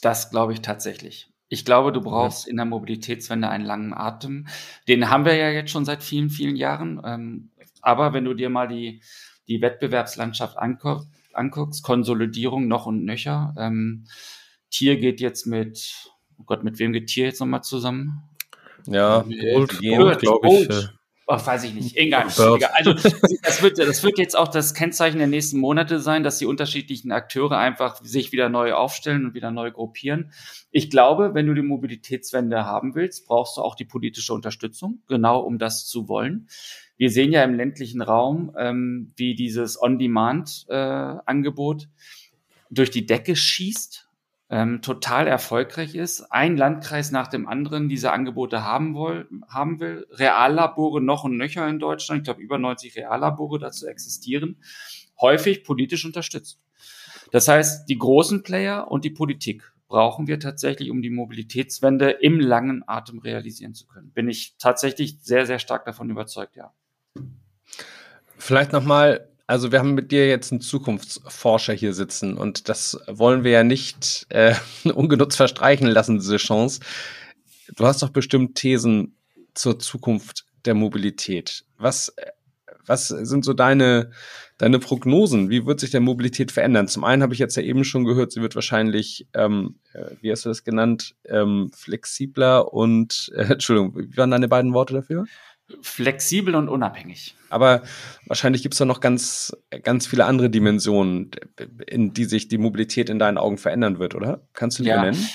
Das 0.00 0.30
glaube 0.30 0.52
ich 0.52 0.60
tatsächlich. 0.60 1.30
Ich 1.48 1.64
glaube, 1.64 1.92
du 1.92 2.00
brauchst 2.00 2.46
ja. 2.46 2.50
in 2.50 2.56
der 2.56 2.66
Mobilitätswende 2.66 3.48
einen 3.48 3.64
langen 3.64 3.94
Atem. 3.94 4.46
Den 4.88 5.10
haben 5.10 5.24
wir 5.24 5.36
ja 5.36 5.50
jetzt 5.50 5.70
schon 5.70 5.84
seit 5.84 6.02
vielen, 6.02 6.30
vielen 6.30 6.56
Jahren. 6.56 7.00
Ähm, 7.04 7.50
aber 7.80 8.12
wenn 8.12 8.24
du 8.24 8.34
dir 8.34 8.50
mal 8.50 8.66
die, 8.66 9.02
die 9.46 9.60
Wettbewerbslandschaft 9.60 10.58
anguckst, 10.58 11.08
anguckst, 11.34 11.82
Konsolidierung 11.82 12.68
noch 12.68 12.86
und 12.86 13.04
nöcher. 13.04 13.54
Ähm, 13.58 14.06
Tier 14.70 14.96
geht 14.96 15.20
jetzt 15.20 15.46
mit, 15.46 16.10
oh 16.38 16.44
Gott, 16.44 16.64
mit 16.64 16.78
wem 16.78 16.92
geht 16.92 17.08
Tier 17.08 17.26
jetzt 17.26 17.40
nochmal 17.40 17.62
zusammen? 17.62 18.22
Ja, 18.86 19.22
Gold, 19.22 19.80
Gold 19.80 20.20
glaube 20.20 20.48
ich. 20.48 20.68
Gold. 20.68 20.94
Oh, 21.26 21.38
weiß 21.42 21.64
ich 21.64 21.72
nicht. 21.72 21.96
Egal. 21.96 22.26
egal. 22.28 22.70
Also 22.74 22.92
das 22.92 23.62
wird, 23.62 23.78
das 23.78 24.02
wird 24.02 24.18
jetzt 24.18 24.36
auch 24.36 24.48
das 24.48 24.74
Kennzeichen 24.74 25.16
der 25.18 25.26
nächsten 25.26 25.58
Monate 25.58 25.98
sein, 25.98 26.22
dass 26.22 26.36
die 26.38 26.44
unterschiedlichen 26.44 27.12
Akteure 27.12 27.56
einfach 27.56 27.98
sich 28.02 28.32
wieder 28.32 28.50
neu 28.50 28.74
aufstellen 28.74 29.24
und 29.24 29.32
wieder 29.34 29.50
neu 29.50 29.70
gruppieren. 29.70 30.32
Ich 30.70 30.90
glaube, 30.90 31.32
wenn 31.32 31.46
du 31.46 31.54
die 31.54 31.62
Mobilitätswende 31.62 32.66
haben 32.66 32.94
willst, 32.94 33.26
brauchst 33.26 33.56
du 33.56 33.62
auch 33.62 33.74
die 33.74 33.86
politische 33.86 34.34
Unterstützung, 34.34 35.02
genau 35.08 35.40
um 35.40 35.58
das 35.58 35.86
zu 35.86 36.08
wollen. 36.08 36.46
Wir 36.96 37.10
sehen 37.10 37.32
ja 37.32 37.42
im 37.42 37.54
ländlichen 37.54 38.02
Raum, 38.02 38.54
ähm, 38.58 39.14
wie 39.16 39.34
dieses 39.34 39.80
On-Demand-Angebot 39.80 41.84
äh, 41.84 41.86
durch 42.70 42.90
die 42.90 43.06
Decke 43.06 43.34
schießt 43.34 44.10
ähm, 44.50 44.82
total 44.82 45.26
erfolgreich 45.26 45.94
ist, 45.94 46.30
ein 46.30 46.56
Landkreis 46.56 47.10
nach 47.10 47.28
dem 47.28 47.48
anderen 47.48 47.88
diese 47.88 48.12
Angebote 48.12 48.62
haben, 48.62 48.94
will, 48.94 49.26
haben 49.48 49.80
will. 49.80 50.06
Reallabore 50.10 51.00
noch 51.00 51.24
und 51.24 51.36
nöcher 51.36 51.66
in 51.68 51.78
Deutschland, 51.78 52.20
ich 52.20 52.24
glaube 52.24 52.42
über 52.42 52.58
90 52.58 52.96
Reallabore 52.96 53.58
dazu 53.58 53.86
existieren, 53.86 54.56
häufig 55.20 55.64
politisch 55.64 56.04
unterstützt. 56.04 56.60
Das 57.32 57.48
heißt, 57.48 57.88
die 57.88 57.98
großen 57.98 58.42
Player 58.42 58.90
und 58.90 59.04
die 59.04 59.10
Politik 59.10 59.72
brauchen 59.88 60.26
wir 60.26 60.38
tatsächlich, 60.40 60.90
um 60.90 61.02
die 61.02 61.10
Mobilitätswende 61.10 62.10
im 62.10 62.40
langen 62.40 62.82
Atem 62.86 63.18
realisieren 63.18 63.74
zu 63.74 63.86
können. 63.86 64.12
Bin 64.12 64.28
ich 64.28 64.56
tatsächlich 64.58 65.18
sehr, 65.22 65.46
sehr 65.46 65.58
stark 65.58 65.84
davon 65.84 66.10
überzeugt, 66.10 66.56
ja. 66.56 66.72
Vielleicht 68.36 68.72
nochmal 68.72 69.28
also 69.46 69.72
wir 69.72 69.78
haben 69.78 69.94
mit 69.94 70.10
dir 70.10 70.26
jetzt 70.26 70.52
einen 70.52 70.60
Zukunftsforscher 70.60 71.74
hier 71.74 71.92
sitzen 71.92 72.36
und 72.36 72.68
das 72.68 72.98
wollen 73.06 73.44
wir 73.44 73.50
ja 73.50 73.64
nicht 73.64 74.26
äh, 74.30 74.54
ungenutzt 74.94 75.36
verstreichen 75.36 75.86
lassen, 75.86 76.18
diese 76.18 76.36
Chance. 76.36 76.80
Du 77.76 77.86
hast 77.86 78.02
doch 78.02 78.10
bestimmt 78.10 78.56
Thesen 78.56 79.16
zur 79.54 79.78
Zukunft 79.78 80.46
der 80.64 80.74
Mobilität. 80.74 81.64
Was, 81.76 82.14
was 82.86 83.08
sind 83.08 83.44
so 83.44 83.52
deine, 83.52 84.10
deine 84.58 84.78
Prognosen? 84.78 85.50
Wie 85.50 85.66
wird 85.66 85.80
sich 85.80 85.90
der 85.90 86.00
Mobilität 86.00 86.50
verändern? 86.50 86.88
Zum 86.88 87.04
einen 87.04 87.22
habe 87.22 87.34
ich 87.34 87.40
jetzt 87.40 87.56
ja 87.56 87.62
eben 87.62 87.84
schon 87.84 88.04
gehört, 88.04 88.32
sie 88.32 88.40
wird 88.40 88.54
wahrscheinlich, 88.54 89.26
ähm, 89.34 89.76
äh, 89.92 90.16
wie 90.20 90.30
hast 90.30 90.44
du 90.44 90.48
das 90.48 90.64
genannt, 90.64 91.14
ähm, 91.26 91.70
flexibler 91.74 92.72
und, 92.72 93.30
äh, 93.34 93.44
Entschuldigung, 93.52 93.94
wie 93.96 94.16
waren 94.16 94.30
deine 94.30 94.48
beiden 94.48 94.72
Worte 94.72 94.94
dafür? 94.94 95.26
Flexibel 95.80 96.54
und 96.54 96.68
unabhängig. 96.68 97.36
Aber 97.48 97.82
wahrscheinlich 98.26 98.62
gibt 98.62 98.74
es 98.74 98.78
da 98.78 98.84
noch 98.84 99.00
ganz, 99.00 99.56
ganz 99.82 100.06
viele 100.06 100.26
andere 100.26 100.50
Dimensionen, 100.50 101.30
in 101.86 102.12
die 102.12 102.24
sich 102.24 102.48
die 102.48 102.58
Mobilität 102.58 103.08
in 103.08 103.18
deinen 103.18 103.38
Augen 103.38 103.58
verändern 103.58 103.98
wird, 103.98 104.14
oder? 104.14 104.46
Kannst 104.52 104.78
du 104.78 104.82
die 104.82 104.90
ja. 104.90 105.02
nennen? 105.02 105.26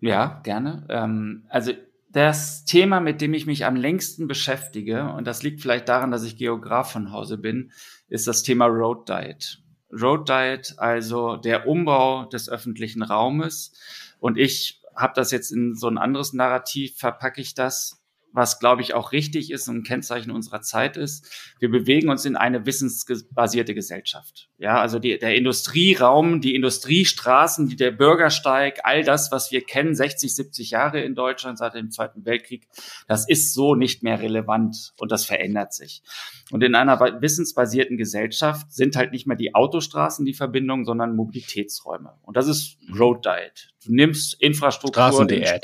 Ja, 0.00 0.40
gerne. 0.42 0.84
Ähm, 0.90 1.46
also 1.48 1.72
das 2.10 2.64
Thema, 2.64 3.00
mit 3.00 3.20
dem 3.22 3.32
ich 3.32 3.46
mich 3.46 3.64
am 3.64 3.76
längsten 3.76 4.28
beschäftige, 4.28 5.10
und 5.12 5.26
das 5.26 5.42
liegt 5.42 5.62
vielleicht 5.62 5.88
daran, 5.88 6.10
dass 6.10 6.24
ich 6.24 6.36
Geograf 6.36 6.92
von 6.92 7.10
Hause 7.10 7.38
bin, 7.38 7.72
ist 8.08 8.26
das 8.26 8.42
Thema 8.42 8.66
Road 8.66 9.08
Diet. 9.08 9.62
Road 9.90 10.28
Diet, 10.28 10.74
also 10.76 11.36
der 11.36 11.66
Umbau 11.66 12.26
des 12.26 12.50
öffentlichen 12.50 13.02
Raumes. 13.02 13.72
Und 14.18 14.36
ich 14.36 14.82
habe 14.94 15.14
das 15.16 15.30
jetzt 15.30 15.50
in 15.50 15.74
so 15.74 15.88
ein 15.88 15.98
anderes 15.98 16.34
Narrativ, 16.34 16.98
verpacke 16.98 17.40
ich 17.40 17.54
das 17.54 18.01
was, 18.32 18.58
glaube 18.58 18.82
ich, 18.82 18.94
auch 18.94 19.12
richtig 19.12 19.50
ist 19.50 19.68
und 19.68 19.78
ein 19.78 19.82
Kennzeichen 19.82 20.30
unserer 20.30 20.62
Zeit 20.62 20.96
ist. 20.96 21.30
Wir 21.58 21.70
bewegen 21.70 22.08
uns 22.08 22.24
in 22.24 22.36
eine 22.36 22.64
wissensbasierte 22.66 23.74
Gesellschaft. 23.74 24.48
Ja, 24.58 24.80
also 24.80 24.98
die, 24.98 25.18
der 25.18 25.34
Industrieraum, 25.34 26.40
die 26.40 26.54
Industriestraßen, 26.54 27.68
die, 27.68 27.76
der 27.76 27.90
Bürgersteig, 27.90 28.80
all 28.84 29.04
das, 29.04 29.30
was 29.32 29.50
wir 29.50 29.62
kennen, 29.62 29.94
60, 29.94 30.34
70 30.34 30.70
Jahre 30.70 31.00
in 31.00 31.14
Deutschland 31.14 31.58
seit 31.58 31.74
dem 31.74 31.90
Zweiten 31.90 32.24
Weltkrieg, 32.24 32.68
das 33.06 33.28
ist 33.28 33.54
so 33.54 33.74
nicht 33.74 34.02
mehr 34.02 34.20
relevant 34.20 34.94
und 34.98 35.12
das 35.12 35.24
verändert 35.24 35.74
sich. 35.74 36.02
Und 36.50 36.62
in 36.62 36.74
einer 36.74 37.00
wissensbasierten 37.20 37.96
Gesellschaft 37.96 38.72
sind 38.72 38.96
halt 38.96 39.12
nicht 39.12 39.26
mehr 39.26 39.36
die 39.36 39.54
Autostraßen 39.54 40.24
die 40.24 40.34
Verbindung, 40.34 40.84
sondern 40.84 41.16
Mobilitätsräume. 41.16 42.14
Und 42.22 42.36
das 42.36 42.48
ist 42.48 42.78
Road 42.98 43.24
Diet. 43.24 43.74
Du 43.84 43.92
nimmst 43.92 44.40
Infrastruktur, 44.40 45.02
Straßendiät. 45.02 45.62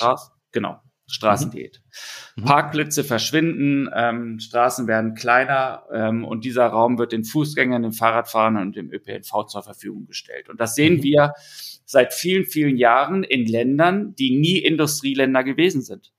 Genau. 0.52 0.80
Straßendiät. 1.08 1.80
Mhm. 2.36 2.44
Parkplätze 2.44 3.02
verschwinden, 3.02 3.88
ähm, 3.94 4.38
Straßen 4.38 4.86
werden 4.86 5.14
kleiner 5.14 5.84
ähm, 5.92 6.24
und 6.24 6.44
dieser 6.44 6.66
Raum 6.66 6.98
wird 6.98 7.12
den 7.12 7.24
Fußgängern, 7.24 7.82
den 7.82 7.92
Fahrradfahrern 7.92 8.58
und 8.58 8.76
dem 8.76 8.92
ÖPNV 8.92 9.46
zur 9.46 9.62
Verfügung 9.62 10.06
gestellt. 10.06 10.48
Und 10.48 10.60
das 10.60 10.74
sehen 10.74 10.98
mhm. 10.98 11.02
wir 11.02 11.32
seit 11.84 12.12
vielen, 12.12 12.44
vielen 12.44 12.76
Jahren 12.76 13.24
in 13.24 13.46
Ländern, 13.46 14.14
die 14.14 14.36
nie 14.36 14.58
Industrieländer 14.58 15.42
gewesen 15.42 15.80
sind. 15.80 16.12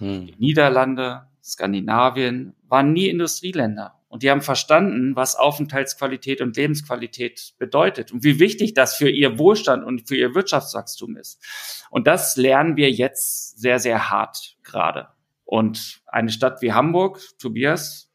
Mhm. 0.00 0.26
Die 0.26 0.34
Niederlande, 0.38 1.22
Skandinavien 1.42 2.54
waren 2.68 2.92
nie 2.92 3.08
Industrieländer. 3.08 3.94
Und 4.12 4.22
die 4.22 4.30
haben 4.30 4.42
verstanden, 4.42 5.16
was 5.16 5.36
Aufenthaltsqualität 5.36 6.42
und 6.42 6.54
Lebensqualität 6.54 7.54
bedeutet 7.56 8.12
und 8.12 8.22
wie 8.24 8.38
wichtig 8.38 8.74
das 8.74 8.94
für 8.94 9.08
ihr 9.08 9.38
Wohlstand 9.38 9.86
und 9.86 10.06
für 10.06 10.16
ihr 10.16 10.34
Wirtschaftswachstum 10.34 11.16
ist. 11.16 11.42
Und 11.88 12.06
das 12.06 12.36
lernen 12.36 12.76
wir 12.76 12.90
jetzt 12.90 13.58
sehr, 13.58 13.78
sehr 13.78 14.10
hart 14.10 14.58
gerade. 14.64 15.08
Und 15.46 16.02
eine 16.06 16.28
Stadt 16.30 16.60
wie 16.60 16.74
Hamburg, 16.74 17.22
Tobias, 17.38 18.11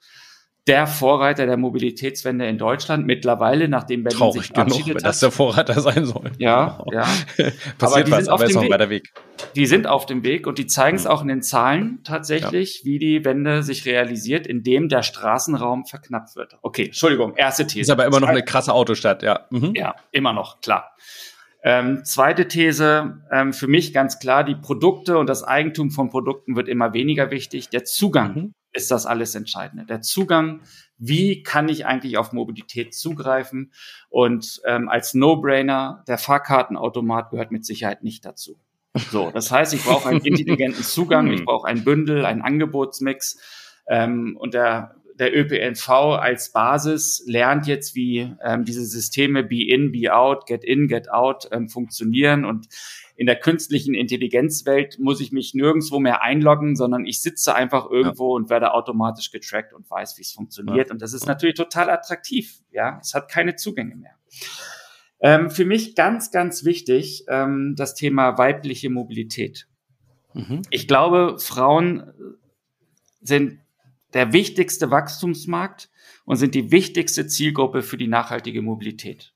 der 0.68 0.86
Vorreiter 0.88 1.46
der 1.46 1.58
Mobilitätswende 1.58 2.46
in 2.48 2.58
Deutschland. 2.58 3.06
Mittlerweile, 3.06 3.68
nachdem 3.70 4.04
Berlin 4.04 4.20
Traurig 4.20 4.42
sich 4.44 4.54
genug, 4.54 4.88
wenn 4.88 4.96
hat. 4.96 5.06
das 5.06 5.20
der 5.22 5.32
Vorreiter 5.32 5.80
sein 5.80 6.06
soll. 6.06 6.32
Ja, 6.38 6.84
ja. 6.92 7.06
Passiert 7.78 8.08
die 8.08 8.12
was, 8.12 8.26
sind 8.26 8.30
auf 8.30 8.40
aber 8.40 8.46
ist 8.46 8.56
dem 8.56 8.64
noch 8.64 8.70
weiter 8.70 8.90
Weg. 8.90 9.14
Die 9.56 9.66
sind 9.66 9.88
auf 9.88 10.06
dem 10.06 10.24
Weg 10.24 10.46
und 10.48 10.58
die 10.58 10.68
zeigen 10.68 10.98
es 10.98 11.06
Mhm. 11.06 11.10
auch 11.12 11.22
in 11.22 11.28
den 11.30 11.42
Zahlen 11.42 12.00
tatsächlich, 12.04 12.82
wie 12.84 13.00
die 13.00 13.24
Wende 13.24 13.64
sich 13.64 13.86
realisiert, 13.86 14.46
indem 14.48 14.90
der 14.90 15.04
Straßenraum 15.04 15.86
verknappt 15.86 16.36
wird. 16.36 16.58
Okay, 16.62 16.86
Entschuldigung, 16.86 17.36
erste 17.36 17.66
These. 17.66 17.82
Ist 17.82 17.90
aber 17.90 18.06
immer 18.06 18.20
noch 18.20 18.28
eine 18.28 18.44
krasse 18.44 18.74
Autostadt, 18.74 19.24
ja. 19.24 19.46
Mhm. 19.50 19.74
Ja, 19.76 19.96
immer 20.12 20.34
noch, 20.34 20.62
klar. 20.62 20.92
Ähm, 21.64 22.02
zweite 22.06 22.48
These, 22.48 23.22
ähm, 23.32 23.52
für 23.52 23.68
mich 23.68 23.94
ganz 23.94 24.20
klar, 24.20 24.44
die 24.44 24.56
Produkte 24.56 25.18
und 25.18 25.28
das 25.28 25.44
Eigentum 25.44 25.92
von 25.92 26.10
Produkten 26.10 26.56
wird 26.56 26.68
immer 26.68 26.94
weniger 26.94 27.32
wichtig. 27.32 27.70
Der 27.70 27.84
Zugang 27.84 28.34
Mhm. 28.36 28.54
Ist 28.74 28.92
das 28.92 29.06
alles 29.06 29.36
Entscheidende. 29.36 29.86
Der 29.86 30.02
Zugang, 30.02 30.62
wie 30.98 31.44
kann 31.44 31.70
ich 31.70 31.86
eigentlich 31.86 32.18
auf 32.18 32.34
Mobilität 32.34 32.94
zugreifen? 32.94 33.72
Und 34.10 34.62
ähm, 34.66 34.90
als 34.90 35.14
No-Brainer, 35.14 36.04
der 36.08 36.18
Fahrkartenautomat 36.18 37.32
gehört 37.32 37.52
mit 37.52 37.66
Sicherheit 37.66 38.04
nicht 38.04 38.26
dazu. 38.26 38.60
So, 39.12 39.32
das 39.32 39.52
heißt, 39.52 39.74
ich 39.74 39.84
brauche 39.84 40.10
einen 40.10 40.22
intelligenten 40.26 40.84
Zugang, 40.84 41.32
ich 41.32 41.46
brauche 41.46 41.68
ein 41.68 41.84
Bündel, 41.84 42.26
einen 42.26 42.42
Angebotsmix. 42.42 43.40
Ähm, 43.88 44.38
und 44.40 44.54
der, 44.54 44.96
der 45.20 45.36
ÖPNV 45.36 45.90
als 45.90 46.52
Basis 46.52 47.24
lernt 47.26 47.66
jetzt, 47.68 47.96
wie 47.96 48.34
ähm, 48.44 48.66
diese 48.66 48.86
Systeme 48.86 49.44
Be 49.44 49.68
In, 49.68 49.92
Be 49.92 50.14
Out, 50.14 50.46
Get 50.46 50.64
In, 50.64 50.88
Get 50.88 51.10
Out 51.10 51.48
ähm, 51.52 51.70
funktionieren. 51.70 52.46
Und 52.46 52.68
in 53.16 53.26
der 53.26 53.36
künstlichen 53.36 53.96
Intelligenzwelt 53.96 55.00
muss 55.00 55.20
ich 55.20 55.32
mich 55.32 55.56
nirgendwo 55.56 56.00
mehr 56.00 56.22
einloggen, 56.22 56.76
sondern 56.76 57.06
ich 57.06 57.22
sitze 57.22 57.56
einfach 57.56 57.90
irgendwo 57.90 58.36
und 58.36 58.50
werde 58.50 58.74
automatisch 58.74 59.32
getrackt 59.32 59.74
und 59.74 59.90
weiß, 59.90 60.18
wie 60.18 60.22
es 60.22 60.34
funktioniert. 60.34 60.88
Ja. 60.88 60.94
Und 60.94 61.02
das 61.02 61.14
ist 61.14 61.26
natürlich 61.26 61.56
total 61.56 61.90
attraktiv. 61.90 62.60
Ja, 62.72 63.00
es 63.02 63.14
hat 63.16 63.30
keine 63.30 63.56
Zugänge 63.56 63.96
mehr. 63.96 64.14
Ähm, 65.20 65.50
für 65.50 65.66
mich 65.66 65.96
ganz, 65.96 66.30
ganz 66.30 66.64
wichtig 66.64 67.26
ähm, 67.28 67.74
das 67.76 67.96
Thema 67.96 68.38
weibliche 68.38 68.92
Mobilität. 68.92 69.68
Mhm. 70.34 70.62
Ich 70.70 70.88
glaube, 70.88 71.38
Frauen 71.40 72.14
sind 73.22 73.60
der 74.14 74.34
wichtigste 74.34 74.92
Wachstumsmarkt 74.92 75.90
und 76.26 76.38
sind 76.38 76.56
die 76.56 76.72
wichtigste 76.72 77.28
Zielgruppe 77.28 77.82
für 77.82 77.98
die 77.98 78.08
nachhaltige 78.08 78.62
Mobilität. 78.62 79.34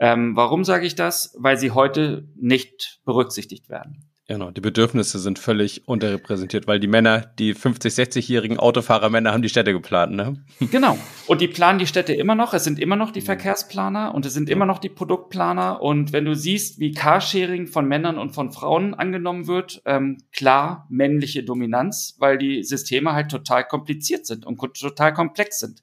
Ähm, 0.00 0.34
warum 0.34 0.64
sage 0.64 0.86
ich 0.86 0.94
das? 0.94 1.34
Weil 1.38 1.58
sie 1.58 1.72
heute 1.72 2.28
nicht 2.36 3.00
berücksichtigt 3.04 3.68
werden. 3.68 4.09
Genau, 4.30 4.52
die 4.52 4.60
Bedürfnisse 4.60 5.18
sind 5.18 5.40
völlig 5.40 5.88
unterrepräsentiert, 5.88 6.68
weil 6.68 6.78
die 6.78 6.86
Männer, 6.86 7.22
die 7.40 7.52
50, 7.52 7.92
60-jährigen 7.92 8.60
Autofahrermänner 8.60 9.32
haben 9.32 9.42
die 9.42 9.48
Städte 9.48 9.72
geplant, 9.72 10.12
ne? 10.12 10.36
Genau. 10.70 10.96
Und 11.26 11.40
die 11.40 11.48
planen 11.48 11.80
die 11.80 11.88
Städte 11.88 12.14
immer 12.14 12.36
noch. 12.36 12.54
Es 12.54 12.62
sind 12.62 12.78
immer 12.78 12.94
noch 12.94 13.10
die 13.10 13.22
Verkehrsplaner 13.22 14.14
und 14.14 14.26
es 14.26 14.32
sind 14.32 14.48
immer 14.48 14.66
noch 14.66 14.78
die 14.78 14.88
Produktplaner. 14.88 15.82
Und 15.82 16.12
wenn 16.12 16.24
du 16.24 16.34
siehst, 16.34 16.78
wie 16.78 16.92
Carsharing 16.92 17.66
von 17.66 17.86
Männern 17.86 18.18
und 18.18 18.30
von 18.30 18.52
Frauen 18.52 18.94
angenommen 18.94 19.48
wird, 19.48 19.82
ähm, 19.84 20.18
klar 20.32 20.86
männliche 20.90 21.42
Dominanz, 21.42 22.16
weil 22.18 22.38
die 22.38 22.62
Systeme 22.62 23.12
halt 23.12 23.30
total 23.30 23.64
kompliziert 23.64 24.26
sind 24.26 24.46
und 24.46 24.58
total 24.58 25.12
komplex 25.12 25.58
sind. 25.58 25.82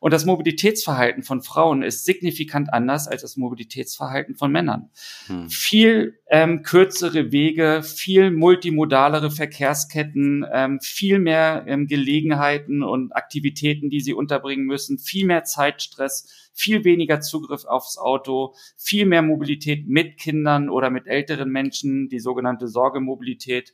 Und 0.00 0.12
das 0.12 0.24
Mobilitätsverhalten 0.24 1.24
von 1.24 1.42
Frauen 1.42 1.82
ist 1.82 2.04
signifikant 2.04 2.72
anders 2.72 3.08
als 3.08 3.22
das 3.22 3.36
Mobilitätsverhalten 3.36 4.36
von 4.36 4.52
Männern. 4.52 4.90
Hm. 5.26 5.48
Viel 5.48 6.20
ähm, 6.28 6.62
kürzere 6.62 7.32
Wege, 7.32 7.82
viel 7.82 8.30
multimodalere 8.30 9.30
Verkehrsketten, 9.30 10.46
ähm, 10.52 10.78
viel 10.80 11.18
mehr 11.18 11.64
ähm, 11.66 11.88
Gelegenheiten 11.88 12.84
und 12.84 13.14
Aktivitäten, 13.16 13.90
die 13.90 14.00
sie 14.00 14.14
unterbringen 14.14 14.66
müssen, 14.66 14.98
viel 14.98 15.26
mehr 15.26 15.42
Zeitstress, 15.44 16.50
viel 16.54 16.84
weniger 16.84 17.20
Zugriff 17.20 17.64
aufs 17.64 17.98
Auto, 17.98 18.54
viel 18.76 19.04
mehr 19.04 19.22
Mobilität 19.22 19.88
mit 19.88 20.16
Kindern 20.16 20.68
oder 20.68 20.90
mit 20.90 21.06
älteren 21.06 21.50
Menschen, 21.50 22.08
die 22.08 22.20
sogenannte 22.20 22.68
Sorgemobilität. 22.68 23.72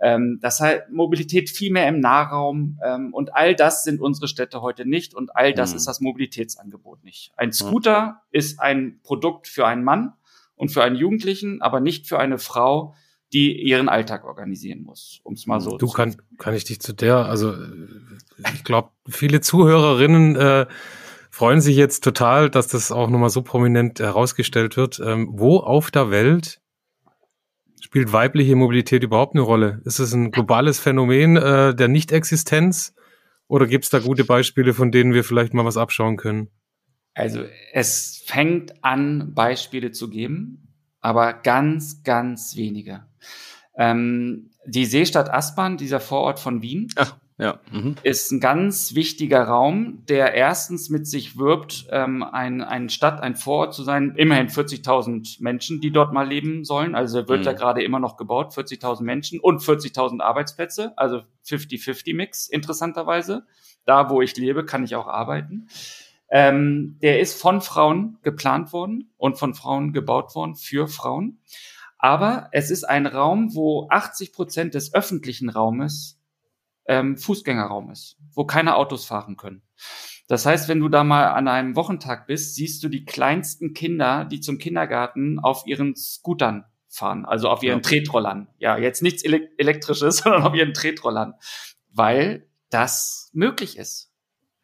Ähm, 0.00 0.38
das 0.40 0.60
heißt, 0.60 0.90
Mobilität 0.90 1.50
viel 1.50 1.72
mehr 1.72 1.88
im 1.88 2.00
Nahraum 2.00 2.78
ähm, 2.84 3.12
und 3.12 3.34
all 3.34 3.54
das 3.54 3.82
sind 3.82 4.00
unsere 4.00 4.28
Städte 4.28 4.62
heute 4.62 4.86
nicht 4.86 5.14
und 5.14 5.34
all 5.34 5.52
das 5.52 5.70
Hm. 5.70 5.76
ist 5.78 5.86
das 5.86 6.00
Mobilitätsangebot 6.00 7.02
nicht. 7.02 7.32
Ein 7.36 7.52
Scooter 7.52 8.22
ist 8.30 8.60
ein 8.60 9.00
Produkt 9.02 9.48
für 9.48 9.66
einen 9.66 9.82
Mann 9.82 10.12
und 10.54 10.70
für 10.70 10.84
einen 10.84 10.96
Jugendlichen, 10.96 11.62
aber 11.62 11.80
nicht 11.80 12.06
für 12.06 12.18
eine 12.18 12.38
Frau, 12.38 12.94
die 13.32 13.60
ihren 13.60 13.88
Alltag 13.88 14.24
organisieren 14.24 14.82
muss, 14.82 15.20
um 15.22 15.34
es 15.34 15.46
mal 15.46 15.60
so 15.60 15.76
Du 15.76 15.86
zu 15.86 15.92
kann, 15.92 16.16
kann 16.38 16.54
ich 16.54 16.64
dich 16.64 16.80
zu 16.80 16.92
der, 16.94 17.26
also 17.26 17.52
äh, 17.52 17.66
ich 18.54 18.64
glaube, 18.64 18.90
viele 19.08 19.40
Zuhörerinnen 19.40 20.36
äh, 20.36 20.66
freuen 21.30 21.60
sich 21.60 21.76
jetzt 21.76 22.04
total, 22.04 22.50
dass 22.50 22.68
das 22.68 22.90
auch 22.90 23.10
nochmal 23.10 23.30
so 23.30 23.42
prominent 23.42 24.00
herausgestellt 24.00 24.76
wird. 24.76 25.00
Ähm, 25.04 25.28
wo 25.32 25.58
auf 25.58 25.90
der 25.90 26.10
Welt 26.10 26.60
spielt 27.80 28.12
weibliche 28.12 28.56
Mobilität 28.56 29.02
überhaupt 29.02 29.34
eine 29.34 29.42
Rolle? 29.42 29.80
Ist 29.84 29.98
es 29.98 30.12
ein 30.12 30.30
globales 30.30 30.78
Phänomen 30.78 31.36
äh, 31.36 31.74
der 31.74 31.88
Nichtexistenz 31.88 32.94
oder 33.46 33.66
gibt 33.66 33.84
es 33.84 33.90
da 33.90 33.98
gute 33.98 34.24
Beispiele, 34.24 34.74
von 34.74 34.92
denen 34.92 35.14
wir 35.14 35.24
vielleicht 35.24 35.54
mal 35.54 35.64
was 35.64 35.76
abschauen 35.76 36.16
können? 36.16 36.48
Also 37.14 37.44
es 37.72 38.22
fängt 38.26 38.84
an, 38.84 39.34
Beispiele 39.34 39.90
zu 39.90 40.08
geben, 40.08 40.68
aber 41.00 41.32
ganz, 41.32 42.02
ganz 42.04 42.54
wenige. 42.56 43.06
Ähm, 43.76 44.50
die 44.66 44.84
Seestadt 44.84 45.30
Aspern, 45.30 45.76
dieser 45.76 46.00
Vorort 46.00 46.38
von 46.38 46.62
Wien, 46.62 46.88
Ach, 46.96 47.16
ja. 47.38 47.60
Mhm. 47.70 47.94
ist 48.02 48.30
ein 48.32 48.40
ganz 48.40 48.94
wichtiger 48.94 49.44
Raum, 49.44 50.04
der 50.08 50.34
erstens 50.34 50.90
mit 50.90 51.06
sich 51.06 51.38
wirbt, 51.38 51.86
ähm, 51.90 52.22
ein, 52.24 52.62
ein 52.62 52.88
Stadt, 52.88 53.22
ein 53.22 53.36
Vorort 53.36 53.74
zu 53.74 53.84
sein. 53.84 54.14
Immerhin 54.16 54.48
40.000 54.48 55.40
Menschen, 55.40 55.80
die 55.80 55.92
dort 55.92 56.12
mal 56.12 56.26
leben 56.28 56.64
sollen. 56.64 56.94
Also 56.96 57.28
wird 57.28 57.40
Mhm. 57.40 57.44
da 57.44 57.52
gerade 57.52 57.82
immer 57.82 58.00
noch 58.00 58.16
gebaut, 58.16 58.52
40.000 58.52 59.02
Menschen 59.04 59.40
und 59.40 59.62
40.000 59.62 60.20
Arbeitsplätze. 60.20 60.92
Also 60.96 61.22
50-50-Mix, 61.46 62.48
interessanterweise. 62.48 63.46
Da, 63.84 64.10
wo 64.10 64.20
ich 64.20 64.36
lebe, 64.36 64.64
kann 64.64 64.84
ich 64.84 64.96
auch 64.96 65.06
arbeiten. 65.06 65.68
Ähm, 66.30 66.98
der 67.00 67.20
ist 67.20 67.40
von 67.40 67.60
Frauen 67.62 68.18
geplant 68.22 68.72
worden 68.72 69.10
und 69.16 69.38
von 69.38 69.54
Frauen 69.54 69.92
gebaut 69.92 70.34
worden 70.34 70.56
für 70.56 70.88
Frauen. 70.88 71.38
Aber 71.96 72.48
es 72.52 72.70
ist 72.70 72.84
ein 72.84 73.06
Raum, 73.06 73.54
wo 73.54 73.88
80 73.90 74.32
Prozent 74.32 74.74
des 74.74 74.92
öffentlichen 74.94 75.48
Raumes 75.48 76.17
ähm, 76.88 77.16
Fußgängerraum 77.16 77.90
ist, 77.90 78.16
wo 78.34 78.44
keine 78.44 78.76
Autos 78.76 79.04
fahren 79.04 79.36
können. 79.36 79.62
Das 80.26 80.44
heißt, 80.44 80.68
wenn 80.68 80.80
du 80.80 80.88
da 80.88 81.04
mal 81.04 81.28
an 81.28 81.48
einem 81.48 81.76
Wochentag 81.76 82.26
bist, 82.26 82.54
siehst 82.54 82.82
du 82.82 82.88
die 82.88 83.04
kleinsten 83.04 83.72
Kinder, 83.72 84.24
die 84.24 84.40
zum 84.40 84.58
Kindergarten 84.58 85.38
auf 85.38 85.66
ihren 85.66 85.94
Scootern 85.96 86.64
fahren, 86.88 87.24
also 87.24 87.48
auf 87.48 87.62
ihren 87.62 87.78
Ja. 87.78 87.82
Tretrollern. 87.82 88.48
Ja, 88.58 88.76
jetzt 88.78 89.02
nichts 89.02 89.22
Ele 89.22 89.48
Elektrisches, 89.58 90.18
sondern 90.18 90.42
auf 90.42 90.54
ihren 90.54 90.74
Tretrollern, 90.74 91.34
weil 91.92 92.48
das 92.70 93.30
möglich 93.32 93.78
ist, 93.78 94.07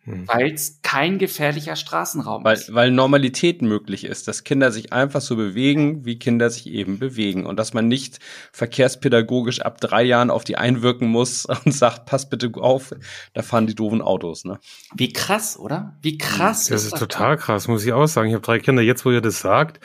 Hm. 0.05 0.29
weil 0.29 0.53
es 0.53 0.81
kein 0.83 1.19
gefährlicher 1.19 1.77
Straßenraum 1.77 2.45
Weil, 2.45 2.57
ist. 2.57 2.75
weil 2.75 2.91
Normalität 2.91 3.63
möglich 3.63 4.05
ist, 4.05 4.29
dass 4.29 4.45
Kinder 4.45 4.71
sich 4.71 4.93
einfach 4.93 5.23
so 5.23 5.35
bewegen, 5.35 6.05
wie 6.05 6.19
Kinder 6.19 6.51
sich 6.51 6.67
eben 6.67 6.99
bewegen. 6.99 7.47
Und 7.47 7.59
dass 7.59 7.73
man 7.73 7.89
nicht 7.89 8.19
verkehrspädagogisch 8.53 9.63
ab 9.63 9.81
drei 9.81 10.03
Jahren 10.03 10.31
auf 10.31 10.45
die 10.45 10.59
einwirken 10.59 11.09
muss 11.09 11.47
und 11.65 11.73
sagt, 11.73 12.05
pass 12.05 12.29
bitte 12.29 12.51
auf, 12.55 12.95
da 13.33 13.43
fahren 13.43 13.67
die 13.67 13.75
doofen 13.75 14.03
Autos. 14.03 14.45
Ne? 14.45 14.59
Wie 14.95 15.11
krass, 15.11 15.59
oder? 15.59 15.97
Wie 16.03 16.19
krass 16.19 16.67
Das 16.67 16.85
ist 16.85 16.93
das 16.93 17.01
total 17.01 17.39
krass, 17.39 17.67
muss 17.67 17.85
ich 17.85 17.95
auch 17.95 18.07
sagen. 18.07 18.29
Ich 18.29 18.35
habe 18.35 18.45
drei 18.45 18.59
Kinder. 18.59 18.83
Jetzt, 18.83 19.07
wo 19.07 19.11
ihr 19.11 19.23
das 19.23 19.41
sagt, 19.41 19.81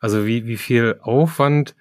also 0.00 0.26
wie, 0.26 0.46
wie 0.46 0.56
viel 0.56 0.98
Aufwand 1.00 1.76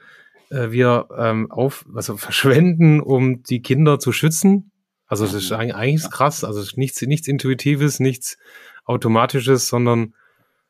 äh, 0.51 0.71
wir 0.71 1.07
ähm, 1.17 1.51
auf, 1.51 1.85
also 1.95 2.17
verschwenden, 2.17 3.01
um 3.01 3.41
die 3.43 3.61
Kinder 3.61 3.99
zu 3.99 4.11
schützen. 4.11 4.68
Also 5.09 5.25
das 5.25 5.33
ist 5.33 5.51
eigentlich, 5.51 5.95
ist 5.95 6.11
krass. 6.11 6.43
Also 6.45 6.59
es 6.61 6.67
ist 6.67 6.77
nichts, 6.77 7.01
nichts 7.01 7.27
Intuitives, 7.27 7.99
nichts 7.99 8.37
Automatisches, 8.85 9.67
sondern 9.67 10.13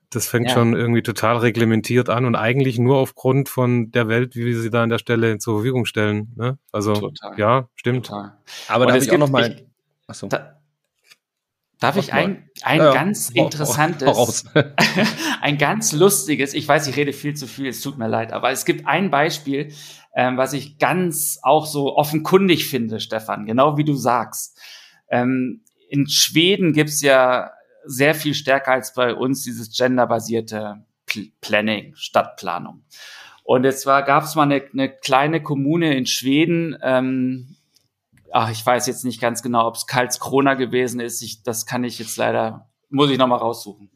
das 0.10 0.28
fängt 0.28 0.48
Ja. 0.48 0.54
schon 0.56 0.76
irgendwie 0.76 1.04
total 1.04 1.38
reglementiert 1.38 2.10
an 2.10 2.26
und 2.26 2.36
eigentlich 2.36 2.80
nur 2.80 2.98
aufgrund 2.98 3.48
von 3.48 3.92
der 3.92 4.08
Welt, 4.08 4.36
wie 4.36 4.46
wir 4.46 4.60
sie 4.60 4.72
da 4.72 4.82
an 4.82 4.90
der 4.90 4.98
Stelle 4.98 5.38
zur 5.38 5.58
Verfügung 5.58 5.86
stellen. 5.86 6.34
Ne? 6.36 6.58
Also 6.72 6.94
Total. 6.96 7.38
ja, 7.38 7.70
stimmt. 7.76 8.08
Total. 8.08 8.38
Aber 8.68 8.86
Und 8.86 8.88
da 8.88 8.94
habe 8.94 8.98
es 8.98 9.06
ich 9.06 9.12
auch 9.12 9.18
noch 9.20 9.28
gibt- 9.28 9.32
mal. 9.34 9.52
ich- 9.52 9.66
Achso. 10.08 10.28
Da, 10.28 10.60
darf 11.80 11.96
ich 11.98 12.12
ein, 12.12 12.50
ein 12.64 12.80
Ja, 12.80 12.86
ja. 12.88 12.94
ganz 12.94 13.30
interessantes, 13.30 14.46
ein 15.42 15.58
ganz 15.60 15.92
lustiges, 15.94 16.54
ich 16.54 16.68
weiß, 16.68 16.88
ich 16.88 16.96
rede 16.98 17.14
viel 17.14 17.36
zu 17.36 17.46
viel, 17.48 17.68
es 17.68 17.82
tut 17.82 17.98
mir 17.98 18.08
leid, 18.08 18.34
aber 18.34 18.50
es 18.52 18.66
gibt 18.66 18.88
ein 18.88 19.12
Beispiel, 19.12 19.72
ähm, 20.16 20.38
was 20.38 20.54
ich 20.54 20.78
ganz 20.78 21.40
auch 21.42 21.66
so 21.66 21.96
offenkundig 21.96 22.68
finde, 22.68 23.00
Stefan, 23.00 23.46
genau 23.46 23.78
wie 23.78 23.84
du 23.84 23.94
sagst. 23.94 24.60
Ähm, 25.10 25.62
in 25.90 26.08
Schweden 26.08 26.74
gibt's 26.74 27.02
ja 27.02 27.52
sehr 27.86 28.16
viel 28.16 28.34
stärker 28.34 28.72
als 28.72 28.94
bei 28.94 29.14
uns 29.14 29.44
dieses 29.44 29.76
genderbasierte 29.76 30.84
Pl 31.06 31.32
Planning, 31.42 31.96
Stadtplanung. 31.96 32.84
Und 33.44 33.64
jetzt 33.64 33.88
war, 33.88 34.04
gab 34.04 34.26
es 34.26 34.36
mal 34.36 34.44
eine, 34.44 34.64
eine 34.72 34.90
kleine 34.90 35.42
Kommune 35.42 35.96
in 35.98 36.06
Schweden, 36.06 36.78
ähm, 36.84 37.56
ach, 38.32 38.52
ich 38.52 38.64
weiß 38.64 38.88
jetzt 38.88 39.06
nicht 39.06 39.20
ganz 39.20 39.42
genau, 39.42 39.68
ob 39.68 39.76
es 39.76 39.88
Karlskrona 39.88 40.54
gewesen 40.54 41.00
ist. 41.00 41.22
Ich, 41.22 41.44
das 41.44 41.66
kann 41.66 41.84
ich 41.84 42.00
jetzt 42.00 42.18
leider, 42.18 42.70
muss 42.90 43.10
ich 43.10 43.18
nochmal 43.18 43.40
raussuchen. 43.40 43.90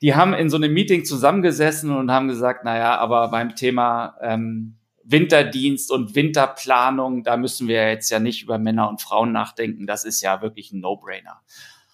Die 0.00 0.14
haben 0.14 0.34
in 0.34 0.50
so 0.50 0.56
einem 0.56 0.72
Meeting 0.72 1.04
zusammengesessen 1.04 1.90
und 1.90 2.10
haben 2.10 2.28
gesagt, 2.28 2.64
naja, 2.64 2.96
aber 2.98 3.30
beim 3.30 3.56
Thema 3.56 4.16
ähm, 4.20 4.76
Winterdienst 5.04 5.90
und 5.90 6.14
Winterplanung, 6.14 7.22
da 7.24 7.36
müssen 7.36 7.68
wir 7.68 7.88
jetzt 7.88 8.10
ja 8.10 8.18
nicht 8.18 8.42
über 8.42 8.58
Männer 8.58 8.88
und 8.88 9.02
Frauen 9.02 9.32
nachdenken. 9.32 9.86
Das 9.86 10.04
ist 10.04 10.20
ja 10.20 10.40
wirklich 10.42 10.72
ein 10.72 10.80
No-Brainer. 10.80 11.40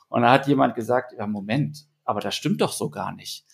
Und 0.09 0.23
da 0.23 0.33
hat 0.33 0.47
jemand 0.49 0.75
gesagt, 0.75 1.13
ja, 1.17 1.27
Moment, 1.27 1.87
aber 2.05 2.21
das 2.21 2.35
stimmt 2.35 2.61
doch 2.61 2.73
so 2.73 2.91
gar 2.91 3.13
nicht. 3.13 3.45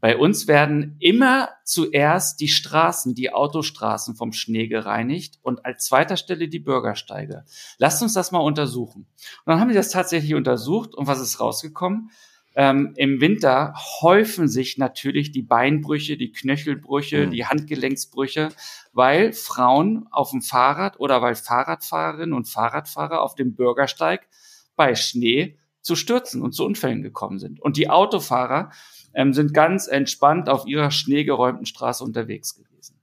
Bei 0.00 0.18
uns 0.18 0.46
werden 0.46 0.96
immer 0.98 1.48
zuerst 1.64 2.38
die 2.40 2.48
Straßen, 2.48 3.14
die 3.14 3.32
Autostraßen 3.32 4.16
vom 4.16 4.32
Schnee 4.32 4.68
gereinigt 4.68 5.38
und 5.40 5.64
als 5.64 5.86
zweiter 5.86 6.18
Stelle 6.18 6.48
die 6.48 6.58
Bürgersteige. 6.58 7.44
Lasst 7.78 8.02
uns 8.02 8.12
das 8.12 8.30
mal 8.30 8.40
untersuchen. 8.40 9.06
Und 9.06 9.46
dann 9.46 9.60
haben 9.60 9.68
die 9.68 9.74
das 9.74 9.88
tatsächlich 9.88 10.34
untersucht 10.34 10.94
und 10.94 11.06
was 11.06 11.20
ist 11.20 11.40
rausgekommen? 11.40 12.10
Ähm, 12.56 12.92
Im 12.96 13.20
Winter 13.20 13.74
häufen 14.00 14.46
sich 14.46 14.78
natürlich 14.78 15.32
die 15.32 15.42
Beinbrüche, 15.42 16.16
die 16.16 16.30
Knöchelbrüche, 16.30 17.26
mhm. 17.26 17.30
die 17.32 17.46
Handgelenksbrüche, 17.46 18.50
weil 18.92 19.32
Frauen 19.32 20.06
auf 20.10 20.30
dem 20.30 20.40
Fahrrad 20.40 21.00
oder 21.00 21.20
weil 21.20 21.34
Fahrradfahrerinnen 21.34 22.32
und 22.32 22.48
Fahrradfahrer 22.48 23.22
auf 23.22 23.34
dem 23.34 23.54
Bürgersteig 23.54 24.28
bei 24.76 24.94
Schnee 24.94 25.58
zu 25.80 25.96
Stürzen 25.96 26.42
und 26.42 26.52
zu 26.52 26.64
Unfällen 26.64 27.02
gekommen 27.02 27.38
sind. 27.38 27.60
Und 27.60 27.76
die 27.76 27.90
Autofahrer 27.90 28.70
ähm, 29.14 29.32
sind 29.32 29.52
ganz 29.52 29.86
entspannt 29.86 30.48
auf 30.48 30.66
ihrer 30.66 30.90
schneegeräumten 30.90 31.66
Straße 31.66 32.02
unterwegs 32.04 32.54
gewesen. 32.54 32.93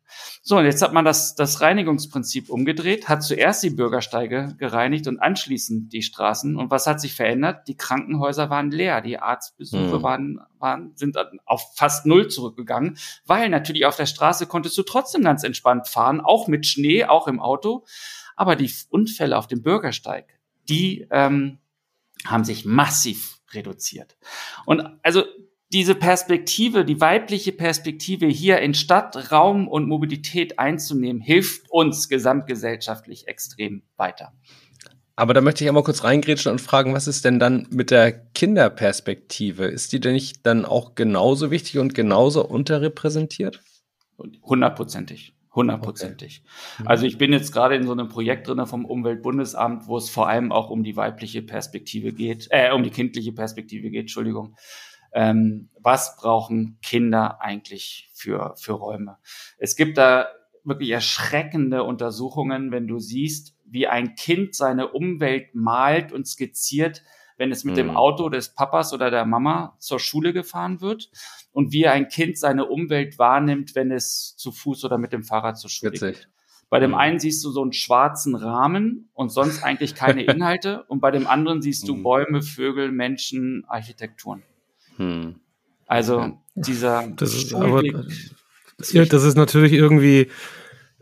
So, 0.43 0.57
und 0.57 0.65
jetzt 0.65 0.81
hat 0.81 0.91
man 0.91 1.05
das, 1.05 1.35
das 1.35 1.61
Reinigungsprinzip 1.61 2.49
umgedreht, 2.49 3.07
hat 3.07 3.21
zuerst 3.21 3.61
die 3.61 3.69
Bürgersteige 3.69 4.55
gereinigt 4.57 5.07
und 5.07 5.19
anschließend 5.19 5.93
die 5.93 6.01
Straßen. 6.01 6.55
Und 6.55 6.71
was 6.71 6.87
hat 6.87 6.99
sich 6.99 7.13
verändert? 7.13 7.67
Die 7.67 7.77
Krankenhäuser 7.77 8.49
waren 8.49 8.71
leer, 8.71 9.01
die 9.01 9.19
Arztbesuche 9.19 9.99
mhm. 9.99 10.03
waren, 10.03 10.39
waren, 10.57 10.93
sind 10.95 11.15
auf 11.45 11.75
fast 11.75 12.07
null 12.07 12.27
zurückgegangen, 12.27 12.97
weil 13.27 13.49
natürlich 13.49 13.85
auf 13.85 13.97
der 13.97 14.07
Straße 14.07 14.47
konntest 14.47 14.75
du 14.79 14.83
trotzdem 14.83 15.21
ganz 15.21 15.43
entspannt 15.43 15.87
fahren, 15.87 16.21
auch 16.21 16.47
mit 16.47 16.65
Schnee, 16.65 17.05
auch 17.05 17.27
im 17.27 17.39
Auto. 17.39 17.85
Aber 18.35 18.55
die 18.55 18.71
Unfälle 18.89 19.37
auf 19.37 19.45
dem 19.45 19.61
Bürgersteig, 19.61 20.39
die 20.67 21.07
ähm, 21.11 21.59
haben 22.25 22.45
sich 22.45 22.65
massiv 22.65 23.39
reduziert. 23.53 24.17
Und 24.65 24.83
also 25.03 25.23
diese 25.73 25.95
Perspektive, 25.95 26.83
die 26.83 26.99
weibliche 26.99 27.53
Perspektive 27.53 28.27
hier 28.27 28.59
in 28.59 28.73
Stadt, 28.73 29.31
Raum 29.31 29.67
und 29.67 29.87
Mobilität 29.87 30.59
einzunehmen, 30.59 31.21
hilft 31.21 31.69
uns 31.69 32.09
gesamtgesellschaftlich 32.09 33.27
extrem 33.27 33.83
weiter. 33.95 34.33
Aber 35.15 35.33
da 35.33 35.41
möchte 35.41 35.63
ich 35.63 35.69
einmal 35.69 35.83
kurz 35.83 36.03
reingrätschen 36.03 36.51
und 36.51 36.59
fragen, 36.59 36.93
was 36.93 37.07
ist 37.07 37.25
denn 37.25 37.39
dann 37.39 37.67
mit 37.69 37.91
der 37.91 38.11
Kinderperspektive? 38.11 39.65
Ist 39.65 39.93
die 39.93 39.99
denn 39.99 40.13
nicht 40.13 40.45
dann 40.45 40.65
auch 40.65 40.95
genauso 40.95 41.51
wichtig 41.51 41.77
und 41.79 41.93
genauso 41.93 42.45
unterrepräsentiert? 42.45 43.61
Hundertprozentig. 44.43 45.33
Hundertprozentig. 45.53 46.43
Okay. 46.43 46.83
Mhm. 46.83 46.87
Also 46.87 47.05
ich 47.05 47.17
bin 47.17 47.33
jetzt 47.33 47.51
gerade 47.51 47.75
in 47.75 47.85
so 47.85 47.91
einem 47.91 48.07
Projekt 48.07 48.47
drin 48.47 48.65
vom 48.65 48.85
Umweltbundesamt, 48.85 49.87
wo 49.87 49.97
es 49.97 50.09
vor 50.09 50.27
allem 50.27 50.51
auch 50.51 50.69
um 50.69 50.83
die 50.83 50.95
weibliche 50.95 51.41
Perspektive 51.41 52.13
geht, 52.13 52.47
äh, 52.51 52.71
um 52.71 52.83
die 52.83 52.89
kindliche 52.89 53.33
Perspektive 53.33 53.89
geht, 53.89 54.01
Entschuldigung 54.01 54.55
ähm, 55.13 55.69
was 55.79 56.15
brauchen 56.15 56.77
Kinder 56.81 57.41
eigentlich 57.41 58.09
für, 58.13 58.55
für 58.57 58.73
Räume. 58.73 59.17
Es 59.57 59.75
gibt 59.75 59.97
da 59.97 60.27
wirklich 60.63 60.91
erschreckende 60.91 61.83
Untersuchungen, 61.83 62.71
wenn 62.71 62.87
du 62.87 62.99
siehst, 62.99 63.55
wie 63.65 63.87
ein 63.87 64.15
Kind 64.15 64.55
seine 64.55 64.89
Umwelt 64.89 65.55
malt 65.55 66.11
und 66.11 66.27
skizziert, 66.27 67.03
wenn 67.37 67.51
es 67.51 67.63
mit 67.63 67.75
dem 67.75 67.95
Auto 67.95 68.29
des 68.29 68.53
Papas 68.53 68.93
oder 68.93 69.09
der 69.09 69.25
Mama 69.25 69.75
zur 69.79 69.99
Schule 69.99 70.31
gefahren 70.31 70.79
wird 70.79 71.09
und 71.51 71.71
wie 71.71 71.87
ein 71.87 72.07
Kind 72.07 72.37
seine 72.37 72.67
Umwelt 72.67 73.17
wahrnimmt, 73.17 73.73
wenn 73.73 73.91
es 73.91 74.35
zu 74.37 74.51
Fuß 74.51 74.85
oder 74.85 74.99
mit 74.99 75.11
dem 75.11 75.23
Fahrrad 75.23 75.57
zur 75.57 75.71
Schule 75.71 75.93
Witzig. 75.93 76.17
geht. 76.17 76.29
Bei 76.69 76.79
dem 76.79 76.91
mhm. 76.91 76.97
einen 76.97 77.19
siehst 77.19 77.43
du 77.43 77.49
so 77.49 77.63
einen 77.63 77.73
schwarzen 77.73 78.35
Rahmen 78.35 79.09
und 79.13 79.29
sonst 79.29 79.63
eigentlich 79.63 79.95
keine 79.95 80.23
Inhalte 80.25 80.83
und 80.83 80.99
bei 81.01 81.09
dem 81.09 81.25
anderen 81.25 81.63
siehst 81.63 81.87
du 81.87 81.95
mhm. 81.95 82.03
Bäume, 82.03 82.41
Vögel, 82.43 82.91
Menschen, 82.91 83.65
Architekturen. 83.67 84.43
Hm. 85.01 85.35
Also 85.87 86.37
dieser 86.55 87.07
das 87.17 87.33
ist, 87.33 87.53
aber, 87.53 87.83
ja, 87.83 89.05
das 89.05 89.23
ist 89.23 89.35
natürlich 89.35 89.73
irgendwie 89.73 90.27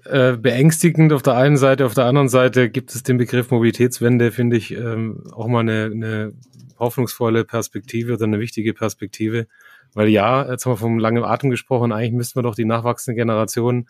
äh, 0.05 0.37
beängstigend 0.37 1.13
auf 1.13 1.21
der 1.21 1.35
einen 1.35 1.57
Seite, 1.57 1.85
auf 1.85 1.93
der 1.93 2.05
anderen 2.05 2.29
Seite 2.29 2.69
gibt 2.69 2.95
es 2.95 3.03
den 3.03 3.17
Begriff 3.17 3.51
Mobilitätswende, 3.51 4.31
finde 4.31 4.57
ich, 4.57 4.71
ähm, 4.71 5.23
auch 5.31 5.47
mal 5.47 5.59
eine, 5.59 5.91
eine 5.93 6.33
hoffnungsvolle 6.79 7.43
Perspektive 7.43 8.13
oder 8.13 8.23
eine 8.23 8.39
wichtige 8.39 8.73
Perspektive. 8.73 9.47
Weil 9.93 10.07
ja, 10.07 10.49
jetzt 10.49 10.65
haben 10.65 10.73
wir 10.73 10.77
vom 10.77 10.97
langen 10.97 11.23
Atem 11.23 11.49
gesprochen, 11.49 11.91
eigentlich 11.91 12.13
müssten 12.13 12.39
wir 12.39 12.43
doch 12.43 12.55
die 12.55 12.65
nachwachsende 12.65 13.19
Generation 13.19 13.89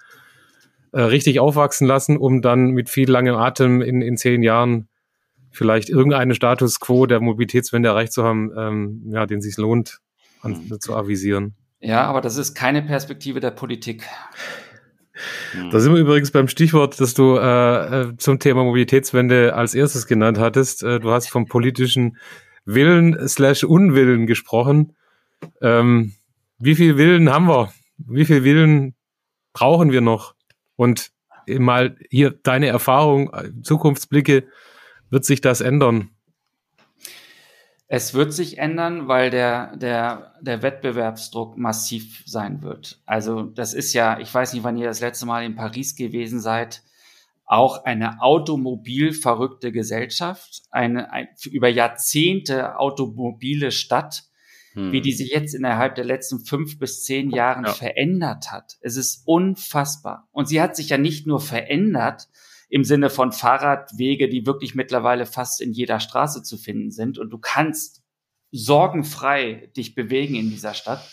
äh, 0.91 1.01
richtig 1.01 1.39
aufwachsen 1.39 1.85
lassen, 1.85 2.17
um 2.17 2.41
dann 2.41 2.71
mit 2.71 2.89
viel 2.89 3.09
langem 3.09 3.35
Atem 3.35 3.81
in, 3.81 4.01
in 4.01 4.17
zehn 4.17 4.41
Jahren 4.41 4.87
vielleicht 5.51 5.89
irgendeinen 5.89 6.33
Status 6.33 6.79
quo 6.79 7.05
der 7.05 7.19
Mobilitätswende 7.19 7.89
erreicht 7.89 8.13
zu 8.13 8.23
haben, 8.23 8.51
ähm, 8.57 9.03
ja, 9.11 9.25
den 9.25 9.41
sich 9.41 9.57
lohnt 9.57 9.99
an, 10.41 10.51
mhm. 10.69 10.79
zu 10.79 10.95
avisieren. 10.95 11.55
Ja, 11.79 12.03
aber 12.03 12.21
das 12.21 12.37
ist 12.37 12.55
keine 12.55 12.81
Perspektive 12.81 13.39
der 13.39 13.51
Politik. 13.51 14.05
Da 15.71 15.79
sind 15.79 15.93
wir 15.93 15.99
übrigens 15.99 16.31
beim 16.31 16.47
Stichwort, 16.47 16.99
das 16.99 17.13
du 17.13 17.35
äh, 17.35 18.01
äh, 18.01 18.17
zum 18.17 18.39
Thema 18.39 18.63
Mobilitätswende 18.63 19.53
als 19.53 19.73
erstes 19.73 20.07
genannt 20.07 20.37
hattest. 20.37 20.83
Äh, 20.83 20.99
du 20.99 21.11
hast 21.11 21.29
vom 21.29 21.45
politischen 21.47 22.17
Willen 22.65 23.27
slash 23.27 23.63
Unwillen 23.63 24.27
gesprochen. 24.27 24.95
Ähm, 25.61 26.13
wie 26.57 26.75
viel 26.75 26.97
Willen 26.97 27.29
haben 27.29 27.47
wir? 27.47 27.73
Wie 27.97 28.25
viel 28.25 28.43
Willen 28.43 28.95
brauchen 29.53 29.91
wir 29.91 30.01
noch? 30.01 30.35
Und 30.75 31.11
mal 31.47 31.97
hier 32.09 32.31
deine 32.31 32.67
Erfahrung, 32.67 33.33
äh, 33.33 33.49
Zukunftsblicke, 33.61 34.45
wird 35.09 35.25
sich 35.25 35.41
das 35.41 35.61
ändern? 35.61 36.09
Es 37.91 38.13
wird 38.13 38.33
sich 38.33 38.59
ändern, 38.59 39.07
weil 39.07 39.31
der, 39.31 39.75
der, 39.75 40.35
der 40.41 40.61
Wettbewerbsdruck 40.61 41.57
massiv 41.57 42.21
sein 42.27 42.61
wird. 42.61 43.01
Also 43.07 43.41
das 43.41 43.73
ist 43.73 43.93
ja, 43.93 44.19
ich 44.19 44.31
weiß 44.31 44.53
nicht, 44.53 44.63
wann 44.63 44.77
ihr 44.77 44.85
das 44.85 45.01
letzte 45.01 45.25
Mal 45.25 45.43
in 45.43 45.55
Paris 45.55 45.95
gewesen 45.95 46.39
seid, 46.39 46.83
auch 47.45 47.83
eine 47.85 48.21
automobilverrückte 48.21 49.71
Gesellschaft, 49.71 50.61
eine, 50.69 51.11
ein, 51.11 51.29
über 51.51 51.67
Jahrzehnte 51.67 52.77
automobile 52.77 53.71
Stadt, 53.71 54.25
hm. 54.73 54.91
wie 54.91 55.01
die 55.01 55.13
sich 55.13 55.31
jetzt 55.31 55.55
innerhalb 55.55 55.95
der 55.95 56.05
letzten 56.05 56.45
fünf 56.45 56.77
bis 56.77 57.03
zehn 57.03 57.31
Jahren 57.31 57.65
ja. 57.65 57.73
verändert 57.73 58.51
hat. 58.51 58.77
Es 58.81 58.97
ist 58.97 59.23
unfassbar. 59.25 60.27
Und 60.31 60.47
sie 60.47 60.61
hat 60.61 60.75
sich 60.75 60.89
ja 60.89 60.99
nicht 60.99 61.25
nur 61.25 61.39
verändert, 61.39 62.27
im 62.69 62.83
Sinne 62.83 63.09
von 63.09 63.31
Fahrradwege, 63.31 64.29
die 64.29 64.45
wirklich 64.45 64.75
mittlerweile 64.75 65.25
fast 65.25 65.59
in 65.59 65.73
jeder 65.73 65.99
Straße 65.99 66.43
zu 66.43 66.57
finden 66.57 66.91
sind. 66.91 67.17
Und 67.17 67.31
du 67.31 67.39
kannst 67.39 68.03
sorgenfrei 68.51 69.71
dich 69.75 69.95
bewegen 69.95 70.35
in 70.35 70.49
dieser 70.49 70.75
Stadt 70.75 71.03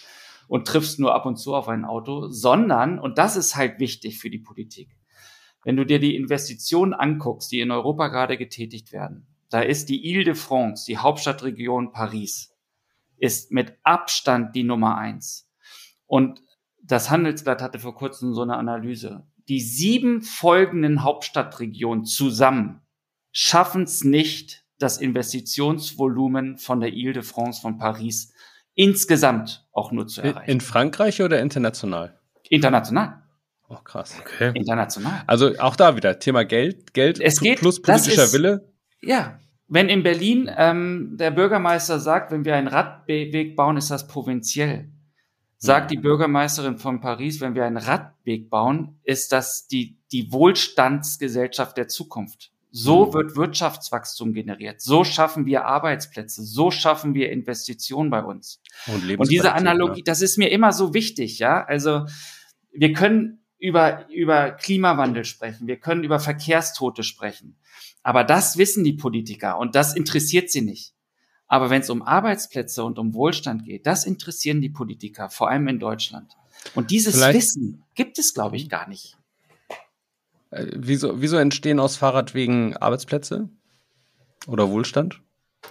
und 0.48 0.66
triffst 0.66 1.00
nur 1.00 1.14
ab 1.14 1.26
und 1.26 1.36
zu 1.36 1.54
auf 1.54 1.68
ein 1.68 1.84
Auto, 1.84 2.28
sondern, 2.28 2.98
und 2.98 3.18
das 3.18 3.36
ist 3.36 3.56
halt 3.56 3.80
wichtig 3.80 4.18
für 4.18 4.30
die 4.30 4.38
Politik, 4.38 4.96
wenn 5.64 5.76
du 5.76 5.84
dir 5.84 5.98
die 5.98 6.14
Investitionen 6.14 6.92
anguckst, 6.92 7.50
die 7.50 7.60
in 7.60 7.70
Europa 7.70 8.08
gerade 8.08 8.36
getätigt 8.36 8.92
werden, 8.92 9.26
da 9.50 9.60
ist 9.60 9.88
die 9.88 10.06
Ile-de-France, 10.08 10.84
die 10.86 10.98
Hauptstadtregion 10.98 11.92
Paris, 11.92 12.54
ist 13.16 13.50
mit 13.50 13.76
Abstand 13.82 14.54
die 14.54 14.62
Nummer 14.62 14.98
eins. 14.98 15.50
Und 16.06 16.42
das 16.82 17.10
Handelsblatt 17.10 17.62
hatte 17.62 17.78
vor 17.78 17.94
kurzem 17.94 18.34
so 18.34 18.42
eine 18.42 18.56
Analyse 18.56 19.26
die 19.48 19.60
sieben 19.60 20.22
folgenden 20.22 21.02
Hauptstadtregionen 21.02 22.04
zusammen 22.04 22.82
schaffen 23.32 23.84
es 23.84 24.02
nicht, 24.02 24.64
das 24.78 24.98
Investitionsvolumen 24.98 26.58
von 26.58 26.80
der 26.80 26.92
Ile-de-France 26.92 27.60
von 27.60 27.78
Paris 27.78 28.32
insgesamt 28.74 29.66
auch 29.72 29.90
nur 29.92 30.06
zu 30.06 30.22
erreichen. 30.22 30.50
In 30.50 30.60
Frankreich 30.60 31.22
oder 31.22 31.40
international? 31.40 32.18
International. 32.48 33.22
Oh, 33.68 33.76
krass. 33.76 34.16
Okay. 34.20 34.52
International. 34.54 35.22
Also 35.26 35.58
auch 35.58 35.76
da 35.76 35.96
wieder 35.96 36.18
Thema 36.18 36.44
Geld, 36.44 36.92
Geld 36.94 37.20
es 37.20 37.40
geht, 37.40 37.58
plus 37.58 37.80
politischer 37.80 38.24
ist, 38.24 38.32
Wille. 38.32 38.72
Ja, 39.00 39.40
wenn 39.68 39.88
in 39.88 40.02
Berlin 40.02 40.50
ähm, 40.56 41.16
der 41.18 41.32
Bürgermeister 41.32 41.98
sagt, 41.98 42.30
wenn 42.30 42.44
wir 42.44 42.54
einen 42.54 42.68
Radweg 42.68 43.56
bauen, 43.56 43.76
ist 43.76 43.90
das 43.90 44.06
provinziell 44.06 44.92
sagt 45.58 45.90
die 45.90 45.96
Bürgermeisterin 45.96 46.78
von 46.78 47.00
Paris, 47.00 47.40
wenn 47.40 47.54
wir 47.54 47.64
einen 47.64 47.78
Radweg 47.78 48.50
bauen, 48.50 49.00
ist 49.04 49.32
das 49.32 49.66
die, 49.66 49.96
die 50.12 50.32
Wohlstandsgesellschaft 50.32 51.76
der 51.76 51.88
Zukunft. 51.88 52.52
So 52.70 53.06
mhm. 53.06 53.14
wird 53.14 53.36
Wirtschaftswachstum 53.36 54.34
generiert. 54.34 54.82
So 54.82 55.02
schaffen 55.02 55.46
wir 55.46 55.64
Arbeitsplätze. 55.64 56.44
So 56.44 56.70
schaffen 56.70 57.14
wir 57.14 57.30
Investitionen 57.30 58.10
bei 58.10 58.22
uns. 58.22 58.60
Und, 58.86 59.18
Und 59.18 59.30
diese 59.30 59.54
Analogie, 59.54 60.02
das 60.02 60.20
ist 60.20 60.36
mir 60.36 60.50
immer 60.50 60.72
so 60.72 60.92
wichtig, 60.92 61.38
ja. 61.38 61.64
Also 61.64 62.04
wir 62.72 62.92
können 62.92 63.44
über, 63.58 64.06
über 64.10 64.50
Klimawandel 64.50 65.24
sprechen, 65.24 65.66
wir 65.66 65.78
können 65.78 66.04
über 66.04 66.20
Verkehrstote 66.20 67.02
sprechen. 67.02 67.56
Aber 68.02 68.24
das 68.24 68.58
wissen 68.58 68.84
die 68.84 68.92
Politiker 68.92 69.58
und 69.58 69.74
das 69.74 69.96
interessiert 69.96 70.50
sie 70.50 70.60
nicht. 70.60 70.92
Aber 71.48 71.70
wenn 71.70 71.82
es 71.82 71.90
um 71.90 72.02
Arbeitsplätze 72.02 72.82
und 72.84 72.98
um 72.98 73.14
Wohlstand 73.14 73.64
geht, 73.64 73.86
das 73.86 74.04
interessieren 74.04 74.60
die 74.60 74.68
Politiker, 74.68 75.30
vor 75.30 75.48
allem 75.48 75.68
in 75.68 75.78
Deutschland. 75.78 76.32
Und 76.74 76.90
dieses 76.90 77.14
Vielleicht 77.14 77.38
Wissen 77.38 77.84
gibt 77.94 78.18
es, 78.18 78.34
glaube 78.34 78.56
ich, 78.56 78.68
gar 78.68 78.88
nicht. 78.88 79.16
Äh, 80.50 80.66
wieso, 80.74 81.20
wieso 81.20 81.36
entstehen 81.36 81.78
aus 81.78 81.96
Fahrradwegen 81.96 82.76
Arbeitsplätze 82.76 83.48
oder 84.46 84.70
Wohlstand? 84.70 85.20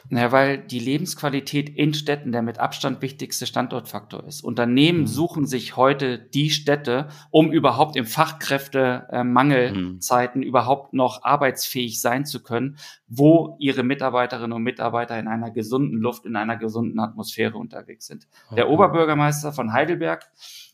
Naja, 0.10 0.32
weil 0.32 0.58
die 0.60 0.80
Lebensqualität 0.80 1.70
in 1.70 1.94
Städten 1.94 2.32
der 2.32 2.42
mit 2.42 2.58
Abstand 2.60 3.02
wichtigste 3.02 3.46
Standortfaktor 3.46 4.24
ist. 4.26 4.44
Unternehmen 4.44 5.02
mhm. 5.02 5.08
suchen 5.08 5.46
sich 5.46 5.76
heute 5.76 6.18
die 6.20 6.50
Städte, 6.50 7.10
um 7.32 7.52
überhaupt 7.52 7.96
im 7.96 8.06
Fachkräftemangelzeiten 8.06 10.42
mhm. 10.42 10.48
überhaupt 10.48 10.94
noch 10.94 11.24
arbeitsfähig 11.24 12.02
sein 12.02 12.26
zu 12.26 12.44
können, 12.44 12.78
wo 13.08 13.56
ihre 13.60 13.84
Mitarbeiterinnen 13.84 14.54
und 14.54 14.64
Mitarbeiter 14.64 15.20
in 15.20 15.28
einer 15.28 15.52
gesunden 15.52 16.00
Luft, 16.00 16.26
in 16.26 16.36
einer 16.36 16.58
gesunden 16.58 17.00
Atmosphäre 17.00 17.58
unterwegs 17.58 18.08
sind. 18.08 18.28
Mhm. 18.52 18.56
Der 18.56 18.70
Oberbürgermeister 18.70 19.54
von 19.54 19.74
Heidelberg, 19.74 20.26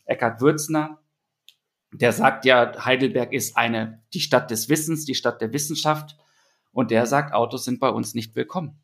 Eckhard 0.04 0.40
Würzner, 0.40 0.98
der 1.92 2.12
sagt 2.12 2.46
ja, 2.46 2.72
Heidelberg 2.84 3.32
ist 3.32 3.56
eine, 3.56 4.02
die 4.14 4.20
Stadt 4.20 4.50
des 4.50 4.68
Wissens, 4.68 5.04
die 5.04 5.14
Stadt 5.14 5.40
der 5.40 5.52
Wissenschaft. 5.52 6.16
Und 6.72 6.90
der 6.90 7.04
sagt, 7.04 7.34
Autos 7.34 7.64
sind 7.64 7.80
bei 7.80 7.90
uns 7.90 8.14
nicht 8.14 8.34
willkommen. 8.34 8.80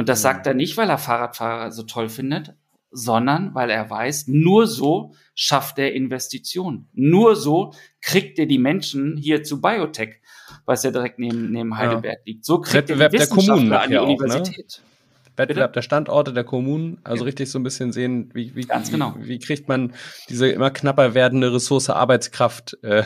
Und 0.00 0.08
das 0.08 0.22
sagt 0.22 0.46
er 0.46 0.54
nicht, 0.54 0.78
weil 0.78 0.88
er 0.88 0.96
Fahrradfahrer 0.96 1.72
so 1.72 1.82
toll 1.82 2.08
findet, 2.08 2.54
sondern 2.90 3.54
weil 3.54 3.68
er 3.68 3.90
weiß, 3.90 4.28
nur 4.28 4.66
so 4.66 5.12
schafft 5.34 5.78
er 5.78 5.92
Investitionen. 5.92 6.88
Nur 6.94 7.36
so 7.36 7.74
kriegt 8.00 8.38
er 8.38 8.46
die 8.46 8.56
Menschen 8.56 9.18
hier 9.18 9.42
zu 9.42 9.60
Biotech, 9.60 10.22
was 10.64 10.84
ja 10.84 10.90
direkt 10.90 11.18
neben, 11.18 11.52
neben 11.52 11.76
Heidelberg 11.76 12.20
ja. 12.20 12.22
liegt. 12.24 12.46
So 12.46 12.62
kriegt 12.62 12.88
Wettbewerb 12.88 13.12
er 13.12 13.18
die 13.18 13.24
Wissenschaftler 13.26 13.82
an 13.82 13.90
die 13.90 13.98
Universität. 13.98 14.78
Auch, 14.78 14.78
ne? 14.78 14.99
Wettbewerb 15.36 15.72
der 15.72 15.82
Standorte 15.82 16.32
der 16.32 16.44
Kommunen, 16.44 16.98
also 17.04 17.24
ja. 17.24 17.26
richtig 17.26 17.50
so 17.50 17.58
ein 17.58 17.62
bisschen 17.62 17.92
sehen, 17.92 18.30
wie, 18.34 18.54
wie, 18.54 18.62
Ganz 18.62 18.90
genau. 18.90 19.14
wie, 19.18 19.28
wie 19.28 19.38
kriegt 19.38 19.68
man 19.68 19.92
diese 20.28 20.48
immer 20.48 20.70
knapper 20.70 21.14
werdende 21.14 21.52
Ressource 21.52 21.90
Arbeitskraft 21.90 22.76
äh, 22.82 23.04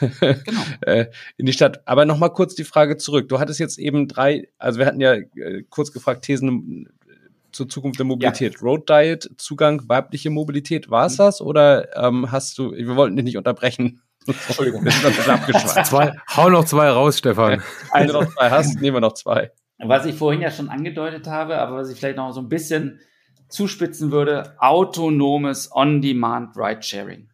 genau. 0.20 0.60
äh, 0.82 1.06
in 1.36 1.46
die 1.46 1.52
Stadt. 1.52 1.82
Aber 1.86 2.04
nochmal 2.04 2.32
kurz 2.32 2.54
die 2.54 2.64
Frage 2.64 2.96
zurück. 2.96 3.28
Du 3.28 3.38
hattest 3.38 3.60
jetzt 3.60 3.78
eben 3.78 4.08
drei, 4.08 4.48
also 4.58 4.78
wir 4.78 4.86
hatten 4.86 5.00
ja 5.00 5.14
äh, 5.14 5.64
kurz 5.68 5.92
gefragt, 5.92 6.24
Thesen 6.24 6.86
äh, 7.06 7.12
zur 7.52 7.68
Zukunft 7.68 7.98
der 7.98 8.06
Mobilität. 8.06 8.54
Ja. 8.54 8.60
Road 8.60 8.88
Diet, 8.88 9.30
Zugang, 9.36 9.88
weibliche 9.88 10.30
Mobilität, 10.30 10.90
war 10.90 11.06
es 11.06 11.14
mhm. 11.14 11.18
das? 11.18 11.40
Oder 11.40 11.96
ähm, 11.96 12.32
hast 12.32 12.58
du, 12.58 12.72
wir 12.72 12.96
wollten 12.96 13.16
dich 13.16 13.24
nicht 13.24 13.38
unterbrechen. 13.38 14.02
Entschuldigung, 14.26 14.84
wir 14.84 14.92
sind 14.92 15.28
abgeschweift. 15.28 15.86
zwei, 15.86 16.12
hau 16.36 16.50
noch 16.50 16.64
zwei 16.64 16.90
raus, 16.90 17.18
Stefan. 17.18 17.62
Wenn 17.94 18.06
du 18.06 18.12
noch 18.14 18.34
zwei 18.34 18.50
hast, 18.50 18.80
nehmen 18.80 18.96
wir 18.96 19.00
noch 19.00 19.14
zwei 19.14 19.50
was 19.82 20.06
ich 20.06 20.14
vorhin 20.14 20.42
ja 20.42 20.50
schon 20.50 20.68
angedeutet 20.68 21.26
habe, 21.26 21.58
aber 21.58 21.76
was 21.76 21.90
ich 21.90 21.98
vielleicht 21.98 22.16
noch 22.16 22.32
so 22.32 22.40
ein 22.40 22.48
bisschen 22.48 23.00
zuspitzen 23.48 24.12
würde, 24.12 24.54
autonomes 24.58 25.70
On-Demand 25.72 26.56
Ride-Sharing. 26.56 27.28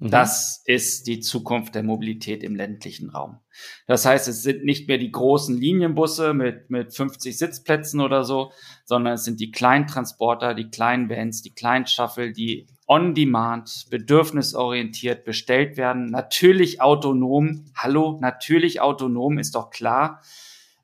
Mhm. 0.00 0.10
Das 0.10 0.62
ist 0.66 1.06
die 1.06 1.20
Zukunft 1.20 1.74
der 1.74 1.84
Mobilität 1.84 2.42
im 2.42 2.56
ländlichen 2.56 3.10
Raum. 3.10 3.38
Das 3.86 4.04
heißt, 4.04 4.26
es 4.26 4.42
sind 4.42 4.64
nicht 4.64 4.88
mehr 4.88 4.98
die 4.98 5.12
großen 5.12 5.56
Linienbusse 5.56 6.34
mit, 6.34 6.70
mit 6.70 6.94
50 6.94 7.38
Sitzplätzen 7.38 8.00
oder 8.00 8.24
so, 8.24 8.50
sondern 8.84 9.14
es 9.14 9.24
sind 9.24 9.38
die 9.38 9.52
kleinen 9.52 9.86
Transporter, 9.86 10.54
die 10.54 10.70
kleinen 10.70 11.08
Vans, 11.08 11.42
die 11.42 11.54
kleinen 11.54 11.86
Shuttle, 11.86 12.32
die 12.32 12.66
on-demand, 12.88 13.86
bedürfnisorientiert 13.90 15.24
bestellt 15.24 15.76
werden. 15.76 16.06
Natürlich 16.06 16.80
autonom. 16.80 17.66
Hallo, 17.76 18.18
natürlich 18.20 18.80
autonom, 18.80 19.38
ist 19.38 19.54
doch 19.54 19.70
klar. 19.70 20.20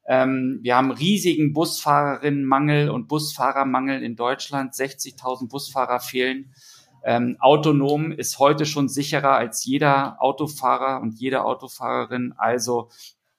Ähm, 0.09 0.61
wir 0.63 0.75
haben 0.75 0.91
riesigen 0.91 1.53
Busfahrerinnenmangel 1.53 2.89
und 2.89 3.09
Busfahrermangel 3.09 4.03
in 4.03 4.17
Deutschland. 4.17 4.73
60.000 4.73 5.49
Busfahrer 5.49 6.01
fehlen. 6.01 6.55
Ähm, 7.05 7.37
autonom 7.41 8.11
ist 8.11 8.39
heute 8.39 8.65
schon 8.67 8.89
sicherer 8.89 9.37
als 9.37 9.65
jeder 9.65 10.17
Autofahrer 10.21 11.01
und 11.03 11.21
jede 11.21 11.45
Autofahrerin. 11.45 12.33
Also 12.39 12.89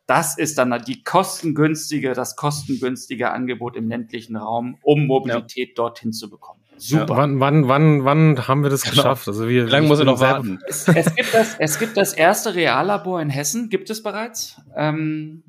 das 0.06 0.38
ist 0.38 0.58
dann 0.58 0.74
die 0.88 1.04
kostengünstige, 1.04 2.14
das 2.14 2.36
kostengünstige 2.36 3.32
Angebot 3.32 3.76
im 3.76 3.90
ländlichen 3.90 4.36
Raum, 4.36 4.78
um 4.82 5.08
Mobilität 5.08 5.70
ja. 5.70 5.74
dorthin 5.76 6.14
zu 6.14 6.30
bekommen. 6.30 6.62
Super. 6.78 7.14
Ja, 7.14 7.18
wann, 7.18 7.40
wann, 7.40 7.68
wann, 7.68 8.06
wann 8.06 8.48
haben 8.48 8.64
wir 8.64 8.70
das 8.70 8.84
genau. 8.84 8.96
geschafft? 8.96 9.28
Also 9.28 9.48
wie, 9.48 9.66
wie 9.66 9.70
lange 9.70 9.88
muss 9.88 10.00
er 10.00 10.06
noch 10.06 10.20
warten? 10.20 10.60
Es, 10.68 10.88
es, 10.88 11.14
gibt 11.14 11.34
das, 11.34 11.56
es 11.60 11.80
gibt 11.80 11.98
das 11.98 12.14
erste 12.14 12.56
Reallabor 12.56 13.22
in 13.22 13.30
Hessen, 13.30 13.70
gibt 13.70 13.90
es 13.90 14.02
bereits. 14.02 14.62
Ähm, 14.76 15.44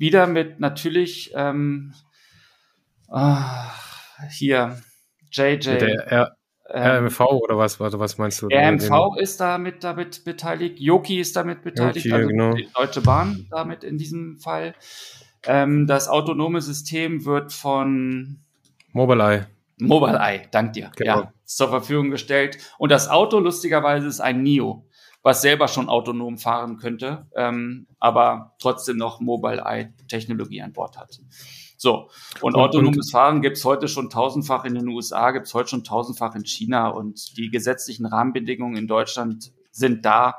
wieder 0.00 0.26
mit 0.26 0.60
natürlich 0.60 1.30
ähm, 1.36 1.92
ah, 3.08 3.70
hier 4.30 4.80
JJ. 5.30 5.58
Der 5.58 6.06
R 6.06 6.36
RMV 6.72 7.20
oder 7.20 7.58
was, 7.58 7.80
also 7.80 7.98
was 7.98 8.16
meinst 8.16 8.40
du? 8.42 8.46
RMV 8.46 9.16
ist 9.18 9.40
damit, 9.40 9.82
damit 9.82 10.24
beteiligt, 10.24 10.78
Yoki 10.78 11.18
ist 11.18 11.34
damit 11.34 11.62
beteiligt, 11.62 12.06
Yoki, 12.06 12.14
also 12.14 12.28
genau. 12.28 12.54
die 12.54 12.68
Deutsche 12.72 13.00
Bahn 13.00 13.46
damit 13.50 13.82
in 13.82 13.98
diesem 13.98 14.38
Fall. 14.38 14.74
Ähm, 15.44 15.88
das 15.88 16.08
autonome 16.08 16.60
System 16.60 17.24
wird 17.24 17.52
von 17.52 18.38
Mobileye. 18.92 19.48
Mobileye, 19.80 20.42
dank 20.52 20.74
dir. 20.74 20.92
Genau. 20.96 21.22
Ja, 21.22 21.32
zur 21.44 21.70
Verfügung 21.70 22.10
gestellt. 22.10 22.58
Und 22.78 22.92
das 22.92 23.08
Auto, 23.08 23.40
lustigerweise, 23.40 24.06
ist 24.06 24.20
ein 24.20 24.42
NIO 24.44 24.86
was 25.22 25.42
selber 25.42 25.68
schon 25.68 25.88
autonom 25.88 26.38
fahren 26.38 26.78
könnte, 26.78 27.26
ähm, 27.36 27.86
aber 27.98 28.54
trotzdem 28.58 28.96
noch 28.96 29.20
Mobile-Eye-Technologie 29.20 30.62
an 30.62 30.72
Bord 30.72 30.96
hat. 30.98 31.20
So, 31.76 32.10
und, 32.40 32.54
und 32.54 32.56
autonomes 32.56 33.06
und, 33.06 33.10
Fahren 33.10 33.42
gibt's 33.42 33.64
heute 33.64 33.88
schon 33.88 34.10
tausendfach 34.10 34.64
in 34.64 34.74
den 34.74 34.88
USA, 34.88 35.30
gibt's 35.30 35.54
heute 35.54 35.70
schon 35.70 35.84
tausendfach 35.84 36.34
in 36.34 36.44
China 36.44 36.88
und 36.88 37.36
die 37.38 37.50
gesetzlichen 37.50 38.06
Rahmenbedingungen 38.06 38.76
in 38.76 38.86
Deutschland 38.86 39.52
sind 39.70 40.04
da. 40.04 40.34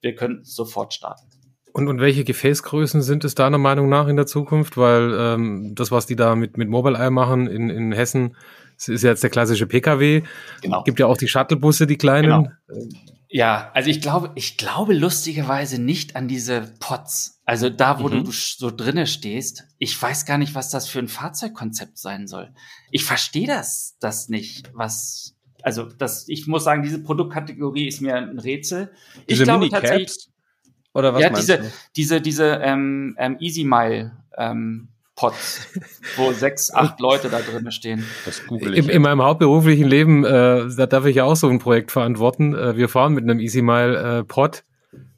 Wir 0.00 0.14
können 0.14 0.44
sofort 0.44 0.94
starten. 0.94 1.28
Und, 1.72 1.88
und 1.88 2.00
welche 2.00 2.24
Gefäßgrößen 2.24 3.02
sind 3.02 3.24
es 3.24 3.34
deiner 3.34 3.58
Meinung 3.58 3.88
nach 3.88 4.08
in 4.08 4.16
der 4.16 4.26
Zukunft? 4.26 4.76
Weil 4.76 5.14
ähm, 5.18 5.74
das, 5.74 5.90
was 5.90 6.06
die 6.06 6.16
da 6.16 6.34
mit, 6.34 6.56
mit 6.56 6.68
Mobile 6.68 6.98
Eye 6.98 7.10
machen 7.10 7.46
in, 7.46 7.68
in 7.68 7.92
Hessen, 7.92 8.34
ist 8.78 9.02
jetzt 9.02 9.22
der 9.22 9.30
klassische 9.30 9.66
Pkw. 9.66 10.22
Genau. 10.62 10.82
Gibt 10.84 10.98
ja 10.98 11.06
auch 11.06 11.16
die 11.16 11.28
Shuttlebusse, 11.28 11.86
die 11.86 11.98
kleinen. 11.98 12.48
Genau. 12.66 12.88
Ja, 13.30 13.70
also 13.74 13.90
ich 13.90 14.00
glaube, 14.00 14.32
ich 14.36 14.56
glaube 14.56 14.94
lustigerweise 14.94 15.80
nicht 15.80 16.16
an 16.16 16.28
diese 16.28 16.74
Pots. 16.80 17.40
Also 17.44 17.68
da, 17.68 18.00
wo 18.00 18.08
mhm. 18.08 18.24
du 18.24 18.32
so 18.32 18.70
drinne 18.70 19.06
stehst, 19.06 19.64
ich 19.78 20.00
weiß 20.00 20.24
gar 20.24 20.38
nicht, 20.38 20.54
was 20.54 20.70
das 20.70 20.88
für 20.88 20.98
ein 20.98 21.08
Fahrzeugkonzept 21.08 21.98
sein 21.98 22.26
soll. 22.26 22.54
Ich 22.90 23.04
verstehe 23.04 23.46
das, 23.46 23.96
das 24.00 24.28
nicht, 24.28 24.70
was, 24.74 25.36
also 25.62 25.84
das, 25.84 26.28
ich 26.28 26.46
muss 26.46 26.64
sagen, 26.64 26.82
diese 26.82 27.02
Produktkategorie 27.02 27.88
ist 27.88 28.00
mir 28.00 28.16
ein 28.16 28.38
Rätsel. 28.38 28.92
Diese 29.28 29.42
ich 29.42 29.46
glaube 29.46 29.68
tatsächlich, 29.68 30.28
oder 30.94 31.12
was 31.12 31.22
ja, 31.22 31.30
diese, 31.30 31.58
du? 31.58 31.72
diese, 31.96 32.20
diese 32.20 32.46
ähm, 32.62 33.14
ähm, 33.18 33.36
Easy 33.40 33.64
Mile 33.64 34.16
ähm, 34.36 34.88
Pots, 35.18 35.66
wo 36.16 36.30
sechs, 36.32 36.72
acht 36.72 37.00
Leute 37.00 37.28
da 37.28 37.40
drin 37.40 37.72
stehen. 37.72 38.04
Das 38.24 38.46
google 38.46 38.72
ich. 38.74 38.84
In, 38.84 38.88
in 38.88 39.02
meinem 39.02 39.20
hauptberuflichen 39.20 39.88
Leben, 39.88 40.24
äh, 40.24 40.68
da 40.76 40.86
darf 40.86 41.06
ich 41.06 41.16
ja 41.16 41.24
auch 41.24 41.34
so 41.34 41.48
ein 41.48 41.58
Projekt 41.58 41.90
verantworten. 41.90 42.54
Äh, 42.54 42.76
wir 42.76 42.88
fahren 42.88 43.14
mit 43.14 43.24
einem 43.24 43.40
Easy 43.40 43.60
Mile 43.60 44.20
äh, 44.20 44.24
Pod. 44.24 44.62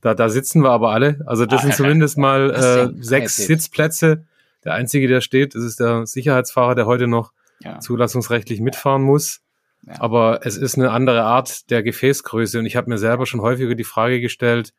Da, 0.01 0.15
da 0.15 0.31
sitzen 0.31 0.63
wir 0.63 0.71
aber 0.71 0.93
alle. 0.93 1.21
Also 1.27 1.45
das 1.45 1.61
ah, 1.61 1.63
sind 1.65 1.75
zumindest 1.77 2.17
mal 2.17 2.51
äh, 2.51 3.03
sechs 3.03 3.37
Sitzplätze. 3.37 4.25
Der 4.65 4.73
einzige, 4.73 5.07
der 5.07 5.21
steht, 5.21 5.55
das 5.55 5.65
ist 5.65 5.81
der 5.81 6.07
Sicherheitsfahrer, 6.07 6.75
der 6.75 6.87
heute 6.87 7.07
noch 7.07 7.33
ja. 7.61 7.79
zulassungsrechtlich 7.81 8.63
mitfahren 8.63 9.03
muss. 9.03 9.43
Ja. 9.87 10.01
Aber 10.01 10.41
es 10.45 10.57
ist 10.57 10.79
eine 10.79 10.93
andere 10.93 11.25
Art 11.25 11.71
der 11.71 11.83
Gefäßgröße. 11.83 12.59
Und 12.59 12.65
ich 12.65 12.77
habe 12.77 12.89
mir 12.89 12.97
selber 12.97 13.27
schon 13.27 13.43
häufiger 13.43 13.75
die 13.75 13.85
Frage 13.85 14.23
gestellt, 14.23 14.73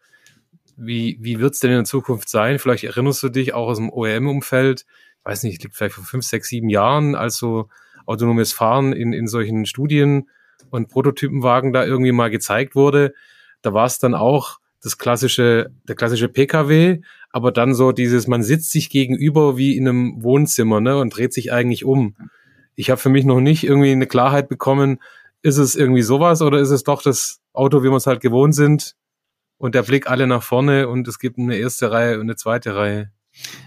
wie, 0.78 1.18
wie 1.22 1.40
wird 1.40 1.54
es 1.54 1.60
denn 1.60 1.72
in 1.72 1.86
Zukunft 1.86 2.28
sein? 2.28 2.58
Vielleicht 2.58 2.84
erinnerst 2.84 3.22
du 3.22 3.30
dich 3.30 3.54
auch 3.54 3.68
aus 3.68 3.78
dem 3.78 3.92
OEM-Umfeld, 3.92 4.86
weiß 5.24 5.44
nicht, 5.44 5.64
liegt 5.64 5.76
vielleicht 5.76 5.96
vor 5.96 6.04
fünf, 6.04 6.26
sechs, 6.26 6.50
sieben 6.50 6.70
Jahren, 6.70 7.16
als 7.16 7.38
so 7.38 7.70
autonomes 8.06 8.54
Fahren 8.54 8.94
in, 8.94 9.14
in 9.14 9.28
solchen 9.28 9.66
Studien 9.66 10.30
und 10.70 10.90
Prototypenwagen 10.90 11.74
da 11.74 11.86
irgendwie 11.86 12.12
mal 12.12 12.30
gezeigt 12.30 12.76
wurde. 12.76 13.14
Da 13.62 13.74
war 13.74 13.86
es 13.86 14.00
dann 14.00 14.16
auch 14.16 14.60
das 14.82 14.98
klassische, 14.98 15.72
der 15.88 15.96
klassische 15.96 16.28
PKW, 16.28 17.02
aber 17.30 17.52
dann 17.52 17.74
so 17.74 17.92
dieses, 17.92 18.28
man 18.28 18.44
sitzt 18.44 18.72
sich 18.72 18.90
gegenüber 18.90 19.58
wie 19.58 19.78
in 19.78 19.88
einem 19.88 20.24
Wohnzimmer 20.24 20.82
ne, 20.82 20.98
und 20.98 21.16
dreht 21.16 21.34
sich 21.34 21.54
eigentlich 21.54 21.86
um. 21.86 22.16
Ich 22.76 22.90
habe 22.90 23.00
für 23.00 23.10
mich 23.10 23.26
noch 23.26 23.42
nicht 23.42 23.64
irgendwie 23.64 23.92
eine 23.92 24.08
Klarheit 24.08 24.50
bekommen, 24.50 25.00
ist 25.44 25.58
es 25.58 25.76
irgendwie 25.76 26.02
sowas 26.02 26.42
oder 26.42 26.60
ist 26.60 26.72
es 26.72 26.84
doch 26.84 27.02
das 27.02 27.42
Auto, 27.54 27.84
wie 27.84 27.90
wir 27.90 27.96
es 27.96 28.08
halt 28.08 28.22
gewohnt 28.22 28.56
sind 28.56 28.96
und 29.58 29.76
der 29.76 29.84
Blick 29.84 30.10
alle 30.10 30.28
nach 30.28 30.44
vorne 30.44 30.88
und 30.88 31.08
es 31.08 31.20
gibt 31.20 31.38
eine 31.38 31.58
erste 31.58 31.92
Reihe 31.92 32.16
und 32.16 32.22
eine 32.22 32.36
zweite 32.36 32.76
Reihe? 32.76 33.12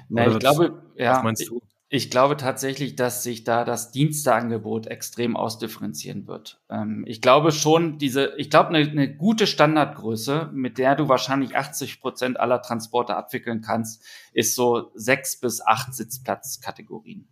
Na, 0.08 0.26
ich 0.26 0.38
glaube, 0.38 0.82
ja. 0.96 1.16
Was 1.16 1.22
meinst 1.24 1.48
du? 1.48 1.60
Ich 1.94 2.10
glaube 2.10 2.36
tatsächlich, 2.36 2.96
dass 2.96 3.22
sich 3.22 3.44
da 3.44 3.64
das 3.64 3.92
Diensteangebot 3.92 4.88
extrem 4.88 5.36
ausdifferenzieren 5.36 6.26
wird. 6.26 6.60
Ähm, 6.68 7.04
ich 7.06 7.20
glaube 7.20 7.52
schon, 7.52 7.98
diese, 7.98 8.34
ich 8.36 8.50
glaube, 8.50 8.70
eine, 8.70 8.90
eine 8.90 9.14
gute 9.14 9.46
Standardgröße, 9.46 10.50
mit 10.52 10.78
der 10.78 10.96
du 10.96 11.08
wahrscheinlich 11.08 11.56
80 11.56 12.00
Prozent 12.00 12.40
aller 12.40 12.60
Transporte 12.62 13.14
abwickeln 13.14 13.60
kannst, 13.60 14.02
ist 14.32 14.56
so 14.56 14.90
sechs 14.96 15.38
bis 15.38 15.64
acht 15.64 15.94
Sitzplatzkategorien. 15.94 17.28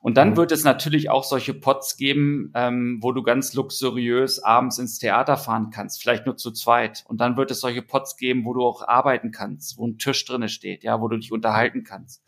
Und 0.00 0.16
dann 0.16 0.30
mhm. 0.30 0.36
wird 0.36 0.52
es 0.52 0.62
natürlich 0.62 1.10
auch 1.10 1.24
solche 1.24 1.52
Pots 1.52 1.96
geben, 1.96 2.52
ähm, 2.54 2.98
wo 3.00 3.10
du 3.10 3.24
ganz 3.24 3.54
luxuriös 3.54 4.38
abends 4.38 4.78
ins 4.78 5.00
Theater 5.00 5.36
fahren 5.36 5.70
kannst, 5.70 6.00
vielleicht 6.00 6.26
nur 6.26 6.36
zu 6.36 6.52
zweit. 6.52 7.04
Und 7.08 7.20
dann 7.20 7.36
wird 7.36 7.50
es 7.50 7.58
solche 7.58 7.82
Pots 7.82 8.16
geben, 8.16 8.44
wo 8.44 8.54
du 8.54 8.64
auch 8.64 8.86
arbeiten 8.86 9.32
kannst, 9.32 9.78
wo 9.78 9.86
ein 9.88 9.98
Tisch 9.98 10.24
drinne 10.24 10.48
steht, 10.48 10.84
ja, 10.84 11.00
wo 11.00 11.08
du 11.08 11.16
dich 11.16 11.32
unterhalten 11.32 11.82
kannst. 11.82 12.22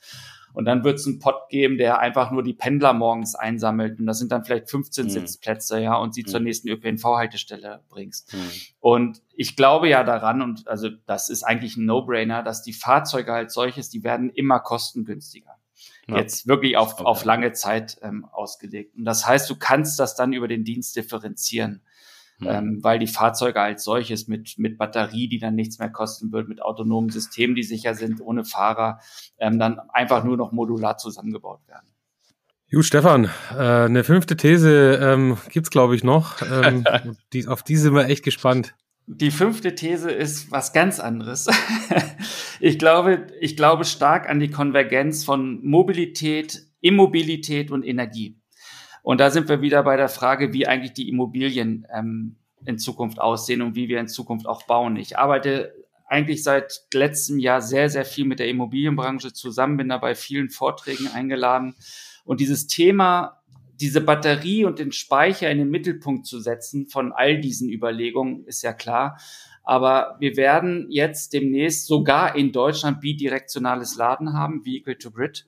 Und 0.53 0.65
dann 0.65 0.85
wird 0.85 0.99
es 0.99 1.07
einen 1.07 1.19
Pot 1.19 1.49
geben, 1.51 1.79
der 1.79 1.99
einfach 1.99 2.31
nur 2.31 2.43
die 2.43 2.55
Pendler 2.55 2.93
morgens 2.93 3.35
einsammelt. 3.35 4.01
Und 4.01 4.07
das 4.07 4.19
sind 4.19 4.33
dann 4.33 4.45
vielleicht 4.45 4.71
15 4.71 5.05
mhm. 5.05 5.11
Sitzplätze, 5.11 5.81
ja, 5.81 5.97
und 5.97 6.15
sie 6.15 6.23
mhm. 6.23 6.27
zur 6.27 6.41
nächsten 6.41 6.69
ÖPNV-Haltestelle 6.69 7.83
bringst. 7.89 8.35
Mhm. 8.35 8.51
Und 8.81 9.23
ich 9.35 9.57
glaube 9.57 9.89
ja 9.89 10.05
daran, 10.05 10.43
und 10.43 10.67
also 10.69 10.89
das 11.07 11.29
ist 11.29 11.45
eigentlich 11.45 11.77
ein 11.77 11.85
No-Brainer, 11.85 12.43
dass 12.43 12.63
die 12.63 12.73
Fahrzeuge 12.73 13.33
als 13.33 13.55
solches, 13.55 13.91
die 13.91 14.05
werden 14.05 14.31
immer 14.31 14.61
kostengünstiger. 14.61 15.59
Ja. 16.09 16.17
Jetzt 16.17 16.49
wirklich 16.49 16.77
auf, 16.77 17.01
auf 17.01 17.25
lange 17.25 17.53
Zeit 17.53 17.99
ähm, 18.03 18.25
ausgelegt. 18.25 18.97
Und 18.97 19.05
das 19.05 19.27
heißt, 19.27 19.49
du 19.51 19.57
kannst 19.57 20.01
das 20.01 20.15
dann 20.15 20.33
über 20.33 20.49
den 20.49 20.65
Dienst 20.65 20.97
differenzieren. 20.97 21.83
Mhm. 22.39 22.49
Ähm, 22.49 22.79
weil 22.83 22.99
die 22.99 23.07
Fahrzeuge 23.07 23.61
als 23.61 23.85
solches 23.85 24.29
mit, 24.29 24.59
mit 24.59 24.79
Batterie, 24.79 25.29
die 25.29 25.39
dann 25.39 25.55
nichts 25.55 25.79
mehr 25.79 25.91
kosten 25.91 26.31
wird, 26.33 26.49
mit 26.49 26.63
autonomen 26.63 27.11
Systemen, 27.11 27.57
die 27.57 27.65
sicher 27.65 27.95
sind, 27.95 28.21
ohne 28.21 28.45
Fahrer, 28.45 29.01
ähm, 29.39 29.59
dann 29.59 29.81
einfach 29.93 30.25
nur 30.25 30.37
noch 30.37 30.53
modular 30.53 30.99
zusammengebaut 30.99 31.61
werden. 31.67 31.89
Gut, 32.71 32.85
Stefan, 32.85 33.31
äh, 33.57 33.57
eine 33.57 34.05
fünfte 34.05 34.37
These 34.37 35.01
ähm, 35.03 35.39
gibt's 35.51 35.71
glaube 35.71 35.97
ich 35.97 36.05
noch. 36.05 36.43
Ähm, 36.43 36.85
die, 37.33 37.49
auf 37.49 37.63
die 37.63 37.77
sind 37.77 37.95
wir 37.95 38.07
echt 38.07 38.25
gespannt. 38.25 38.75
Die 39.07 39.31
fünfte 39.31 39.75
These 39.75 40.11
ist 40.11 40.53
was 40.53 40.75
ganz 40.75 41.01
anderes. 41.01 41.47
ich 42.61 42.79
glaube, 42.79 43.27
ich 43.41 43.57
glaube 43.57 43.87
stark 43.87 44.29
an 44.29 44.39
die 44.39 44.51
Konvergenz 44.51 45.25
von 45.25 45.65
Mobilität, 45.65 46.63
Immobilität 46.83 47.71
und 47.71 47.85
Energie. 47.85 48.38
Und 49.09 49.21
da 49.21 49.31
sind 49.31 49.49
wir 49.49 49.63
wieder 49.63 49.83
bei 49.85 49.97
der 49.97 50.11
Frage, 50.11 50.53
wie 50.53 50.67
eigentlich 50.67 50.93
die 50.93 51.09
Immobilien 51.09 51.87
ähm, 51.91 52.37
in 52.67 52.79
Zukunft 52.79 53.19
aussehen 53.19 53.63
und 53.63 53.75
wie 53.75 53.89
wir 53.89 54.01
in 54.01 54.07
Zukunft 54.07 54.47
auch 54.47 54.65
bauen. 54.65 54.97
Ich 54.97 55.17
arbeite 55.17 55.73
eigentlich 56.05 56.43
seit 56.43 56.83
letztem 56.93 57.39
Jahr 57.39 57.63
sehr, 57.63 57.89
sehr 57.89 58.05
viel 58.05 58.27
mit 58.27 58.39
der 58.39 58.51
Immobilienbranche 58.51 59.33
zusammen, 59.33 59.79
bin 59.79 59.89
da 59.89 59.97
bei 59.97 60.15
vielen 60.15 60.51
Vorträgen 60.51 61.09
eingeladen. 61.09 61.75
Und 62.27 62.41
dieses 62.41 62.67
Thema, 62.67 63.41
diese 63.81 64.03
Batterie 64.03 64.67
und 64.67 64.79
den 64.79 64.93
Speicher 64.93 65.51
in 65.51 65.57
den 65.57 65.71
Mittelpunkt 65.71 66.27
zu 66.27 66.39
setzen 66.39 66.87
von 66.87 67.11
all 67.15 67.41
diesen 67.41 67.71
Überlegungen, 67.71 68.45
ist 68.45 68.61
ja 68.61 68.75
klar. 68.75 69.19
Aber 69.65 70.19
wir 70.21 70.37
werden 70.37 70.85
jetzt 70.91 71.33
demnächst 71.33 71.87
sogar 71.87 72.37
in 72.37 72.53
Deutschland 72.53 73.01
bidirektionales 73.01 73.97
Laden 73.97 74.35
haben, 74.35 74.67
Vehicle 74.67 74.99
to 74.99 75.11
Grid. 75.11 75.47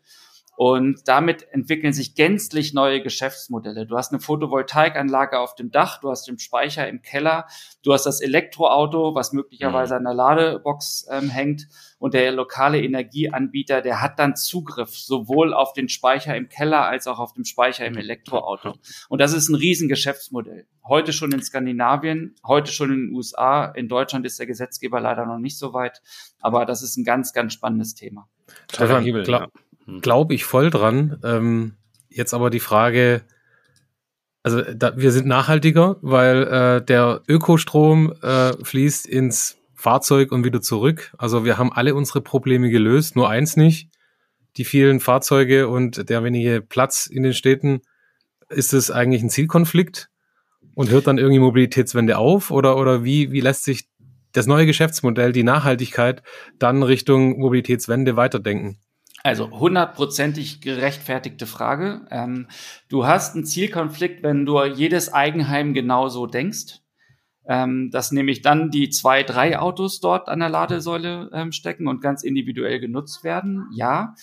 Und 0.63 1.09
damit 1.09 1.49
entwickeln 1.53 1.95
sich 1.95 2.15
gänzlich 2.15 2.75
neue 2.75 3.03
Geschäftsmodelle. 3.03 3.87
Du 3.87 3.97
hast 3.97 4.13
eine 4.13 4.21
Photovoltaikanlage 4.21 5.39
auf 5.39 5.55
dem 5.55 5.71
Dach, 5.71 6.03
du 6.03 6.11
hast 6.11 6.29
den 6.29 6.39
Speicher 6.39 6.87
im 6.87 7.01
Keller, 7.01 7.47
du 7.83 7.95
hast 7.95 8.05
das 8.05 8.21
Elektroauto, 8.21 9.15
was 9.15 9.33
möglicherweise 9.33 9.95
mhm. 9.95 9.97
an 9.97 10.05
der 10.05 10.15
Ladebox 10.15 11.09
ähm, 11.11 11.31
hängt. 11.31 11.67
Und 11.99 12.13
der 12.13 12.31
lokale 12.33 12.79
Energieanbieter, 12.83 13.81
der 13.81 14.03
hat 14.03 14.19
dann 14.19 14.37
Zugriff 14.37 14.91
sowohl 14.91 15.55
auf 15.55 15.73
den 15.73 15.89
Speicher 15.89 16.37
im 16.37 16.51
Keller 16.51 16.85
als 16.85 17.07
auch 17.07 17.21
auf 17.21 17.33
den 17.33 17.47
Speicher 17.47 17.87
im 17.87 17.97
Elektroauto. 17.97 18.75
Und 19.09 19.19
das 19.19 19.33
ist 19.33 19.49
ein 19.49 19.55
Riesengeschäftsmodell. 19.55 20.67
Heute 20.87 21.15
schon 21.15 21.33
in 21.33 21.41
Skandinavien, 21.41 22.35
heute 22.47 22.71
schon 22.71 22.93
in 22.93 23.07
den 23.07 23.15
USA. 23.15 23.65
In 23.65 23.89
Deutschland 23.89 24.27
ist 24.27 24.39
der 24.39 24.47
Gesetzgeber 24.47 25.01
leider 25.01 25.25
noch 25.25 25.39
nicht 25.39 25.57
so 25.57 25.73
weit. 25.73 26.03
Aber 26.39 26.67
das 26.67 26.83
ist 26.83 26.99
ein 26.99 27.05
ganz, 27.05 27.33
ganz 27.33 27.55
spannendes 27.55 27.95
Thema. 27.95 28.29
Stefan, 28.71 29.03
Hebel, 29.03 29.27
ja. 29.27 29.45
Hm. 29.45 29.51
Glaube 30.01 30.35
ich 30.35 30.45
voll 30.45 30.71
dran. 30.71 31.19
Ähm, 31.25 31.75
jetzt 32.09 32.35
aber 32.35 32.51
die 32.51 32.61
Frage, 32.61 33.23
also 34.43 34.63
da, 34.63 34.97
wir 34.97 35.13
sind 35.13 35.27
nachhaltiger, 35.27 35.97
weil 36.03 36.43
äh, 36.45 36.85
der 36.85 37.23
Ökostrom 37.29 38.13
äh, 38.23 38.53
fließt 38.63 39.07
ins 39.07 39.59
Fahrzeug 39.75 40.33
und 40.33 40.45
wieder 40.45 40.61
zurück. 40.61 41.13
Also 41.19 41.45
wir 41.45 41.59
haben 41.59 41.73
alle 41.73 41.95
unsere 41.95 42.21
Probleme 42.21 42.71
gelöst, 42.71 43.17
nur 43.17 43.29
eins 43.29 43.57
nicht. 43.57 43.89
Die 44.57 44.65
vielen 44.65 45.01
Fahrzeuge 45.01 45.69
und 45.69 46.11
der 46.11 46.25
wenige 46.25 46.61
Platz 46.61 47.07
in 47.07 47.23
den 47.23 47.35
Städten, 47.35 47.83
ist 48.51 48.75
es 48.75 48.91
eigentlich 48.91 49.23
ein 49.23 49.31
Zielkonflikt 49.31 50.11
und 50.75 50.91
hört 50.91 51.07
dann 51.07 51.19
irgendwie 51.19 51.39
Mobilitätswende 51.39 52.19
auf 52.19 52.51
oder, 52.51 52.77
oder 52.77 53.05
wie, 53.05 53.31
wie 53.33 53.41
lässt 53.41 53.65
sich 53.65 53.89
das 54.33 54.47
neue 54.47 54.67
Geschäftsmodell, 54.67 55.33
die 55.33 55.43
Nachhaltigkeit 55.43 56.23
dann 56.59 56.83
Richtung 56.83 57.39
Mobilitätswende 57.39 58.17
weiterdenken? 58.17 58.79
Also 59.23 59.51
hundertprozentig 59.51 60.61
gerechtfertigte 60.61 61.47
Frage. 61.47 62.07
Ähm, 62.11 62.49
du 62.89 63.07
hast 63.07 63.35
einen 63.35 63.45
Zielkonflikt, 63.45 64.23
wenn 64.23 64.47
du 64.47 64.63
jedes 64.65 65.13
Eigenheim 65.13 65.75
genauso 65.75 66.27
denkst. 66.27 66.81
Ähm, 67.47 67.91
dass 67.91 68.13
nämlich 68.13 68.43
dann 68.43 68.71
die 68.71 68.91
zwei, 68.91 69.23
drei 69.23 69.59
Autos 69.59 70.01
dort 70.01 70.29
an 70.29 70.41
der 70.41 70.51
Ladesäule 70.51 71.31
ähm, 71.33 71.53
stecken 71.53 71.89
und 71.89 72.01
ganz 72.01 72.23
individuell 72.23 72.81
genutzt 72.81 73.25
werden. 73.25 73.67
Ja. 73.73 74.15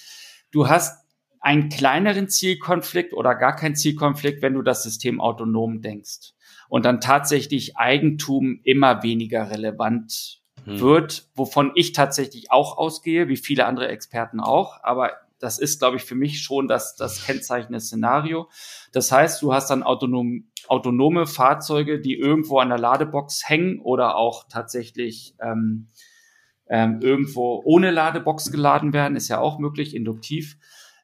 Du 0.51 0.69
hast 0.69 1.03
einen 1.39 1.69
kleineren 1.69 2.29
Zielkonflikt 2.29 3.13
oder 3.13 3.35
gar 3.35 3.55
keinen 3.55 3.75
Zielkonflikt, 3.75 4.41
wenn 4.41 4.53
du 4.53 4.61
das 4.61 4.83
System 4.83 5.19
autonom 5.19 5.81
denkst. 5.81 6.33
Und 6.69 6.85
dann 6.85 7.01
tatsächlich 7.01 7.77
Eigentum 7.77 8.59
immer 8.63 9.03
weniger 9.03 9.49
relevant 9.49 10.41
hm. 10.68 10.80
wird, 10.80 11.30
wovon 11.36 11.72
ich 11.76 11.93
tatsächlich 11.93 12.51
auch 12.51 12.78
ausgehe, 12.78 13.28
wie 13.28 13.38
viele 13.38 13.65
andere 13.65 13.88
Experten 13.88 14.39
auch. 14.39 14.84
Aber 14.84 15.11
das 15.39 15.59
ist, 15.59 15.80
glaube 15.80 15.97
ich, 15.97 16.03
für 16.03 16.15
mich 16.15 16.41
schon 16.41 16.68
das, 16.68 16.95
das 16.95 17.26
kennzeichnende 17.26 17.80
Szenario. 17.80 18.49
Das 18.91 19.11
heißt, 19.11 19.41
du 19.41 19.53
hast 19.53 19.70
dann 19.70 19.84
autonom, 19.84 20.45
autonome 20.68 21.28
Fahrzeuge, 21.28 21.99
die 21.99 22.15
irgendwo 22.15 22.59
an 22.59 22.70
der 22.70 22.80
Ladebox 22.80 23.47
hängen 23.47 23.80
oder 23.80 24.15
auch 24.15 24.47
tatsächlich 24.49 25.36
ähm, 25.39 25.89
ähm, 26.70 26.99
irgendwo 27.01 27.61
ohne 27.63 27.91
Ladebox 27.91 28.51
geladen 28.51 28.93
werden, 28.93 29.15
ist 29.15 29.30
ja 29.30 29.39
auch 29.39 29.59
möglich, 29.59 29.95
induktiv. 29.95 30.57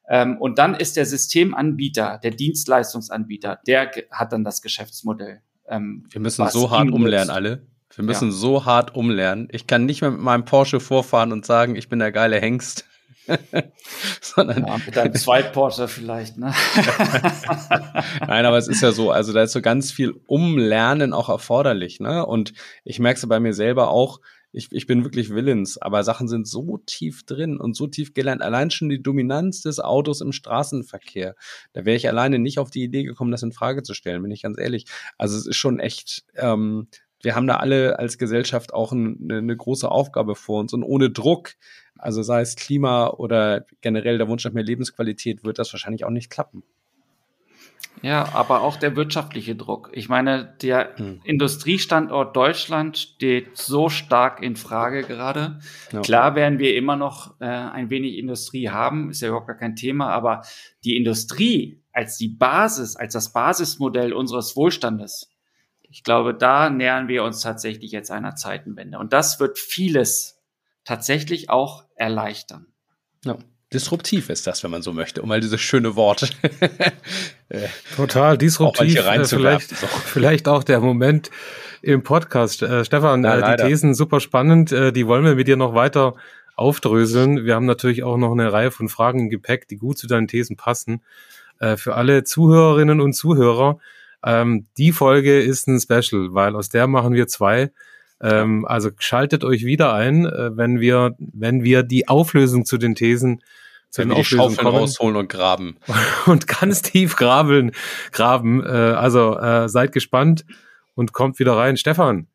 Ähm, 0.08 0.36
und 0.38 0.58
dann 0.58 0.74
ist 0.74 0.96
der 0.96 1.06
Systemanbieter, 1.06 2.20
der 2.22 2.32
Dienstleistungsanbieter, 2.32 3.60
der 3.66 3.90
hat 4.10 4.32
dann 4.32 4.44
das 4.44 4.60
Geschäftsmodell. 4.60 5.40
Ähm, 5.66 6.06
Wir 6.10 6.20
müssen 6.20 6.46
so 6.48 6.70
hart 6.70 6.90
umlernen, 6.90 7.30
alle. 7.30 7.66
Wir 7.96 8.04
müssen 8.04 8.28
ja. 8.28 8.34
so 8.34 8.64
hart 8.64 8.94
umlernen. 8.94 9.48
Ich 9.52 9.66
kann 9.66 9.86
nicht 9.86 10.00
mehr 10.00 10.10
mit 10.10 10.20
meinem 10.20 10.44
Porsche 10.44 10.80
vorfahren 10.80 11.32
und 11.32 11.46
sagen, 11.46 11.76
ich 11.76 11.88
bin 11.88 11.98
der 11.98 12.12
geile 12.12 12.40
Hengst. 12.40 12.86
Sondern 14.20 14.66
ja, 14.66 14.78
mit 14.84 14.96
deinem 14.96 15.14
Zweit-Porsche 15.14 15.88
vielleicht, 15.88 16.36
ne? 16.36 16.52
Nein, 18.20 18.44
aber 18.44 18.58
es 18.58 18.68
ist 18.68 18.82
ja 18.82 18.92
so, 18.92 19.10
also 19.10 19.32
da 19.32 19.42
ist 19.42 19.52
so 19.52 19.62
ganz 19.62 19.90
viel 19.92 20.14
Umlernen 20.26 21.14
auch 21.14 21.28
erforderlich, 21.28 22.00
ne? 22.00 22.26
Und 22.26 22.52
ich 22.84 22.98
merke 22.98 23.18
es 23.18 23.26
bei 23.26 23.40
mir 23.40 23.54
selber 23.54 23.88
auch, 23.88 24.20
ich, 24.54 24.68
ich 24.70 24.86
bin 24.86 25.02
wirklich 25.02 25.30
willens, 25.30 25.78
aber 25.78 26.04
Sachen 26.04 26.28
sind 26.28 26.46
so 26.46 26.78
tief 26.86 27.26
drin 27.26 27.58
und 27.58 27.74
so 27.74 27.88
tief 27.88 28.14
gelernt. 28.14 28.40
Allein 28.40 28.70
schon 28.70 28.88
die 28.88 29.02
Dominanz 29.02 29.62
des 29.62 29.80
Autos 29.80 30.20
im 30.20 30.32
Straßenverkehr. 30.32 31.34
Da 31.72 31.84
wäre 31.84 31.96
ich 31.96 32.08
alleine 32.08 32.38
nicht 32.38 32.60
auf 32.60 32.70
die 32.70 32.84
Idee 32.84 33.02
gekommen, 33.02 33.32
das 33.32 33.42
in 33.42 33.52
Frage 33.52 33.82
zu 33.82 33.94
stellen, 33.94 34.22
bin 34.22 34.30
ich 34.30 34.42
ganz 34.42 34.58
ehrlich. 34.58 34.86
Also 35.18 35.36
es 35.36 35.46
ist 35.46 35.56
schon 35.56 35.80
echt, 35.80 36.24
ähm, 36.36 36.86
wir 37.24 37.34
haben 37.34 37.46
da 37.46 37.56
alle 37.56 37.98
als 37.98 38.18
Gesellschaft 38.18 38.72
auch 38.72 38.92
ein, 38.92 39.18
eine, 39.22 39.38
eine 39.38 39.56
große 39.56 39.90
Aufgabe 39.90 40.34
vor 40.34 40.60
uns 40.60 40.72
und 40.72 40.82
ohne 40.82 41.10
Druck, 41.10 41.54
also 41.98 42.22
sei 42.22 42.40
es 42.40 42.56
Klima 42.56 43.08
oder 43.08 43.64
generell 43.80 44.18
der 44.18 44.28
Wunsch 44.28 44.44
nach 44.44 44.52
mehr 44.52 44.64
Lebensqualität, 44.64 45.44
wird 45.44 45.58
das 45.58 45.72
wahrscheinlich 45.72 46.04
auch 46.04 46.10
nicht 46.10 46.30
klappen. 46.30 46.62
Ja, 48.02 48.34
aber 48.34 48.60
auch 48.60 48.76
der 48.76 48.96
wirtschaftliche 48.96 49.56
Druck. 49.56 49.90
Ich 49.92 50.08
meine, 50.08 50.54
der 50.60 50.96
hm. 50.96 51.20
Industriestandort 51.24 52.36
Deutschland 52.36 52.98
steht 52.98 53.56
so 53.56 53.88
stark 53.88 54.42
in 54.42 54.56
Frage 54.56 55.04
gerade. 55.04 55.60
Ja. 55.90 56.00
Klar 56.00 56.34
werden 56.34 56.58
wir 56.58 56.76
immer 56.76 56.96
noch 56.96 57.40
äh, 57.40 57.46
ein 57.46 57.88
wenig 57.88 58.18
Industrie 58.18 58.68
haben, 58.68 59.10
ist 59.10 59.22
ja 59.22 59.28
überhaupt 59.28 59.46
gar 59.46 59.56
kein 59.56 59.76
Thema, 59.76 60.10
aber 60.10 60.42
die 60.84 60.96
Industrie 60.96 61.80
als 61.92 62.18
die 62.18 62.28
Basis, 62.28 62.96
als 62.96 63.14
das 63.14 63.32
Basismodell 63.32 64.12
unseres 64.12 64.56
Wohlstandes, 64.56 65.33
ich 65.94 66.02
glaube, 66.02 66.34
da 66.34 66.70
nähern 66.70 67.06
wir 67.06 67.22
uns 67.22 67.40
tatsächlich 67.40 67.92
jetzt 67.92 68.10
einer 68.10 68.34
Zeitenwende. 68.34 68.98
Und 68.98 69.12
das 69.12 69.38
wird 69.38 69.60
vieles 69.60 70.42
tatsächlich 70.82 71.50
auch 71.50 71.84
erleichtern. 71.94 72.66
Ja. 73.24 73.38
Disruptiv 73.72 74.28
ist 74.28 74.48
das, 74.48 74.64
wenn 74.64 74.72
man 74.72 74.82
so 74.82 74.92
möchte, 74.92 75.22
um 75.22 75.28
mal 75.28 75.40
dieses 75.40 75.60
schöne 75.60 75.94
Wort. 75.94 76.30
Äh, 77.50 77.68
Total 77.94 78.38
disruptiv. 78.38 78.98
Auch 79.00 79.12
äh, 79.12 79.24
vielleicht, 79.24 79.68
so. 79.68 79.86
vielleicht 80.06 80.48
auch 80.48 80.64
der 80.64 80.80
Moment 80.80 81.30
im 81.82 82.02
Podcast. 82.02 82.62
Äh, 82.62 82.84
Stefan, 82.84 83.20
Na, 83.20 83.52
äh, 83.52 83.56
die 83.56 83.64
Thesen 83.64 83.94
super 83.94 84.18
spannend. 84.18 84.72
Äh, 84.72 84.92
die 84.92 85.06
wollen 85.06 85.24
wir 85.24 85.34
mit 85.34 85.46
dir 85.46 85.56
noch 85.56 85.74
weiter 85.74 86.14
aufdröseln. 86.56 87.44
Wir 87.44 87.54
haben 87.54 87.66
natürlich 87.66 88.02
auch 88.02 88.16
noch 88.16 88.32
eine 88.32 88.50
Reihe 88.50 88.70
von 88.70 88.88
Fragen 88.88 89.20
im 89.20 89.30
Gepäck, 89.30 89.68
die 89.68 89.76
gut 89.76 89.98
zu 89.98 90.06
deinen 90.06 90.26
Thesen 90.26 90.56
passen. 90.56 91.04
Äh, 91.60 91.76
für 91.76 91.94
alle 91.94 92.24
Zuhörerinnen 92.24 93.02
und 93.02 93.12
Zuhörer, 93.12 93.78
ähm, 94.24 94.66
die 94.76 94.92
Folge 94.92 95.40
ist 95.40 95.68
ein 95.68 95.80
Special, 95.80 96.32
weil 96.32 96.56
aus 96.56 96.68
der 96.68 96.86
machen 96.86 97.14
wir 97.14 97.26
zwei. 97.28 97.70
Ähm, 98.20 98.64
also 98.64 98.90
schaltet 98.98 99.44
euch 99.44 99.64
wieder 99.64 99.92
ein, 99.92 100.24
äh, 100.24 100.56
wenn 100.56 100.80
wir, 100.80 101.14
wenn 101.18 101.62
wir 101.62 101.82
die 101.82 102.08
Auflösung 102.08 102.64
zu 102.64 102.78
den 102.78 102.94
Thesen 102.94 103.42
zu 103.90 104.00
wenn 104.00 104.08
den 104.08 104.16
wir 104.16 104.22
die 104.22 104.28
Schaufeln 104.28 104.66
rausholen 104.66 105.16
und 105.16 105.28
graben. 105.28 105.76
und 106.26 106.48
ganz 106.48 106.82
tief 106.82 107.16
graben, 107.16 107.72
graben. 108.12 108.64
Äh, 108.64 108.68
also 108.68 109.38
äh, 109.38 109.68
seid 109.68 109.92
gespannt 109.92 110.44
und 110.94 111.12
kommt 111.12 111.38
wieder 111.38 111.56
rein. 111.56 111.76
Stefan, 111.76 112.28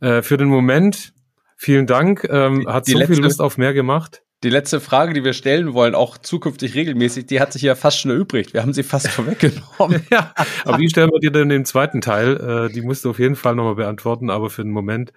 äh, 0.00 0.22
für 0.22 0.36
den 0.36 0.48
Moment, 0.48 1.12
vielen 1.56 1.86
Dank. 1.86 2.26
Ähm, 2.30 2.66
hat 2.68 2.86
die 2.86 2.92
so 2.92 2.98
letzte, 2.98 3.14
viel 3.14 3.24
Lust 3.24 3.40
auf 3.40 3.58
mehr 3.58 3.74
gemacht. 3.74 4.22
Die 4.42 4.50
letzte 4.50 4.80
Frage, 4.80 5.12
die 5.12 5.22
wir 5.22 5.34
stellen 5.34 5.72
wollen, 5.72 5.94
auch 5.94 6.18
zukünftig 6.18 6.74
regelmäßig, 6.74 7.26
die 7.26 7.40
hat 7.40 7.52
sich 7.52 7.62
ja 7.62 7.76
fast 7.76 8.00
schon 8.00 8.10
erübrigt. 8.10 8.54
Wir 8.54 8.62
haben 8.62 8.72
sie 8.72 8.82
fast 8.82 9.08
vorweggenommen. 9.10 10.04
ja, 10.10 10.34
aber 10.64 10.78
die 10.78 10.88
stellen 10.88 11.10
wir 11.10 11.20
dir 11.20 11.30
dann 11.30 11.50
im 11.50 11.64
zweiten 11.64 12.00
Teil. 12.00 12.68
Äh, 12.68 12.72
die 12.72 12.82
musst 12.82 13.04
du 13.04 13.10
auf 13.10 13.18
jeden 13.18 13.36
Fall 13.36 13.54
nochmal 13.54 13.76
beantworten, 13.76 14.30
aber 14.30 14.50
für 14.50 14.62
den 14.62 14.72
Moment 14.72 15.12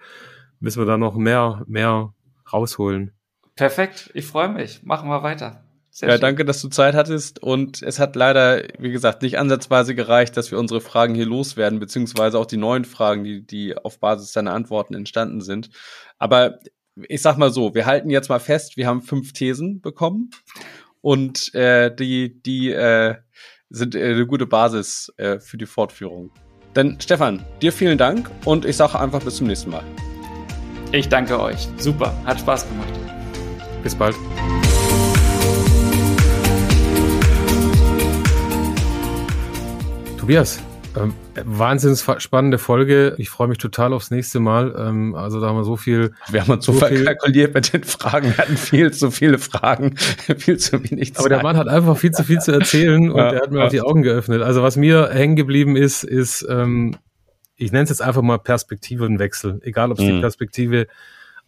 müssen 0.60 0.80
wir 0.80 0.86
da 0.86 0.96
noch 0.96 1.16
mehr, 1.16 1.64
mehr 1.66 2.14
rausholen. 2.52 3.12
Perfekt, 3.56 4.10
ich 4.14 4.26
freue 4.26 4.48
mich. 4.48 4.82
Machen 4.84 5.08
wir 5.08 5.22
weiter. 5.22 5.62
Sehr 5.90 6.10
ja, 6.10 6.14
schön. 6.16 6.20
danke, 6.20 6.44
dass 6.44 6.60
du 6.60 6.68
Zeit 6.68 6.94
hattest. 6.94 7.42
Und 7.42 7.82
es 7.82 7.98
hat 7.98 8.16
leider, 8.16 8.62
wie 8.78 8.90
gesagt, 8.90 9.22
nicht 9.22 9.38
ansatzweise 9.38 9.94
gereicht, 9.94 10.36
dass 10.36 10.50
wir 10.50 10.58
unsere 10.58 10.82
Fragen 10.82 11.14
hier 11.14 11.24
loswerden, 11.24 11.80
beziehungsweise 11.80 12.38
auch 12.38 12.44
die 12.44 12.58
neuen 12.58 12.84
Fragen, 12.84 13.24
die, 13.24 13.46
die 13.46 13.76
auf 13.76 13.98
Basis 13.98 14.32
deiner 14.32 14.52
Antworten 14.52 14.94
entstanden 14.94 15.40
sind. 15.40 15.70
Aber 16.18 16.58
ich 17.08 17.22
sag 17.22 17.36
mal 17.36 17.50
so, 17.50 17.74
wir 17.74 17.86
halten 17.86 18.10
jetzt 18.10 18.28
mal 18.28 18.40
fest, 18.40 18.76
wir 18.76 18.86
haben 18.86 19.02
fünf 19.02 19.32
Thesen 19.32 19.80
bekommen 19.80 20.30
und 21.02 21.54
äh, 21.54 21.94
die, 21.94 22.40
die 22.42 22.70
äh, 22.70 23.16
sind 23.68 23.94
äh, 23.94 24.12
eine 24.12 24.26
gute 24.26 24.46
Basis 24.46 25.12
äh, 25.18 25.38
für 25.38 25.58
die 25.58 25.66
Fortführung. 25.66 26.30
Dann, 26.74 27.00
Stefan, 27.00 27.44
dir 27.60 27.72
vielen 27.72 27.98
Dank 27.98 28.30
und 28.44 28.64
ich 28.64 28.76
sage 28.76 28.98
einfach 28.98 29.22
bis 29.22 29.36
zum 29.36 29.46
nächsten 29.46 29.70
Mal. 29.70 29.84
Ich 30.92 31.08
danke 31.08 31.40
euch. 31.40 31.68
Super, 31.76 32.14
hat 32.24 32.40
Spaß 32.40 32.66
gemacht. 32.68 32.92
Bis 33.82 33.94
bald. 33.94 34.16
Tobias, 40.18 40.60
ähm, 40.96 41.14
wahnsinns 41.44 42.06
spannende 42.18 42.58
Folge. 42.58 43.14
Ich 43.18 43.30
freue 43.30 43.48
mich 43.48 43.58
total 43.58 43.92
aufs 43.92 44.10
nächste 44.10 44.40
Mal. 44.40 44.74
Ähm, 44.78 45.14
also 45.14 45.40
da 45.40 45.48
haben 45.48 45.56
wir 45.56 45.64
so 45.64 45.76
viel. 45.76 46.12
Wir 46.28 46.42
haben 46.42 46.50
uns 46.50 46.64
so, 46.64 46.72
so 46.72 46.78
verkalkuliert 46.78 47.54
mit 47.54 47.72
den 47.72 47.84
Fragen. 47.84 48.28
Wir 48.28 48.38
hatten 48.38 48.56
viel 48.56 48.92
zu 48.92 49.10
viele 49.10 49.38
Fragen, 49.38 49.96
viel 50.38 50.58
zu 50.58 50.82
wenig 50.82 51.14
Zeit. 51.14 51.20
Aber 51.20 51.28
der 51.28 51.42
Mann 51.42 51.56
hat 51.56 51.68
einfach 51.68 51.96
viel 51.96 52.12
zu 52.12 52.24
viel 52.24 52.38
zu 52.40 52.52
erzählen 52.52 53.10
und 53.10 53.18
ja, 53.18 53.32
er 53.32 53.42
hat 53.42 53.50
mir 53.50 53.60
ja. 53.60 53.66
auch 53.66 53.70
die 53.70 53.80
Augen 53.82 54.02
geöffnet. 54.02 54.42
Also 54.42 54.62
was 54.62 54.76
mir 54.76 55.10
hängen 55.12 55.36
geblieben 55.36 55.76
ist, 55.76 56.02
ist, 56.02 56.46
ähm, 56.48 56.96
ich 57.56 57.72
nenne 57.72 57.84
es 57.84 57.90
jetzt 57.90 58.02
einfach 58.02 58.22
mal 58.22 58.38
Perspektivenwechsel. 58.38 59.60
Egal, 59.62 59.90
ob 59.92 59.98
es 59.98 60.04
mhm. 60.04 60.16
die 60.16 60.20
Perspektive 60.20 60.86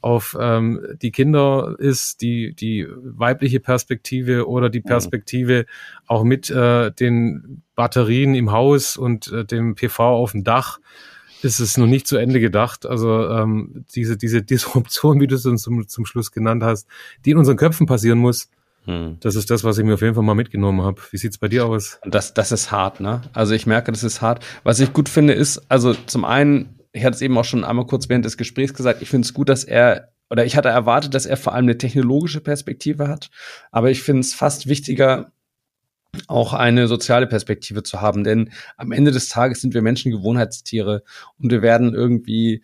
auf 0.01 0.37
ähm, 0.41 0.81
die 1.03 1.11
Kinder 1.11 1.75
ist, 1.79 2.21
die, 2.21 2.55
die 2.55 2.87
weibliche 2.89 3.61
Perspektive 3.61 4.49
oder 4.49 4.71
die 4.71 4.81
mhm. 4.81 4.85
Perspektive 4.85 5.67
auch 6.07 6.25
mit 6.25 6.51
äh, 6.51 6.93
den 6.93 7.63
Batterien 7.75 8.35
im 8.35 8.53
Haus 8.53 8.97
und 8.97 9.33
äh, 9.33 9.45
dem 9.45 9.75
PV 9.75 10.01
auf 10.01 10.33
dem 10.33 10.45
Dach 10.45 10.79
ist 11.43 11.61
es 11.61 11.77
noch 11.77 11.87
nicht 11.87 12.07
zu 12.07 12.17
Ende 12.17 12.41
gedacht. 12.41 12.87
Also 12.87 13.29
ähm, 13.29 13.85
diese, 13.95 14.17
diese 14.17 14.43
Disruption, 14.43 15.21
wie 15.21 15.27
du 15.27 15.35
es 15.35 15.47
uns 15.47 15.63
zum, 15.63 15.87
zum 15.89 16.07
Schluss 16.07 16.33
genannt 16.33 16.63
hast, 16.63 16.87
die 17.25 17.31
in 17.31 17.39
unseren 17.39 17.57
Köpfen 17.57 17.87
passieren 17.87 18.19
muss, 18.19 18.49
hm. 18.85 19.19
das 19.21 19.35
ist 19.35 19.51
das, 19.51 19.65
was 19.65 19.79
ich 19.79 19.85
mir 19.85 19.95
auf 19.95 20.03
jeden 20.03 20.15
Fall 20.15 20.25
mal 20.25 20.35
mitgenommen 20.35 20.83
habe. 20.83 21.01
Wie 21.11 21.19
sieht's 21.19 21.39
bei 21.39 21.49
dir 21.49 21.67
aus? 21.67 22.01
Das, 22.05 22.35
das 22.35 22.53
ist 22.53 22.71
hart, 22.71 23.01
ne? 23.01 23.23
Also 23.33 23.55
ich 23.55 23.67
merke, 23.67 23.93
das 23.93 24.03
ist 24.03 24.23
hart. 24.23 24.45
Was 24.65 24.81
ich 24.81 24.93
gut 24.93 25.09
finde, 25.09 25.35
ist, 25.35 25.61
also 25.69 25.95
zum 26.07 26.25
einen 26.25 26.78
ich 26.99 27.05
hatte 27.05 27.15
es 27.15 27.23
eben 27.23 27.39
auch 27.39 27.45
schon 27.45 27.65
einmal 27.65 27.87
kurz 27.87 28.09
während 28.09 28.25
des 28.25 28.37
Gesprächs 28.37 28.75
gesagt, 28.75 29.03
ich 29.03 29.09
finde 29.09 29.27
es 29.27 29.35
gut, 29.35 29.49
dass 29.49 29.65
er, 29.65 30.13
oder 30.31 30.45
ich 30.45 30.57
hatte 30.57 30.69
erwartet, 30.69 31.15
dass 31.15 31.27
er 31.27 31.37
vor 31.37 31.55
allem 31.55 31.65
eine 31.65 31.79
technologische 31.79 32.41
Perspektive 32.41 33.09
hat, 33.09 33.31
aber 33.71 33.91
ich 33.91 34.03
finde 34.03 34.21
es 34.21 34.35
fast 34.35 34.69
wichtiger, 34.69 35.33
auch 36.27 36.55
eine 36.55 36.89
soziale 36.89 37.27
Perspektive 37.27 37.83
zu 37.83 38.01
haben, 38.01 38.25
denn 38.25 38.51
am 38.77 38.93
Ende 38.93 39.11
des 39.11 39.29
Tages 39.29 39.61
sind 39.61 39.75
wir 39.75 39.83
Menschen 39.83 40.11
Gewohnheitstiere 40.11 41.03
und 41.39 41.51
wir 41.51 41.63
werden 41.63 41.95
irgendwie 41.95 42.63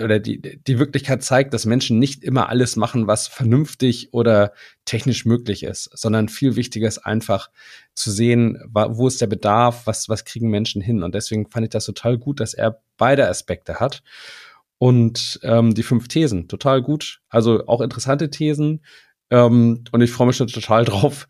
oder 0.00 0.18
die, 0.18 0.40
die 0.40 0.78
Wirklichkeit 0.78 1.22
zeigt, 1.22 1.54
dass 1.54 1.66
Menschen 1.66 1.98
nicht 1.98 2.22
immer 2.22 2.48
alles 2.48 2.76
machen, 2.76 3.06
was 3.06 3.28
vernünftig 3.28 4.12
oder 4.12 4.52
technisch 4.84 5.24
möglich 5.24 5.62
ist, 5.62 5.90
sondern 5.92 6.28
viel 6.28 6.56
wichtiger 6.56 6.88
ist 6.88 6.98
einfach 6.98 7.50
zu 7.94 8.10
sehen, 8.10 8.58
wo 8.72 9.06
ist 9.06 9.20
der 9.20 9.26
Bedarf, 9.26 9.86
was, 9.86 10.08
was 10.08 10.24
kriegen 10.24 10.50
Menschen 10.50 10.82
hin. 10.82 11.02
Und 11.02 11.14
deswegen 11.14 11.48
fand 11.48 11.64
ich 11.64 11.70
das 11.70 11.84
total 11.84 12.18
gut, 12.18 12.40
dass 12.40 12.54
er 12.54 12.82
beide 12.96 13.28
Aspekte 13.28 13.80
hat. 13.80 14.02
Und 14.78 15.38
ähm, 15.42 15.74
die 15.74 15.82
fünf 15.82 16.08
Thesen, 16.08 16.48
total 16.48 16.80
gut. 16.80 17.20
Also 17.28 17.66
auch 17.66 17.82
interessante 17.82 18.30
Thesen, 18.30 18.82
ähm, 19.30 19.84
und 19.92 20.00
ich 20.00 20.10
freue 20.10 20.26
mich 20.26 20.36
schon 20.36 20.48
total 20.48 20.84
drauf, 20.86 21.28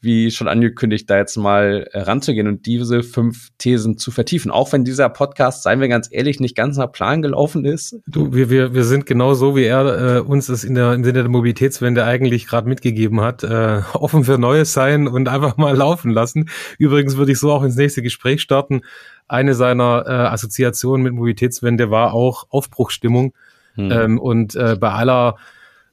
wie 0.00 0.32
schon 0.32 0.48
angekündigt, 0.48 1.08
da 1.08 1.18
jetzt 1.18 1.36
mal 1.36 1.88
äh, 1.92 2.00
ranzugehen 2.00 2.48
und 2.48 2.66
diese 2.66 3.04
fünf 3.04 3.50
Thesen 3.58 3.96
zu 3.96 4.10
vertiefen. 4.10 4.50
Auch 4.50 4.72
wenn 4.72 4.84
dieser 4.84 5.08
Podcast, 5.08 5.62
seien 5.62 5.80
wir 5.80 5.86
ganz 5.86 6.08
ehrlich, 6.10 6.40
nicht 6.40 6.56
ganz 6.56 6.76
nach 6.76 6.90
Plan 6.90 7.22
gelaufen 7.22 7.64
ist. 7.64 7.96
Du, 8.08 8.34
wir, 8.34 8.50
wir, 8.50 8.74
wir 8.74 8.82
sind 8.82 9.06
genau 9.06 9.34
so, 9.34 9.54
wie 9.54 9.64
er 9.64 10.16
äh, 10.16 10.20
uns 10.20 10.48
es 10.48 10.64
in 10.64 10.74
der, 10.74 10.94
im 10.94 11.04
Sinne 11.04 11.20
der 11.20 11.28
Mobilitätswende 11.28 12.04
eigentlich 12.04 12.48
gerade 12.48 12.68
mitgegeben 12.68 13.20
hat. 13.20 13.44
Äh, 13.44 13.82
offen 13.92 14.24
für 14.24 14.36
Neues 14.36 14.72
sein 14.72 15.06
und 15.06 15.28
einfach 15.28 15.56
mal 15.56 15.76
laufen 15.76 16.10
lassen. 16.10 16.50
Übrigens 16.78 17.16
würde 17.16 17.30
ich 17.30 17.38
so 17.38 17.52
auch 17.52 17.62
ins 17.62 17.76
nächste 17.76 18.02
Gespräch 18.02 18.42
starten. 18.42 18.80
Eine 19.28 19.54
seiner 19.54 20.04
äh, 20.06 20.10
Assoziationen 20.10 21.04
mit 21.04 21.12
Mobilitätswende 21.12 21.90
war 21.90 22.14
auch 22.14 22.46
Aufbruchstimmung. 22.50 23.32
Hm. 23.74 23.92
Ähm, 23.92 24.18
und 24.18 24.56
äh, 24.56 24.76
bei 24.78 24.90
aller 24.90 25.36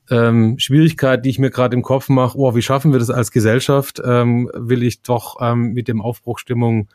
ähm, 0.09 0.59
Schwierigkeit, 0.59 1.25
die 1.25 1.29
ich 1.29 1.39
mir 1.39 1.49
gerade 1.49 1.75
im 1.75 1.81
Kopf 1.81 2.09
mache, 2.09 2.37
oh, 2.37 2.55
wie 2.55 2.61
schaffen 2.61 2.91
wir 2.91 2.99
das 2.99 3.09
als 3.09 3.31
Gesellschaft, 3.31 4.01
ähm, 4.03 4.51
will 4.53 4.83
ich 4.83 5.01
doch 5.01 5.37
ähm, 5.41 5.73
mit 5.73 5.87
dem 5.87 6.01
Aufbruchstimmung 6.01 6.89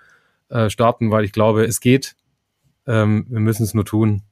äh, 0.48 0.70
starten, 0.70 1.11
weil 1.11 1.24
ich 1.24 1.32
glaube, 1.32 1.64
es 1.64 1.80
geht. 1.80 2.16
Ähm, 2.86 3.26
wir 3.28 3.40
müssen 3.40 3.64
es 3.64 3.74
nur 3.74 3.84
tun. 3.84 4.22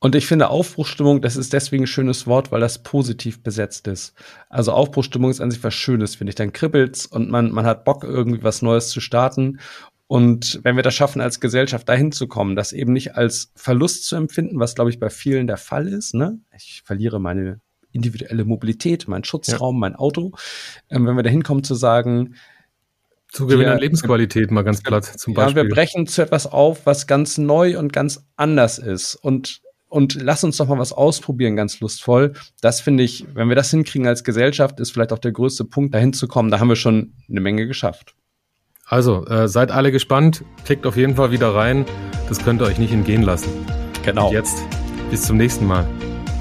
Und 0.00 0.14
ich 0.14 0.26
finde 0.26 0.50
Aufbruchstimmung, 0.50 1.22
das 1.22 1.36
ist 1.36 1.52
deswegen 1.52 1.84
ein 1.84 1.88
schönes 1.88 2.26
Wort, 2.26 2.52
weil 2.52 2.60
das 2.60 2.82
positiv 2.84 3.42
besetzt 3.42 3.88
ist. 3.88 4.14
Also 4.48 4.72
Aufbruchstimmung 4.72 5.30
ist 5.30 5.40
an 5.40 5.50
sich 5.50 5.62
was 5.64 5.74
Schönes, 5.74 6.14
finde 6.14 6.30
ich. 6.30 6.36
Dann 6.36 6.52
kribbelt's 6.52 7.04
und 7.04 7.30
man, 7.30 7.50
man 7.50 7.66
hat 7.66 7.84
Bock, 7.84 8.04
irgendwie 8.04 8.44
was 8.44 8.62
Neues 8.62 8.90
zu 8.90 9.00
starten. 9.00 9.58
Und 10.06 10.60
wenn 10.62 10.76
wir 10.76 10.84
das 10.84 10.94
schaffen, 10.94 11.20
als 11.20 11.40
Gesellschaft 11.40 11.88
dahin 11.88 12.12
zu 12.12 12.28
kommen, 12.28 12.54
das 12.54 12.72
eben 12.72 12.92
nicht 12.92 13.16
als 13.16 13.50
Verlust 13.56 14.06
zu 14.06 14.16
empfinden, 14.16 14.60
was, 14.60 14.74
glaube 14.74 14.90
ich, 14.90 15.00
bei 15.00 15.10
vielen 15.10 15.48
der 15.48 15.58
Fall 15.58 15.88
ist, 15.88 16.14
ne? 16.14 16.38
Ich 16.56 16.82
verliere 16.84 17.20
meine 17.20 17.60
individuelle 17.92 18.44
Mobilität, 18.44 19.08
mein 19.08 19.24
Schutzraum, 19.24 19.76
ja. 19.76 19.80
mein 19.80 19.96
Auto. 19.96 20.32
Ähm, 20.90 21.06
wenn 21.06 21.16
wir 21.16 21.22
da 21.22 21.30
hinkommen 21.30 21.64
zu 21.64 21.74
sagen, 21.74 22.34
Zugewinn 23.30 23.68
an 23.68 23.78
Lebensqualität 23.78 24.50
mal 24.50 24.62
ganz 24.62 24.82
platt 24.82 25.04
zum 25.04 25.34
Beispiel. 25.34 25.62
Ja, 25.62 25.68
wir 25.68 25.74
brechen 25.74 26.06
zu 26.06 26.22
etwas 26.22 26.46
auf, 26.46 26.86
was 26.86 27.06
ganz 27.06 27.36
neu 27.36 27.78
und 27.78 27.92
ganz 27.92 28.26
anders 28.36 28.78
ist 28.78 29.14
und 29.16 29.60
und 29.90 30.20
lass 30.20 30.44
uns 30.44 30.58
doch 30.58 30.68
mal 30.68 30.78
was 30.78 30.92
ausprobieren, 30.92 31.56
ganz 31.56 31.80
lustvoll. 31.80 32.34
Das 32.60 32.80
finde 32.80 33.04
ich, 33.04 33.26
wenn 33.34 33.48
wir 33.48 33.56
das 33.56 33.70
hinkriegen 33.70 34.06
als 34.06 34.22
Gesellschaft, 34.22 34.80
ist 34.80 34.92
vielleicht 34.92 35.12
auch 35.12 35.18
der 35.18 35.32
größte 35.32 35.64
Punkt, 35.64 35.94
dahin 35.94 36.12
zu 36.12 36.28
kommen. 36.28 36.50
Da 36.50 36.60
haben 36.60 36.68
wir 36.68 36.76
schon 36.76 37.14
eine 37.28 37.40
Menge 37.40 37.66
geschafft. 37.66 38.14
Also, 38.84 39.26
äh, 39.26 39.48
seid 39.48 39.70
alle 39.70 39.92
gespannt. 39.92 40.44
Klickt 40.64 40.86
auf 40.86 40.96
jeden 40.96 41.16
Fall 41.16 41.30
wieder 41.30 41.54
rein. 41.54 41.84
Das 42.28 42.38
könnt 42.38 42.60
ihr 42.60 42.66
euch 42.66 42.78
nicht 42.78 42.92
entgehen 42.92 43.22
lassen. 43.22 43.50
Genau. 44.04 44.28
Und 44.28 44.34
jetzt 44.34 44.58
bis 45.10 45.22
zum 45.22 45.36
nächsten 45.36 45.66
Mal. 45.66 45.86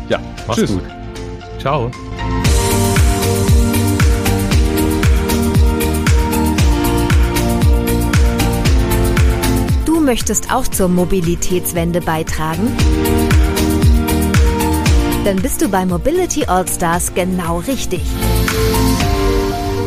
Ja, 0.09 0.19
macht's 0.45 0.61
Tschüss. 0.61 0.73
gut. 0.73 0.96
Ciao. 1.59 1.91
Du 9.85 9.99
möchtest 9.99 10.51
auch 10.53 10.67
zur 10.67 10.87
Mobilitätswende 10.87 12.01
beitragen? 12.01 12.71
Dann 15.25 15.37
bist 15.37 15.61
du 15.61 15.67
bei 15.67 15.85
Mobility 15.85 16.45
Allstars 16.45 17.13
genau 17.13 17.59
richtig. 17.59 18.01